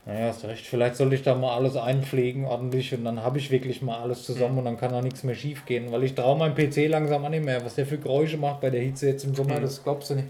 [0.05, 0.67] Naja, hast recht.
[0.67, 4.25] Vielleicht sollte ich da mal alles einpflegen ordentlich und dann habe ich wirklich mal alles
[4.25, 7.25] zusammen und dann kann auch nichts mehr schief gehen, weil ich traue meinem PC langsam
[7.25, 7.65] an nicht mehr.
[7.65, 9.63] Was der für Geräusche macht bei der Hitze jetzt im Sommer, Mhm.
[9.63, 10.29] das glaubst du nicht.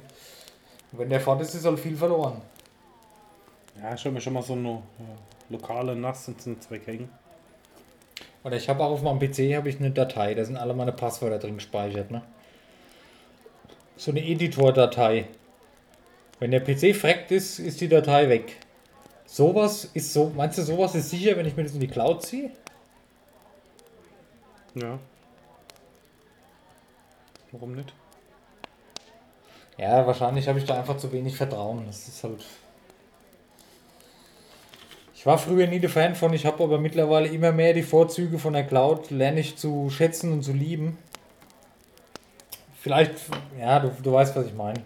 [0.92, 2.42] Und wenn der fort ist, ist halt viel verloren.
[3.82, 7.08] Ja, ich habe mir schon mal so eine äh, lokale NAS ins Netzwerk hängen.
[8.44, 10.92] Oder ich habe auch auf meinem PC habe ich eine Datei, da sind alle meine
[10.92, 12.22] Passwörter drin gespeichert, ne?
[13.96, 15.28] So eine Editor-Datei.
[16.40, 18.56] Wenn der PC freckt ist, ist die Datei weg.
[19.26, 22.22] Sowas ist so, meinst du, sowas ist sicher, wenn ich mir das in die Cloud
[22.22, 22.50] ziehe?
[24.74, 24.98] Ja.
[27.52, 27.92] Warum nicht?
[29.78, 31.86] Ja, wahrscheinlich habe ich da einfach zu wenig Vertrauen.
[31.86, 32.44] Das ist halt.
[35.22, 38.40] Ich war früher nie der Fan von, ich habe aber mittlerweile immer mehr die Vorzüge
[38.40, 40.98] von der Cloud, lerne ich zu schätzen und zu lieben.
[42.80, 43.14] Vielleicht,
[43.56, 44.82] ja, du, du weißt, was ich meine.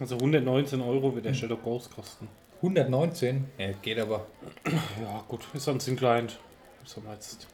[0.00, 2.26] Also 119 Euro wird der Shadow Ghost kosten.
[2.62, 3.50] 119?
[3.58, 4.26] Ja, geht aber.
[4.64, 6.38] Ja, gut, ist sonst ein Client.
[6.82, 7.46] Ist aber jetzt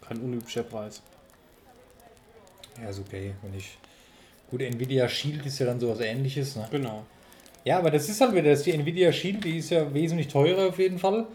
[0.00, 1.00] kein unüblicher Preis.
[2.82, 3.36] Ja, ist okay.
[3.42, 3.78] Wenn ich.
[4.50, 6.66] Gut, Nvidia Shield ist ja dann sowas ähnliches, ne?
[6.70, 7.02] Genau.
[7.64, 10.68] Ja, aber das ist halt wieder, das die Nvidia Shield, die ist ja wesentlich teurer
[10.68, 11.26] auf jeden Fall.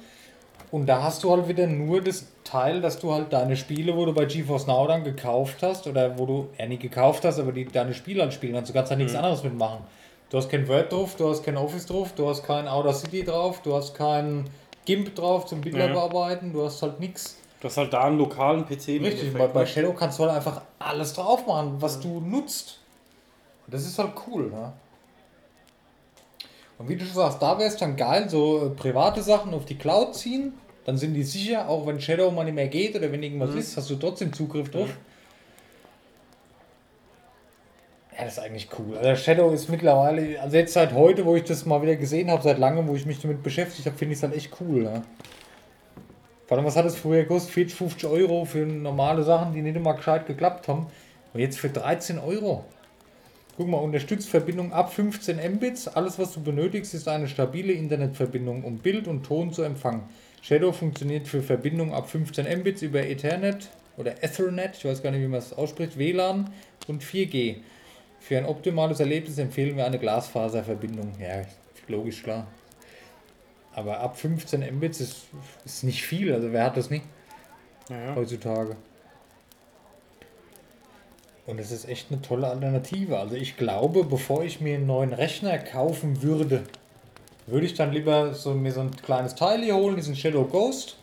[0.72, 4.06] Und da hast du halt wieder nur das Teil, dass du halt deine Spiele, wo
[4.06, 7.52] du bei GeForce Now dann gekauft hast, oder wo du, ja nicht gekauft hast, aber
[7.52, 8.70] die deine Spiele halt spielen kannst.
[8.70, 9.20] Du kannst da nichts Mhm.
[9.20, 9.80] anderes mitmachen.
[10.30, 13.62] Du hast kein Word drauf, du hast kein Office drauf, du hast kein Audacity drauf,
[13.62, 14.46] du hast kein
[14.86, 15.94] GIMP drauf zum Bilder Ja.
[15.94, 17.38] bearbeiten, du hast halt nichts.
[17.60, 19.00] Du hast halt da einen lokalen PC.
[19.04, 19.68] Richtig, bei, bei ne?
[19.68, 22.80] Shadow kannst du halt einfach alles drauf machen, was du nutzt.
[23.72, 24.74] Das ist halt cool, ne?
[26.78, 29.66] Und wie du schon sagst, da wäre es dann geil, so äh, private Sachen auf
[29.66, 30.54] die Cloud ziehen.
[30.84, 33.58] Dann sind die sicher, auch wenn Shadow mal nicht mehr geht oder wenn irgendwas Mhm.
[33.60, 34.90] ist, hast du trotzdem Zugriff drauf.
[38.18, 38.98] Ja, das ist eigentlich cool.
[38.98, 42.42] Also Shadow ist mittlerweile, also jetzt seit heute, wo ich das mal wieder gesehen habe,
[42.44, 44.84] seit langem, wo ich mich damit beschäftigt habe, finde ich es halt echt cool.
[44.84, 45.04] Ne?
[46.48, 47.54] Vor allem, was hat es früher gekostet?
[47.54, 50.88] 40, 50 Euro für normale Sachen, die nicht immer gescheit geklappt haben.
[51.34, 52.66] Und jetzt für 13 Euro.
[53.58, 55.88] Guck mal, unterstützt Verbindung ab 15 Mbits.
[55.88, 60.04] Alles, was du benötigst, ist eine stabile Internetverbindung, um Bild und Ton zu empfangen.
[60.42, 65.22] Shadow funktioniert für Verbindung ab 15 Mbits über Ethernet oder Ethernet, ich weiß gar nicht,
[65.22, 66.50] wie man es ausspricht, WLAN
[66.88, 67.58] und 4G.
[68.20, 71.12] Für ein optimales Erlebnis empfehlen wir eine Glasfaserverbindung.
[71.20, 71.44] Ja,
[71.88, 72.48] logisch, klar.
[73.74, 75.28] Aber ab 15 Mbits ist,
[75.66, 77.06] ist nicht viel, also wer hat das nicht
[77.90, 78.16] Ja, ja.
[78.16, 78.76] heutzutage?
[81.48, 83.18] Und es ist echt eine tolle Alternative.
[83.18, 86.64] Also ich glaube, bevor ich mir einen neuen Rechner kaufen würde,
[87.48, 90.98] würde ich dann lieber so, mir so ein kleines Teil hier holen, diesen Shadow Ghost.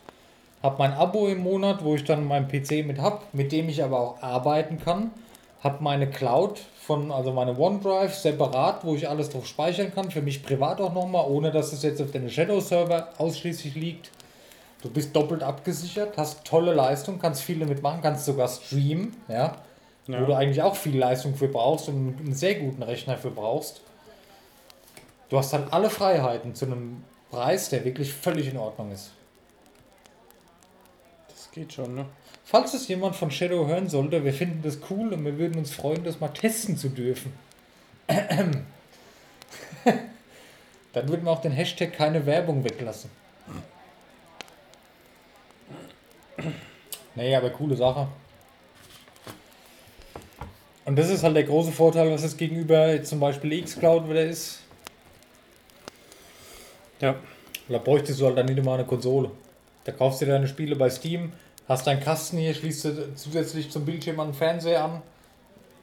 [0.63, 3.83] Hab mein Abo im Monat, wo ich dann meinen PC mit hab, mit dem ich
[3.83, 5.11] aber auch arbeiten kann.
[5.63, 10.23] Hab meine Cloud von, also meine OneDrive separat, wo ich alles drauf speichern kann, für
[10.23, 14.11] mich privat auch nochmal, ohne dass es jetzt auf den Shadow-Server ausschließlich liegt.
[14.83, 19.57] Du bist doppelt abgesichert, hast tolle Leistung, kannst viel damit machen, kannst sogar streamen, ja,
[20.09, 20.23] Ja.
[20.23, 23.83] wo du eigentlich auch viel Leistung für brauchst und einen sehr guten Rechner für brauchst.
[25.29, 29.13] Du hast dann alle Freiheiten zu einem Preis, der wirklich völlig in Ordnung ist.
[31.29, 32.07] Das geht schon, ne?
[32.45, 35.73] Falls es jemand von Shadow hören sollte, wir finden das cool und wir würden uns
[35.73, 37.31] freuen, das mal testen zu dürfen.
[38.07, 38.65] Dann
[40.95, 43.11] würden wir auch den Hashtag keine Werbung weglassen.
[47.15, 48.09] Nee, aber coole Sache.
[50.89, 54.61] Und das ist halt der große Vorteil, was es gegenüber zum Beispiel Xcloud wieder ist.
[56.99, 57.17] Ja.
[57.69, 59.31] Da bräuchtest du halt dann nicht immer eine Konsole.
[59.85, 61.35] Da kaufst du deine Spiele bei Steam,
[61.69, 65.03] hast deinen Kasten hier, schließt du zusätzlich zum Bildschirm an den Fernseher an.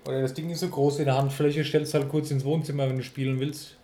[0.07, 2.97] Oder das Ding ist so groß in der Handfläche, stellst halt kurz ins Wohnzimmer, wenn
[2.97, 3.77] du spielen willst.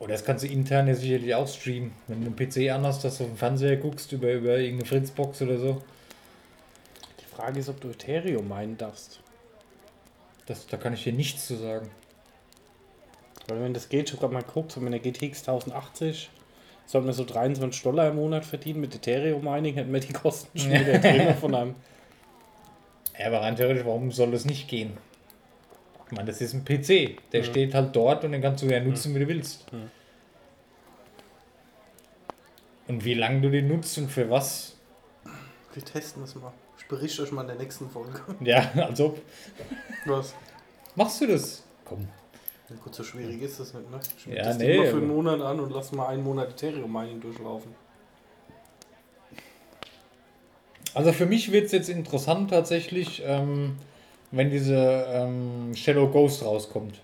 [0.00, 1.92] Oder das kannst du intern ja sicherlich auch streamen.
[2.08, 5.40] Wenn du einen PC anhast, dass du auf den Fernseher guckst, über, über irgendeine Fritzbox
[5.40, 5.82] oder so.
[7.38, 9.20] Die Frage ist, ob du Ethereum meinen darfst.
[10.46, 11.88] Das, da kann ich dir nichts zu sagen.
[13.46, 16.30] Weil wenn das geht, ich habe gerade mal geguckt, so mit der GTX 1080
[16.86, 20.58] sollte man so 23 Dollar im Monat verdienen mit Ethereum Mining, hätten wir die Kosten
[20.58, 21.74] schon wieder drin von einem.
[23.16, 24.96] Ja, aber rein theoretisch, warum soll das nicht gehen?
[26.06, 27.20] Ich meine, das ist ein PC.
[27.30, 29.64] Der steht halt dort und den kannst du ja nutzen, wie du willst.
[32.88, 34.74] Und wie lange du den nutzt und für was?
[35.74, 36.52] Wir testen das mal.
[36.88, 38.18] Ich berichte euch mal in der nächsten Folge.
[38.40, 39.20] Ja, als ob.
[40.06, 40.34] Was?
[40.94, 41.62] Machst du das?
[41.84, 42.08] Komm.
[42.70, 44.00] Ja, gut, so schwierig ist das nicht, ne?
[44.16, 47.20] Ich Ja, das nee, für einen Monat an und lass mal einen Monat Ethereum Mining
[47.20, 47.74] durchlaufen.
[50.94, 53.76] Also für mich wird es jetzt interessant tatsächlich, ähm,
[54.30, 54.74] wenn diese
[55.10, 57.02] ähm, Shadow Ghost rauskommt.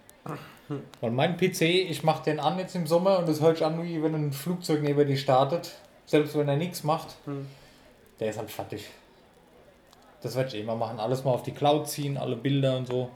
[1.03, 3.83] Weil mein PC, ich mache den an jetzt im Sommer und das hört sich an,
[3.85, 5.75] wie wenn ein Flugzeug neben dir startet.
[6.07, 7.47] Selbst wenn er nichts macht, Hm.
[8.19, 8.87] der ist halt fertig.
[10.25, 10.99] Das werde ich immer machen.
[10.99, 13.11] Alles mal auf die Cloud ziehen, alle Bilder und so.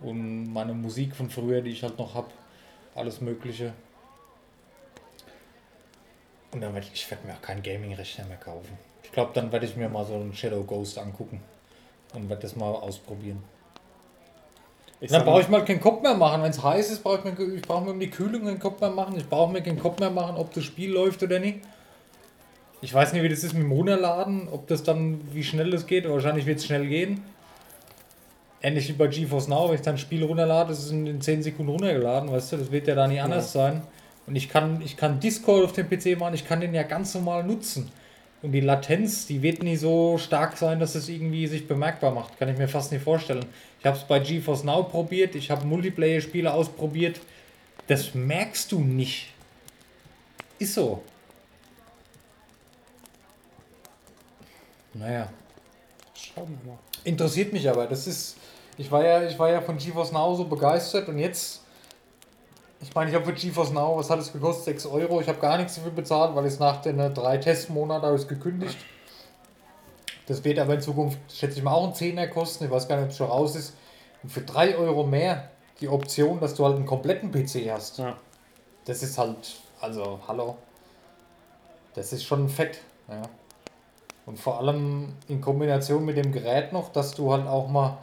[0.00, 2.28] Und meine Musik von früher, die ich halt noch habe.
[2.94, 3.72] Alles Mögliche.
[6.52, 8.78] Und dann werde ich, ich werd mir auch keinen Gaming-Rechner mehr kaufen.
[9.02, 11.42] Ich glaube, dann werde ich mir mal so einen Shadow Ghost angucken.
[12.14, 13.42] Und werde das mal ausprobieren.
[15.00, 16.40] Ich Dann brauche ich mal keinen Kopf mehr machen.
[16.44, 18.80] Wenn es heiß ist, brauche ich, mir, ich brauche mir um die Kühlung keinen Kopf
[18.80, 19.16] mehr machen.
[19.16, 21.62] Ich brauche mir keinen Kopf mehr machen, ob das Spiel läuft oder nicht.
[22.80, 25.86] Ich weiß nicht, wie das ist mit dem Runterladen, ob das dann, wie schnell das
[25.86, 26.08] geht.
[26.08, 27.22] Wahrscheinlich wird es schnell gehen.
[28.62, 31.20] Ähnlich wie bei GeForce Now, wenn ich dann ein Spiel runterlade, ist es in in
[31.20, 33.82] 10 Sekunden runtergeladen, weißt du, das wird ja da nicht anders sein.
[34.26, 37.14] Und ich kann, ich kann Discord auf dem PC machen, ich kann den ja ganz
[37.14, 37.90] normal nutzen.
[38.42, 42.38] Und die Latenz, die wird nie so stark sein, dass es irgendwie sich bemerkbar macht.
[42.38, 43.44] Kann ich mir fast nicht vorstellen.
[43.80, 47.20] Ich habe es bei GeForce Now probiert, ich habe Multiplayer-Spiele ausprobiert.
[47.86, 49.32] Das merkst du nicht.
[50.58, 51.02] Ist so.
[54.98, 55.28] Naja.
[56.14, 56.78] schauen wir mal.
[57.04, 57.86] Interessiert mich aber.
[57.86, 58.36] Das ist.
[58.76, 61.62] Ich war ja, ich war ja von GeForce Now so begeistert und jetzt.
[62.80, 64.64] Ich meine, ich habe für GeForce Now, was hat es gekostet?
[64.80, 65.20] 6 Euro.
[65.20, 68.22] Ich habe gar nichts dafür bezahlt, weil es nach den äh, drei Testmonaten habe ich
[68.22, 68.76] es gekündigt.
[70.26, 72.64] Das wird aber in Zukunft, schätze ich mal, auch ein Zehner kosten.
[72.64, 73.74] Ich weiß gar nicht, ob es schon raus ist.
[74.22, 77.98] Und für 3 Euro mehr die Option, dass du halt einen kompletten PC hast.
[77.98, 78.16] Ja.
[78.84, 80.56] Das ist halt, also, hallo.
[81.94, 82.78] Das ist schon fett,
[83.08, 83.22] ja.
[84.28, 87.96] Und vor allem in Kombination mit dem Gerät noch, dass du halt auch mal.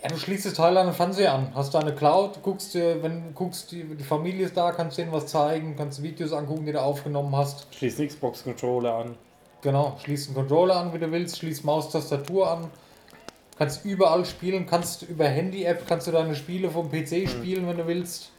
[0.00, 3.02] Ja, du schließt das Teil an den Fernseher an, hast da eine Cloud, guckst dir,
[3.02, 6.64] wenn du guckst, die, die Familie ist da, kannst denen was zeigen, kannst Videos angucken,
[6.64, 7.66] die du aufgenommen hast.
[7.74, 9.16] Schließ den Xbox-Controller an.
[9.62, 12.70] Genau, schließt einen Controller an, wie du willst, schließt Maustastatur an,
[13.58, 17.88] kannst überall spielen, kannst über Handy-App, kannst du deine Spiele vom PC spielen, wenn du
[17.88, 18.30] willst.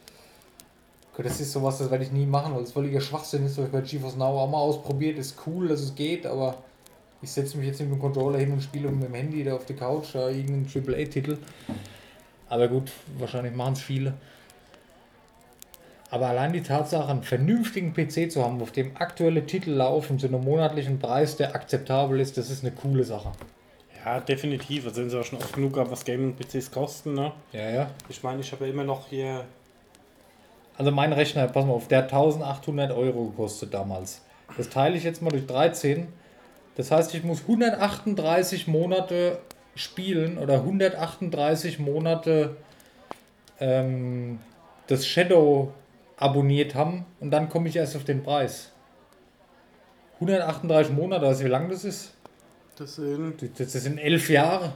[1.20, 3.57] Gut, Das ist sowas, das werde ich nie machen, weil es völliger Schwachsinn ist.
[3.57, 6.55] Das habe ich bei GeForce Now auch mal ausprobiert, ist cool, dass es geht, aber
[7.22, 9.65] ich setze mich jetzt mit dem Controller hin und spiele mit dem Handy da auf
[9.65, 11.37] die Couch, da irgendeinen AAA-Titel.
[12.47, 14.13] Aber gut, wahrscheinlich machen es viele.
[16.09, 20.28] Aber allein die Tatsache, einen vernünftigen PC zu haben, auf dem aktuelle Titel laufen zu
[20.28, 23.33] einem monatlichen Preis, der akzeptabel ist, das ist eine coole Sache.
[24.05, 24.86] Ja, definitiv.
[24.86, 27.33] Also sind sie auch schon oft genug, was Gaming-PCs kosten, ne?
[27.51, 27.91] Ja, ja.
[28.08, 29.43] Ich meine, ich habe ja immer noch hier.
[30.80, 34.22] Also mein Rechner, pass mal auf, der hat 1800 Euro gekostet damals.
[34.56, 36.08] Das teile ich jetzt mal durch 13.
[36.76, 39.39] Das heißt, ich muss 138 Monate
[39.76, 42.56] spielen oder 138 Monate
[43.60, 44.39] ähm,
[44.88, 45.74] das Shadow
[46.16, 48.72] abonniert haben und dann komme ich erst auf den Preis.
[50.16, 52.14] 138 Monate, weißt du, wie lang das ist?
[52.78, 54.72] Das sind, Das das sind elf Jahre.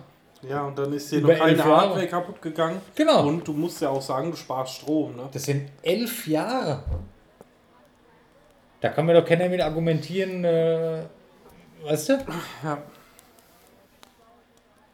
[0.49, 1.64] Ja, und dann ist hier Über noch Jahre.
[1.64, 2.82] Hardware kaputt gegangen.
[2.95, 3.28] Genau.
[3.28, 5.30] Und du musst ja auch sagen, du sparst Strom, ne?
[5.32, 6.84] Das sind elf Jahre.
[8.82, 11.03] Da kann mir doch keiner mit argumentieren, äh,
[11.84, 12.14] weißt du?
[12.64, 12.78] Ja.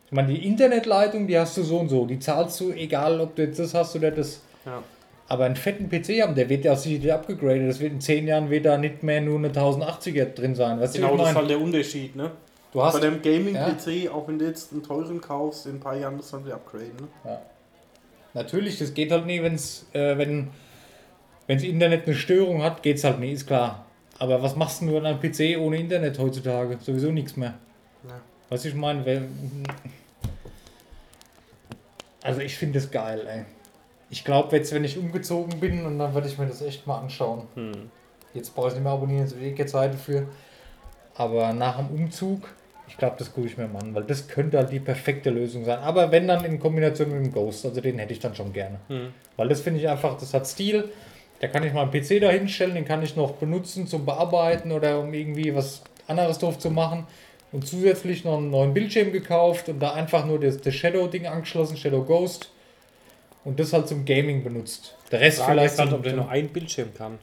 [0.05, 2.05] Ich meine, die Internetleitung, die hast du so und so.
[2.05, 4.41] Die zahlst du, egal ob du jetzt das hast oder das.
[4.65, 4.83] Ja.
[5.27, 7.69] Aber einen fetten PC haben, der wird ja auch sicherlich abgegradet.
[7.69, 10.79] Das wird in zehn Jahren wird da nicht mehr nur eine 1080er drin sein.
[10.79, 12.31] Weißt Genau, das ist halt der Unterschied, ne?
[12.71, 15.95] Du hast, Bei dem Gaming-PC, auch wenn du jetzt einen teuren kaufst, in ein paar
[15.97, 17.39] Jahren musst du dann wieder upgraden, ne?
[18.35, 20.49] natürlich, das geht halt nie, wenn's, äh, wenn
[21.47, 23.85] wenns Internet eine Störung hat, geht's halt nie, ist klar.
[24.19, 26.77] Aber was machst du nur an einem PC ohne Internet heutzutage?
[26.79, 27.55] Sowieso nichts mehr.
[28.07, 28.19] Ja.
[28.49, 29.23] Was ich meine, wer-
[32.21, 33.45] also ich finde das geil, ey.
[34.11, 36.99] Ich glaube jetzt, wenn ich umgezogen bin und dann werde ich mir das echt mal
[36.99, 37.47] anschauen.
[37.55, 37.89] Hm.
[38.33, 40.27] Jetzt brauche ich nicht mehr abonnieren, jetzt habe ich eh keine Zeit dafür.
[41.15, 42.47] Aber nach dem Umzug,
[42.89, 45.63] ich glaube, das gucke ich mir mal an, weil das könnte halt die perfekte Lösung
[45.63, 45.79] sein.
[45.79, 48.79] Aber wenn dann in Kombination mit dem Ghost, also den hätte ich dann schon gerne.
[49.37, 50.89] Weil das finde ich einfach, das hat Stil.
[51.39, 54.71] Da kann ich mal einen PC da hinstellen, den kann ich noch benutzen zum Bearbeiten
[54.73, 57.07] oder um irgendwie was anderes drauf zu machen.
[57.51, 61.77] Und zusätzlich noch einen neuen Bildschirm gekauft und da einfach nur das, das Shadow-Ding angeschlossen,
[61.77, 62.51] Shadow Ghost.
[63.45, 64.95] Und das halt zum Gaming benutzt.
[65.11, 67.17] Der Rest Frage vielleicht ist halt, ob der nur ein Bildschirm kann.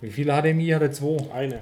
[0.00, 0.92] Wie viele HDMI hat er?
[0.92, 1.16] Zwei.
[1.32, 1.60] Eine.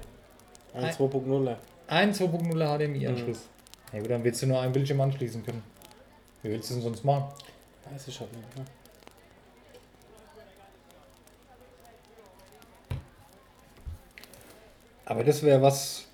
[0.74, 1.54] Ein Ein- 2.0.
[1.90, 3.48] Ein 2.0 HDMI-Anschluss.
[3.92, 5.64] Ja gut, dann willst du nur einen Bildschirm anschließen können.
[6.40, 7.24] Wie willst du denn sonst machen?
[7.90, 8.56] Weiß ich halt nicht.
[8.56, 8.64] Ne?
[15.04, 16.04] Aber das wäre was.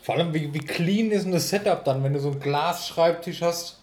[0.00, 3.42] Vor allem, wie, wie clean ist denn das Setup dann, wenn du so einen Glasschreibtisch
[3.42, 3.80] hast?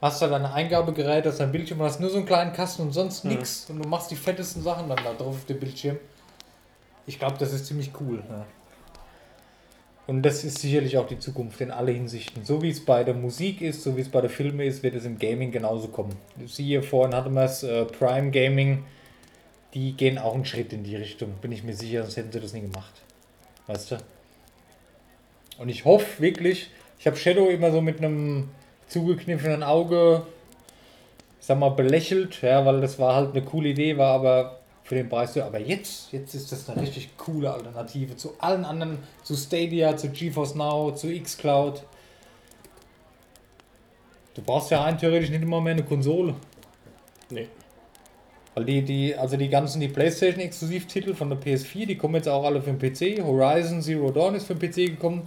[0.00, 3.26] Hast du dein Eingabegerät, hast dein Bildschirm, hast nur so einen kleinen Kasten und sonst
[3.26, 5.98] nichts und du machst die fettesten Sachen dann da drauf auf dem Bildschirm.
[7.06, 8.22] Ich glaube, das ist ziemlich cool.
[8.28, 8.46] Ja.
[10.06, 12.44] Und das ist sicherlich auch die Zukunft in alle Hinsichten.
[12.44, 14.94] So wie es bei der Musik ist, so wie es bei der Filme ist, wird
[14.94, 16.14] es im Gaming genauso kommen.
[16.46, 18.84] Siehe vorhin hatten wir es, äh, Prime Gaming,
[19.72, 22.40] die gehen auch einen Schritt in die Richtung, bin ich mir sicher, sonst hätten sie
[22.40, 22.92] das nie gemacht.
[23.66, 23.96] Weißt du?
[25.58, 28.50] Und ich hoffe wirklich, ich habe Shadow immer so mit einem
[28.88, 30.26] zugekniffenen Auge,
[31.40, 34.94] ich sag mal, belächelt, ja, weil das war halt eine coole Idee, war aber für
[34.94, 35.36] den Preis.
[35.38, 40.10] Aber jetzt, jetzt ist das eine richtig coole Alternative zu allen anderen, zu Stadia, zu
[40.10, 41.82] GeForce Now, zu Xcloud.
[44.34, 46.34] Du brauchst ja rein theoretisch nicht immer mehr eine Konsole.
[47.30, 47.48] Nee.
[48.54, 52.44] Weil die, die, also die ganzen, die PlayStation-Exklusivtitel von der PS4, die kommen jetzt auch
[52.44, 53.24] alle für den PC.
[53.24, 55.22] Horizon Zero Dawn ist für den PC gekommen.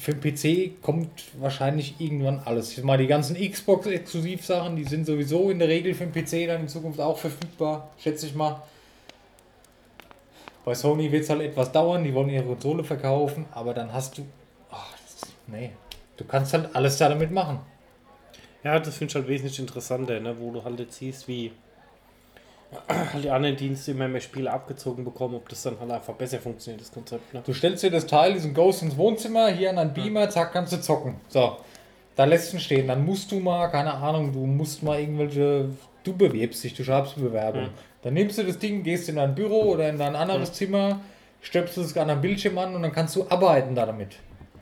[0.00, 2.76] Für den PC kommt wahrscheinlich irgendwann alles.
[2.76, 6.62] Ich meine, die ganzen Xbox-Exklusivsachen, die sind sowieso in der Regel für den PC dann
[6.62, 8.62] in Zukunft auch verfügbar, schätze ich mal.
[10.64, 14.16] Bei Sony wird es halt etwas dauern, die wollen ihre Konsole verkaufen, aber dann hast
[14.16, 14.26] du.
[14.70, 15.72] ach, das, nee.
[16.16, 17.60] Du kannst halt alles da damit machen.
[18.64, 20.34] Ja, das finde ich halt wesentlich interessanter, ne?
[20.38, 21.52] wo du halt jetzt siehst, wie
[23.22, 26.80] die anderen Dienste immer mehr Spiele abgezogen bekommen, ob das dann halt einfach besser funktioniert,
[26.80, 27.34] das Konzept.
[27.34, 27.42] Ne?
[27.44, 30.72] Du stellst dir das Teil, diesen Ghost ins Wohnzimmer, hier an einen Beamer, zack, kannst
[30.72, 31.16] du zocken.
[31.28, 31.56] So,
[32.14, 32.86] da lässt du ihn stehen.
[32.86, 35.70] Dann musst du mal, keine Ahnung, du musst mal irgendwelche,
[36.04, 37.64] du bewirbst dich, du schreibst eine Bewerbung.
[37.64, 37.70] Mhm.
[38.02, 41.00] Dann nimmst du das Ding, gehst in dein Büro oder in dein anderes Zimmer,
[41.40, 44.16] stöpselst es an einem Bildschirm an und dann kannst du arbeiten da damit.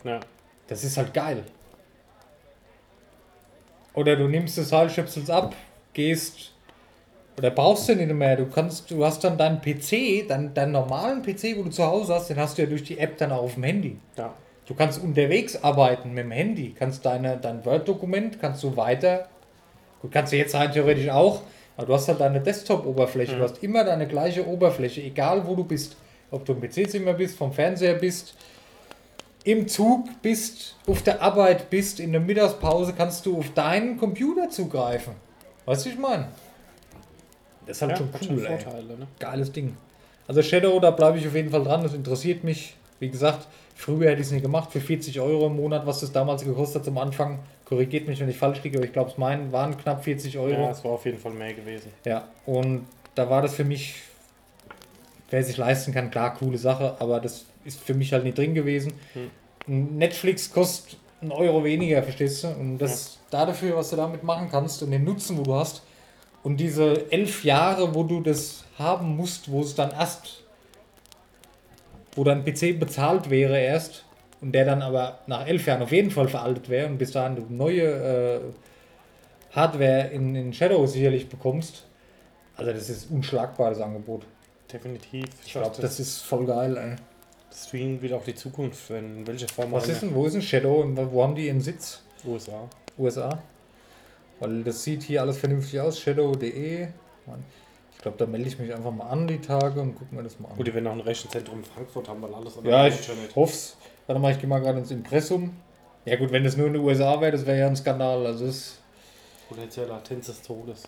[0.05, 0.21] Ja.
[0.67, 1.45] Das ist halt geil.
[3.93, 5.55] Oder du nimmst das Teil, stöpselst ab,
[5.93, 6.53] gehst
[7.39, 8.37] oder brauchst du nicht mehr.
[8.37, 12.15] Du kannst, du hast dann deinen PC, deinen, deinen normalen PC, wo du zu Hause
[12.15, 13.99] hast, den hast du ja durch die App dann auch auf dem Handy.
[14.17, 14.35] ja.
[14.67, 19.27] Du kannst unterwegs arbeiten mit dem Handy, kannst deine, dein Word-Dokument, kannst du weiter,
[20.03, 21.41] gut, kannst du jetzt rein theoretisch auch,
[21.79, 25.65] aber du hast halt deine Desktop-Oberfläche, du hast immer deine gleiche Oberfläche, egal wo du
[25.65, 25.97] bist.
[26.31, 28.35] Ob du im PC-Zimmer bist, vom Fernseher bist,
[29.43, 34.51] im Zug bist, auf der Arbeit bist, in der Mittagspause, kannst du auf deinen Computer
[34.51, 35.15] zugreifen.
[35.65, 36.29] Weißt du, wie ich meine?
[37.69, 39.07] Das ist halt ja, schon cool, ey Vorteile, ne?
[39.21, 39.77] geiles Ding.
[40.27, 42.75] Also Shadow, da bleibe ich auf jeden Fall dran, das interessiert mich.
[42.99, 43.47] Wie gesagt,
[43.77, 46.81] früher hätte ich es nicht gemacht, für 40 Euro im Monat, was das damals gekostet
[46.81, 47.41] hat zum Anfang.
[47.67, 50.41] Korrigiert mich, wenn ich falsch liege, aber ich glaube, es meinen waren knapp 40 Ja,
[50.41, 50.71] Euro.
[50.71, 51.93] es war auf jeden Fall mehr gewesen.
[52.07, 53.97] Ja, und da war das für mich,
[55.29, 58.55] wer sich leisten kann, klar, coole Sache, aber das ist für mich halt nicht drin
[58.55, 58.95] gewesen.
[59.69, 62.49] Ein Netflix kostet einen Euro weniger, verstehst du?
[62.49, 65.83] Und das dafür, was du damit machen kannst und den Nutzen, wo du hast.
[66.43, 70.45] Und diese elf Jahre, wo du das haben musst, wo es dann erst,
[72.15, 74.05] wo dein PC bezahlt wäre erst
[74.41, 77.37] und der dann aber nach elf Jahren auf jeden Fall veraltet wäre und bis dahin
[77.37, 78.41] du neue äh,
[79.55, 81.85] Hardware in, in Shadow sicherlich bekommst.
[82.57, 84.25] Also das ist unschlagbar, das Angebot.
[84.73, 85.25] Definitiv.
[85.45, 86.97] Ich glaube, das ist voll geil, ey.
[87.51, 90.35] das Streaming wird auch die Zukunft, wenn in welcher Form Was ist denn, wo ist
[90.35, 92.03] denn Shadow und wo haben die ihren Sitz?
[92.25, 92.69] USA.
[92.99, 93.43] USA?
[94.41, 96.89] Weil das sieht hier alles vernünftig aus, shadow.de.
[97.93, 100.39] Ich glaube, da melde ich mich einfach mal an die Tage und gucken wir das
[100.39, 100.57] mal an.
[100.57, 103.35] Gut, die werden auch ein Rechenzentrum in Frankfurt haben, weil alles Ja, andere ich Internet.
[103.37, 103.77] hoff's.
[104.07, 105.57] Warte mal, ich gehe mal gerade ins Impressum.
[106.05, 108.25] Ja gut, wenn das nur in den USA wäre, das wäre ja ein Skandal.
[108.27, 108.79] Also das
[109.49, 110.85] Potenzielle Latenz des Todes.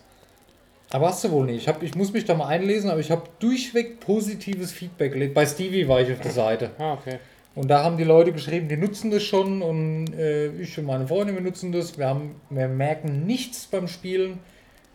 [0.91, 1.57] aber hast du wohl nicht.
[1.57, 5.11] Ich, hab, ich muss mich da mal einlesen, aber ich habe durchweg positives Feedback.
[5.13, 5.33] gelesen.
[5.33, 6.71] Bei Stevie war ich auf der Seite.
[6.77, 7.19] Ah, okay.
[7.53, 11.07] Und da haben die Leute geschrieben, die nutzen das schon und äh, ich und meine
[11.07, 11.97] Freunde, wir nutzen das.
[11.97, 14.39] Wir, haben, wir merken nichts beim Spielen.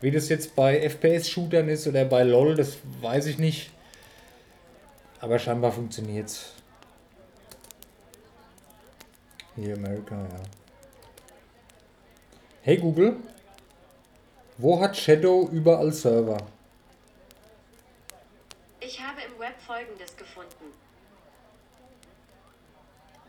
[0.01, 3.70] Wie das jetzt bei FPS-Shootern ist oder bei LOL, das weiß ich nicht.
[5.20, 6.53] Aber scheinbar funktioniert's.
[9.55, 10.43] Hier Amerika, ja.
[12.62, 13.16] Hey Google,
[14.59, 16.39] wo hat Shadow überall Server?
[18.81, 19.20] Ich habe
[20.19, 20.85] gefunden.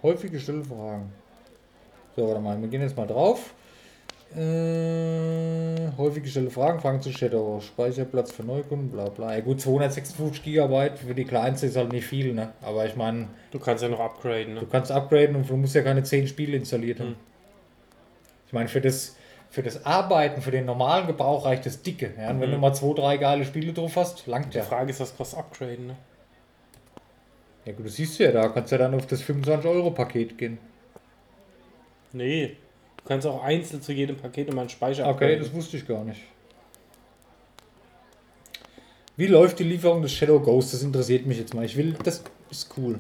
[0.08, 1.12] Häufig gestellte Fragen.
[2.16, 3.54] So, warte mal, wir gehen jetzt mal drauf.
[4.34, 9.34] Äh, häufig gestellte Fragen, Fragen zu Shadow, Speicherplatz für Neukunden, bla bla.
[9.36, 12.54] Ja gut, 256 GB für die kleinste ist halt nicht viel, ne?
[12.62, 14.68] Aber ich meine, Du kannst ja noch upgraden, du ne?
[14.72, 17.10] kannst upgraden und du musst ja keine 10 Spiele installiert haben.
[17.10, 17.16] Hm.
[18.48, 19.18] Ich meine, für das,
[19.50, 22.12] für das Arbeiten, für den normalen Gebrauch reicht das dicke.
[22.18, 22.30] Ja?
[22.30, 22.54] Und wenn Mhm.
[22.56, 24.64] du mal zwei, drei geile Spiele drauf hast, langt Die ja.
[24.64, 25.96] Frage ist, was kostet upgraden, ne?
[27.68, 30.58] Ja gut, das siehst du ja, da kannst du ja dann auf das 25-Euro-Paket gehen.
[32.14, 32.56] Nee.
[32.96, 35.40] Du kannst auch einzeln zu jedem Paket immer einen Speicher Okay, upgraden.
[35.44, 36.22] das wusste ich gar nicht.
[39.18, 40.74] Wie läuft die Lieferung des Shadow Ghost?
[40.74, 41.66] Das interessiert mich jetzt mal.
[41.66, 43.00] Ich will, das ist cool.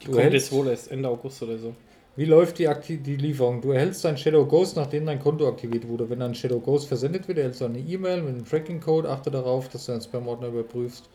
[0.00, 1.74] Die Du kommt erhältst- jetzt wohl erst Ende August oder so.
[2.16, 3.60] Wie läuft die, Akti die Lieferung?
[3.60, 6.08] Du erhältst dein Shadow Ghost, nachdem dein Konto aktiviert wurde.
[6.08, 9.08] Wenn dein Shadow Ghost versendet wird, erhältst du eine E-Mail mit einem Tracking-Code.
[9.10, 11.08] Achte darauf, dass du deinen Spam-Ordner überprüfst.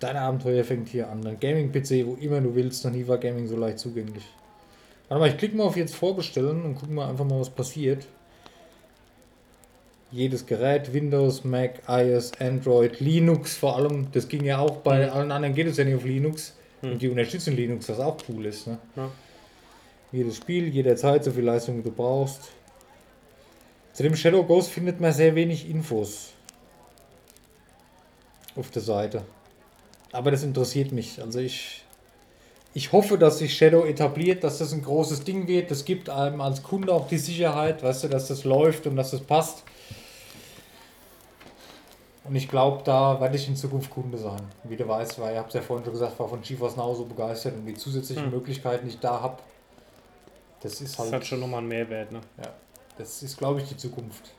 [0.00, 1.22] Dein Abenteuer fängt hier an.
[1.22, 2.84] Dein Gaming-PC, wo immer du willst.
[2.84, 4.24] Noch nie war Gaming so leicht zugänglich.
[5.08, 8.06] Warte mal, ich klicke mal auf jetzt vorbestellen und gucke mal einfach mal, was passiert.
[10.10, 14.08] Jedes Gerät, Windows, Mac, iOS, Android, Linux vor allem.
[14.12, 15.12] Das ging ja auch bei Mhm.
[15.12, 16.54] allen anderen, geht es ja nicht auf Linux.
[16.82, 16.92] Mhm.
[16.92, 18.66] Und die unterstützen Linux, was auch cool ist.
[18.66, 18.78] Ne?
[18.96, 19.10] Ja.
[20.12, 22.50] Jedes Spiel, jederzeit, so viel Leistung wie du brauchst.
[23.92, 26.32] Zu dem Shadow Ghost findet man sehr wenig Infos
[28.54, 29.22] auf der Seite.
[30.16, 31.20] Aber das interessiert mich.
[31.20, 31.84] Also ich,
[32.72, 35.70] ich hoffe, dass sich Shadow etabliert, dass das ein großes Ding wird.
[35.70, 39.10] Das gibt einem als Kunde auch die Sicherheit, weißt du, dass das läuft und dass
[39.10, 39.62] das passt.
[42.24, 44.40] Und ich glaube, da werde ich in Zukunft Kunde sein.
[44.64, 46.94] Wie du weißt, weil ich habe es ja vorhin schon gesagt, war von GeForce Now
[46.94, 48.30] so begeistert und die zusätzlichen Hm.
[48.32, 49.36] Möglichkeiten, die ich da habe,
[50.62, 52.20] das ist Das halt, hat schon nochmal einen Mehrwert, ne?
[52.42, 52.52] ja,
[52.98, 54.32] das ist, glaube ich, die Zukunft.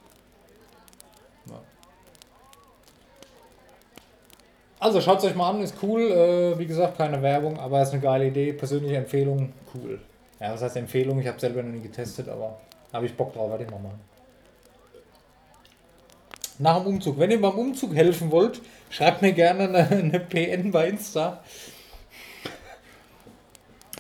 [1.50, 1.62] Ja.
[4.80, 6.02] Also schaut es euch mal an, ist cool.
[6.02, 8.54] Äh, wie gesagt, keine Werbung, aber ist eine geile Idee.
[8.54, 10.00] Persönliche Empfehlung, cool.
[10.40, 11.20] Ja, was heißt Empfehlung?
[11.20, 12.60] Ich habe selber noch nie getestet, aber
[12.94, 14.00] habe ich Bock drauf, werde ich mal machen.
[16.60, 17.20] Nach dem Umzug.
[17.20, 21.42] Wenn ihr beim Umzug helfen wollt, schreibt mir gerne eine, eine PN bei Insta.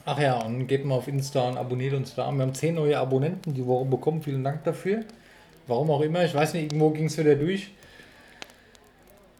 [0.05, 2.31] Ach ja, und geht mal auf Insta und abonniert uns da.
[2.31, 4.21] Wir haben 10 neue Abonnenten die Woche bekommen.
[4.21, 5.03] Vielen Dank dafür.
[5.67, 6.23] Warum auch immer.
[6.23, 7.71] Ich weiß nicht, irgendwo ging es wieder durch.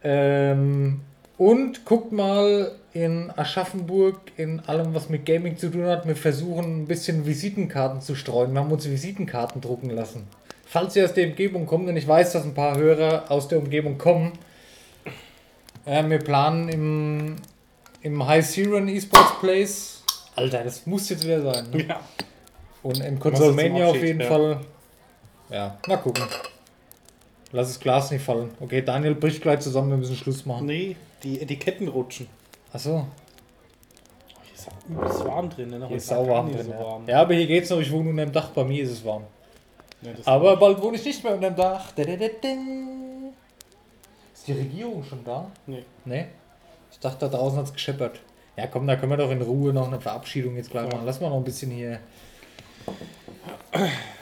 [0.04, 1.00] Ähm,
[1.38, 6.06] und guckt mal in Aschaffenburg, in allem, was mit Gaming zu tun hat.
[6.06, 8.52] Wir versuchen ein bisschen Visitenkarten zu streuen.
[8.52, 10.26] Wir haben uns Visitenkarten drucken lassen.
[10.66, 13.58] Falls ihr aus der Umgebung kommt, und ich weiß, dass ein paar Hörer aus der
[13.58, 14.32] Umgebung kommen,
[15.86, 17.36] äh, wir planen im,
[18.02, 20.02] im High Siren Esports Place.
[20.34, 21.70] Alter, das muss jetzt wieder sein.
[21.70, 21.86] Ne?
[21.88, 22.00] Ja.
[22.82, 24.60] Und in Was Consolmania auf jeden Abschied, Fall.
[25.50, 26.24] Ja, mal gucken.
[27.52, 28.50] Lass das Glas nicht fallen.
[28.60, 30.66] Okay, Daniel bricht gleich zusammen, wir müssen Schluss machen.
[30.66, 32.26] Nee, die Etiketten rutschen.
[32.72, 33.06] Achso,
[34.34, 35.86] Oh, hier ist übelst warm drin, ne?
[35.88, 36.66] hier ist war gar sauwarm nicht drin.
[36.66, 36.80] so ja.
[36.84, 37.02] warm.
[37.08, 37.80] ja, aber hier geht's noch.
[37.80, 38.50] Ich wohne unter dem Dach.
[38.50, 39.24] Bei mir ist es warm.
[40.02, 41.90] Ja, das- Aber bald wohne ich nicht mehr unter dem Dach.
[41.92, 42.26] Da, da, da.
[44.34, 45.50] Ist die Regierung schon da?
[45.66, 45.84] Nee.
[46.04, 46.26] Nee?
[46.92, 48.20] Ich dachte, da draußen hat es gescheppert.
[48.56, 50.94] Ja, komm, da können wir doch in Ruhe noch eine Verabschiedung jetzt gleich Ja.
[50.96, 51.06] machen.
[51.06, 52.00] Lass mal noch ein bisschen hier.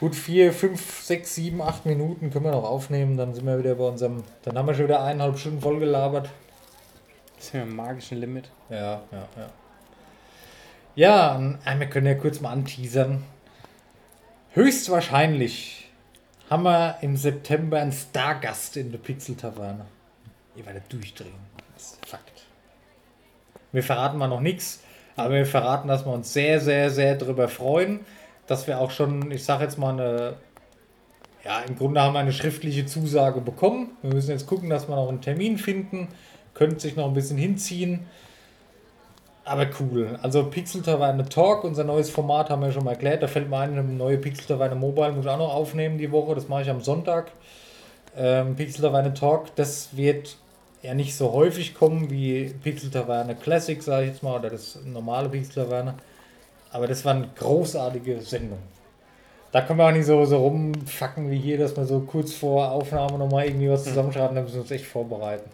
[0.01, 3.17] Gut, vier, fünf, sechs, sieben, acht Minuten können wir noch aufnehmen.
[3.17, 4.25] Dann sind wir wieder bei unserem.
[4.43, 6.29] Dann haben wir schon wieder eineinhalb Stunden voll gelabert.
[7.37, 8.51] Das ist ja ein magischen Limit.
[8.69, 9.51] Ja, ja, ja.
[10.97, 13.23] Ja, ähm, wir können ja kurz mal anteasern.
[14.53, 15.91] Höchstwahrscheinlich
[16.49, 19.85] haben wir im September einen Stargast in der Pixel-Taverne.
[20.57, 21.35] Ihr werdet durchdrehen.
[21.75, 22.47] Das ist Fakt.
[23.73, 24.81] Wir verraten mal noch nichts,
[25.17, 28.01] aber wir verraten, dass wir uns sehr, sehr, sehr darüber freuen,
[28.47, 30.35] dass wir auch schon, ich sage jetzt mal, eine,
[31.45, 33.97] ja, im Grunde haben wir eine schriftliche Zusage bekommen.
[34.03, 36.09] Wir müssen jetzt gucken, dass wir noch einen Termin finden.
[36.55, 38.07] Könnte sich noch ein bisschen hinziehen.
[39.45, 40.19] Aber cool.
[40.23, 43.23] Also Pixel Taverne Talk, unser neues Format, haben wir schon mal erklärt.
[43.23, 46.11] Da fällt mir ein, eine neue Pixel Taverne Mobile muss ich auch noch aufnehmen die
[46.11, 46.35] Woche.
[46.35, 47.31] Das mache ich am Sonntag.
[48.17, 50.37] Ähm, Pixel Taverne Talk, das wird
[50.83, 54.81] ja nicht so häufig kommen wie Pixel Taverne Classic, sage ich jetzt mal, oder das
[54.85, 55.95] normale Pixel Taverne.
[56.77, 58.59] Aber das war eine großartige Sendung.
[59.51, 62.71] Da können wir auch nicht so, so rumfacken wie hier, dass wir so kurz vor
[62.71, 64.37] Aufnahme nochmal irgendwie was zusammenschreiben.
[64.37, 65.49] Da müssen wir uns echt vorbereiten.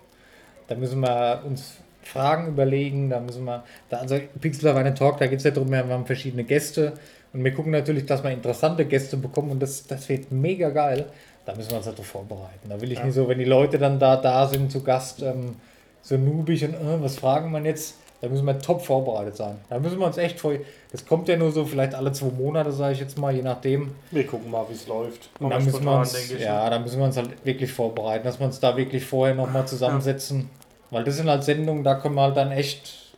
[0.66, 5.28] Da müssen wir uns Fragen überlegen, da müssen wir, da, also Pixel Taverne Talk, da
[5.28, 6.94] geht es ja darum, wir haben verschiedene Gäste
[7.32, 11.06] und wir gucken natürlich, dass wir interessante Gäste bekommen und das, das wird mega geil.
[11.46, 12.68] Da müssen wir uns darauf vorbereiten.
[12.68, 13.04] Da will ich Ja.
[13.04, 15.54] nicht so, wenn die Leute dann da, da sind zu Gast, ähm,
[16.02, 17.94] so noobig und äh, was fragen man jetzt?
[18.22, 19.56] Da müssen wir top vorbereitet sein.
[19.68, 20.52] Da müssen wir uns echt vor.
[20.92, 23.96] Das kommt ja nur so vielleicht alle zwei Monate, sage ich jetzt mal, je nachdem.
[24.12, 25.28] Wir gucken mal, wie es läuft.
[25.40, 28.38] Und dann müssen wir uns, ich, ja, dann müssen wir uns halt wirklich vorbereiten, dass
[28.38, 30.48] wir uns da wirklich vorher nochmal zusammensetzen.
[30.90, 33.12] Weil das sind halt Sendungen, da können wir halt dann echt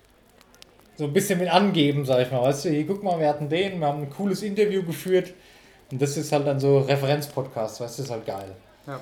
[0.96, 2.40] so ein bisschen mit angeben, sag ich mal.
[2.40, 5.34] Weißt du, hier, guck mal, wir hatten den, wir haben ein cooles Interview geführt.
[5.90, 8.52] Und das ist halt dann so Referenzpodcast, weißt du, ist halt geil.
[8.86, 9.00] Ja.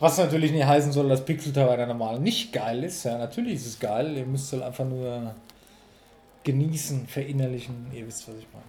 [0.00, 3.04] Was natürlich nicht heißen soll, dass Pixel Taverne normal nicht geil ist.
[3.04, 4.16] Ja, natürlich ist es geil.
[4.16, 5.34] Ihr müsst halt einfach nur
[6.42, 7.86] genießen, verinnerlichen.
[7.92, 8.64] Ihr wisst, was ich meine.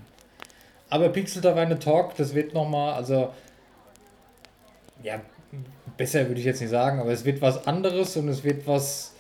[0.90, 3.34] Aber Pixel Taverne Talk, das wird nochmal, also,
[5.04, 5.20] ja,
[5.98, 9.14] besser würde ich jetzt nicht sagen, aber es wird was anderes und es wird was.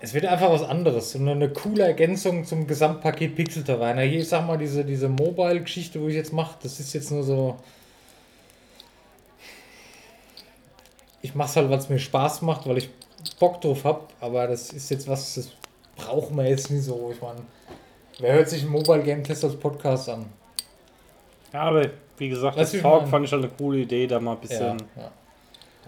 [0.00, 4.02] Es wird einfach was anderes und eine coole Ergänzung zum Gesamtpaket Pixel Taverne.
[4.02, 7.22] Hier, ich sag mal, diese, diese Mobile-Geschichte, wo ich jetzt mache, das ist jetzt nur
[7.22, 7.56] so.
[11.22, 12.90] Ich mach's halt, weil es mir Spaß macht, weil ich
[13.38, 15.50] Bock drauf hab, aber das ist jetzt was, das
[15.96, 17.10] brauchen wir jetzt nicht so.
[17.12, 17.40] Ich meine,
[18.18, 20.26] wer hört sich ein Mobile Game Test als Podcast an?
[21.52, 21.86] Ja, aber
[22.18, 24.78] wie gesagt, Weißt das Talk fand ich halt eine coole Idee, da mal ein bisschen.
[24.96, 25.10] Ja, ja.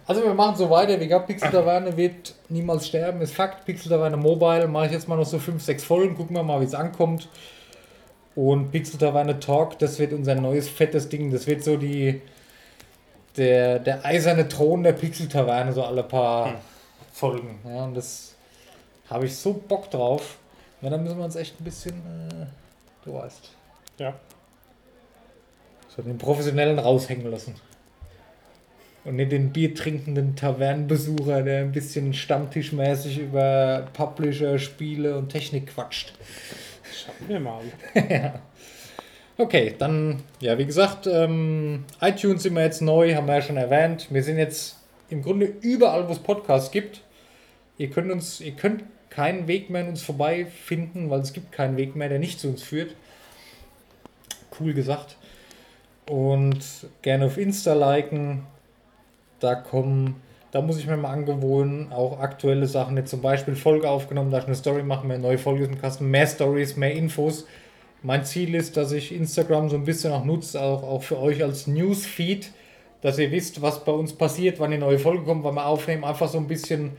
[0.07, 1.01] Also wir machen so weiter.
[1.01, 3.23] Wie gesagt, Pixel Taverne wird niemals sterben.
[3.23, 3.65] Ist Fakt.
[3.65, 6.15] Pixel Taverne Mobile mache ich jetzt mal noch so 5, 6 Folgen.
[6.15, 7.29] Gucken wir mal, wie es ankommt.
[8.35, 11.31] Und Pixel Taverne Talk, das wird unser neues fettes Ding.
[11.31, 12.21] Das wird so die
[13.37, 16.55] der, der eiserne Thron der Pixel Taverne, so alle paar Hm.
[17.13, 17.59] Folgen.
[17.65, 18.35] Ja, und das
[19.09, 20.39] habe ich so Bock drauf.
[20.81, 21.95] Ja, dann müssen wir uns echt ein bisschen,
[22.31, 22.47] äh,
[23.05, 23.51] du weißt,
[23.99, 24.15] Ja.
[25.95, 27.55] so den Professionellen raushängen lassen.
[29.05, 36.15] Und nicht den biertrinkenden Tavernenbesucher, der ein bisschen stammtischmäßig über Publisher, Spiele und Technik quatscht.
[36.93, 37.63] Schaffen wir mal.
[39.37, 43.57] Okay, dann, ja, wie gesagt, ähm, iTunes sind wir jetzt neu, haben wir ja schon
[43.57, 44.07] erwähnt.
[44.11, 44.79] Wir sind jetzt
[45.11, 47.01] im Grunde überall, wo es Podcasts gibt.
[47.77, 51.77] Ihr könnt uns, ihr könnt keinen Weg mehr an uns vorbeifinden, weil es gibt keinen
[51.77, 52.95] Weg mehr, der nicht zu uns führt.
[54.61, 55.17] Cool gesagt.
[56.09, 56.61] Und
[57.03, 58.47] gerne auf Insta liken.
[59.41, 62.97] Da kommen, da muss ich mir mal angewöhnen, auch aktuelle Sachen.
[62.97, 66.09] Jetzt zum Beispiel Folge aufgenommen, da ich eine Story mache, mehr neue Folge im Kasten,
[66.09, 67.47] mehr Stories, mehr Infos.
[68.07, 71.43] Mein Ziel ist, dass ich Instagram so ein bisschen auch nutze, auch, auch für euch
[71.43, 72.53] als Newsfeed,
[73.01, 76.05] dass ihr wisst, was bei uns passiert, wann die neue Folge kommt, wann wir aufnehmen,
[76.05, 76.91] einfach so ein bisschen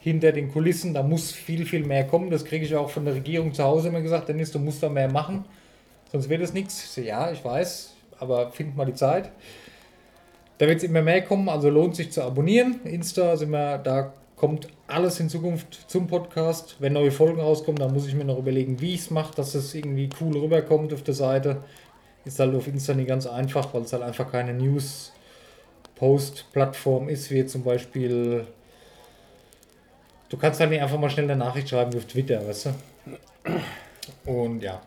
[0.00, 0.94] hinter den Kulissen.
[0.94, 2.28] Da muss viel, viel mehr kommen.
[2.28, 4.30] Das kriege ich auch von der Regierung zu Hause immer gesagt.
[4.30, 5.44] Dennis, du musst da mehr machen,
[6.10, 6.82] sonst wird es nichts.
[6.82, 9.30] Ich so, Ja, ich weiß, aber find mal die Zeit.
[10.58, 12.80] Da wird es immer mehr kommen, also lohnt sich zu abonnieren.
[12.82, 16.76] Insta sind wir, da kommt alles in Zukunft zum Podcast.
[16.78, 19.54] Wenn neue Folgen rauskommen, dann muss ich mir noch überlegen, wie ich es mache, dass
[19.54, 21.64] es irgendwie cool rüberkommt auf der Seite.
[22.24, 27.44] Ist halt auf Insta nicht ganz einfach, weil es halt einfach keine News-Post-Plattform ist, wie
[27.46, 28.46] zum Beispiel.
[30.28, 32.70] Du kannst halt nicht einfach mal schnell eine Nachricht schreiben wie auf Twitter, weißt du?
[34.30, 34.80] Und ja.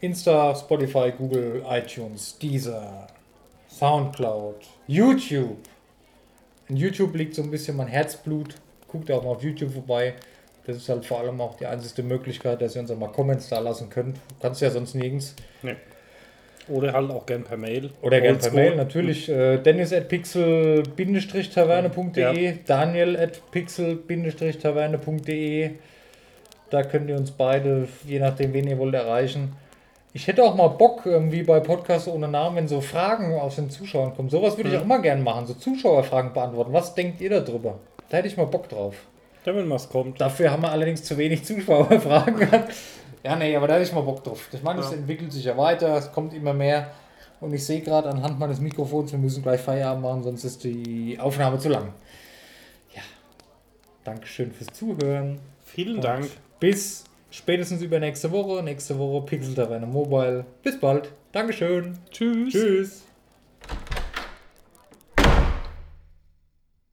[0.00, 3.08] Insta, Spotify, Google, iTunes, Deezer,
[3.68, 4.56] Soundcloud,
[4.86, 5.58] YouTube.
[6.68, 8.54] In YouTube liegt so ein bisschen mein Herzblut.
[8.88, 10.14] Guckt auch mal auf YouTube vorbei.
[10.66, 13.48] Das ist halt vor allem auch die einzige Möglichkeit, dass ihr uns auch mal Comments
[13.48, 14.18] da lassen könnt.
[14.40, 15.36] Kannst ja sonst nirgends.
[15.62, 15.76] Nee.
[16.68, 17.90] Oder halt auch gern per Mail.
[18.02, 18.52] Oder gerne per.
[18.52, 19.28] Mail, natürlich.
[19.28, 25.70] Äh, Dennis at pixel-taverne.de, Daniel at pixel-taverne.de.
[26.70, 29.52] Da könnt ihr uns beide, je nachdem, wen ihr wollt, erreichen.
[30.12, 33.70] Ich hätte auch mal Bock, irgendwie bei Podcasts ohne Namen, wenn so Fragen aus den
[33.70, 34.30] Zuschauern kommen.
[34.30, 36.72] Sowas würde ich auch immer gerne machen, so Zuschauerfragen beantworten.
[36.72, 37.78] Was denkt ihr darüber?
[38.08, 38.94] Da hätte ich mal Bock drauf.
[39.44, 40.20] Wenn was kommt.
[40.20, 42.48] Dafür haben wir allerdings zu wenig Zuschauerfragen.
[43.24, 44.48] ja, nee, aber da hätte ich mal Bock drauf.
[44.52, 44.96] Ich meine, es Ja.
[44.96, 46.90] entwickelt sich ja weiter, es kommt immer mehr.
[47.40, 51.16] Und ich sehe gerade anhand meines Mikrofons, wir müssen gleich Feierabend machen, sonst ist die
[51.20, 51.92] Aufnahme zu lang.
[52.94, 53.02] Ja,
[54.02, 55.38] Dankeschön fürs Zuhören.
[55.64, 56.28] Vielen Dank.
[56.58, 58.64] Bis spätestens übernächste Woche.
[58.64, 60.44] Nächste Woche Pixel Taverne Mobile.
[60.64, 61.12] Bis bald.
[61.32, 61.98] Dankeschön.
[62.10, 62.52] Tschüss.
[62.52, 63.05] Tschüss.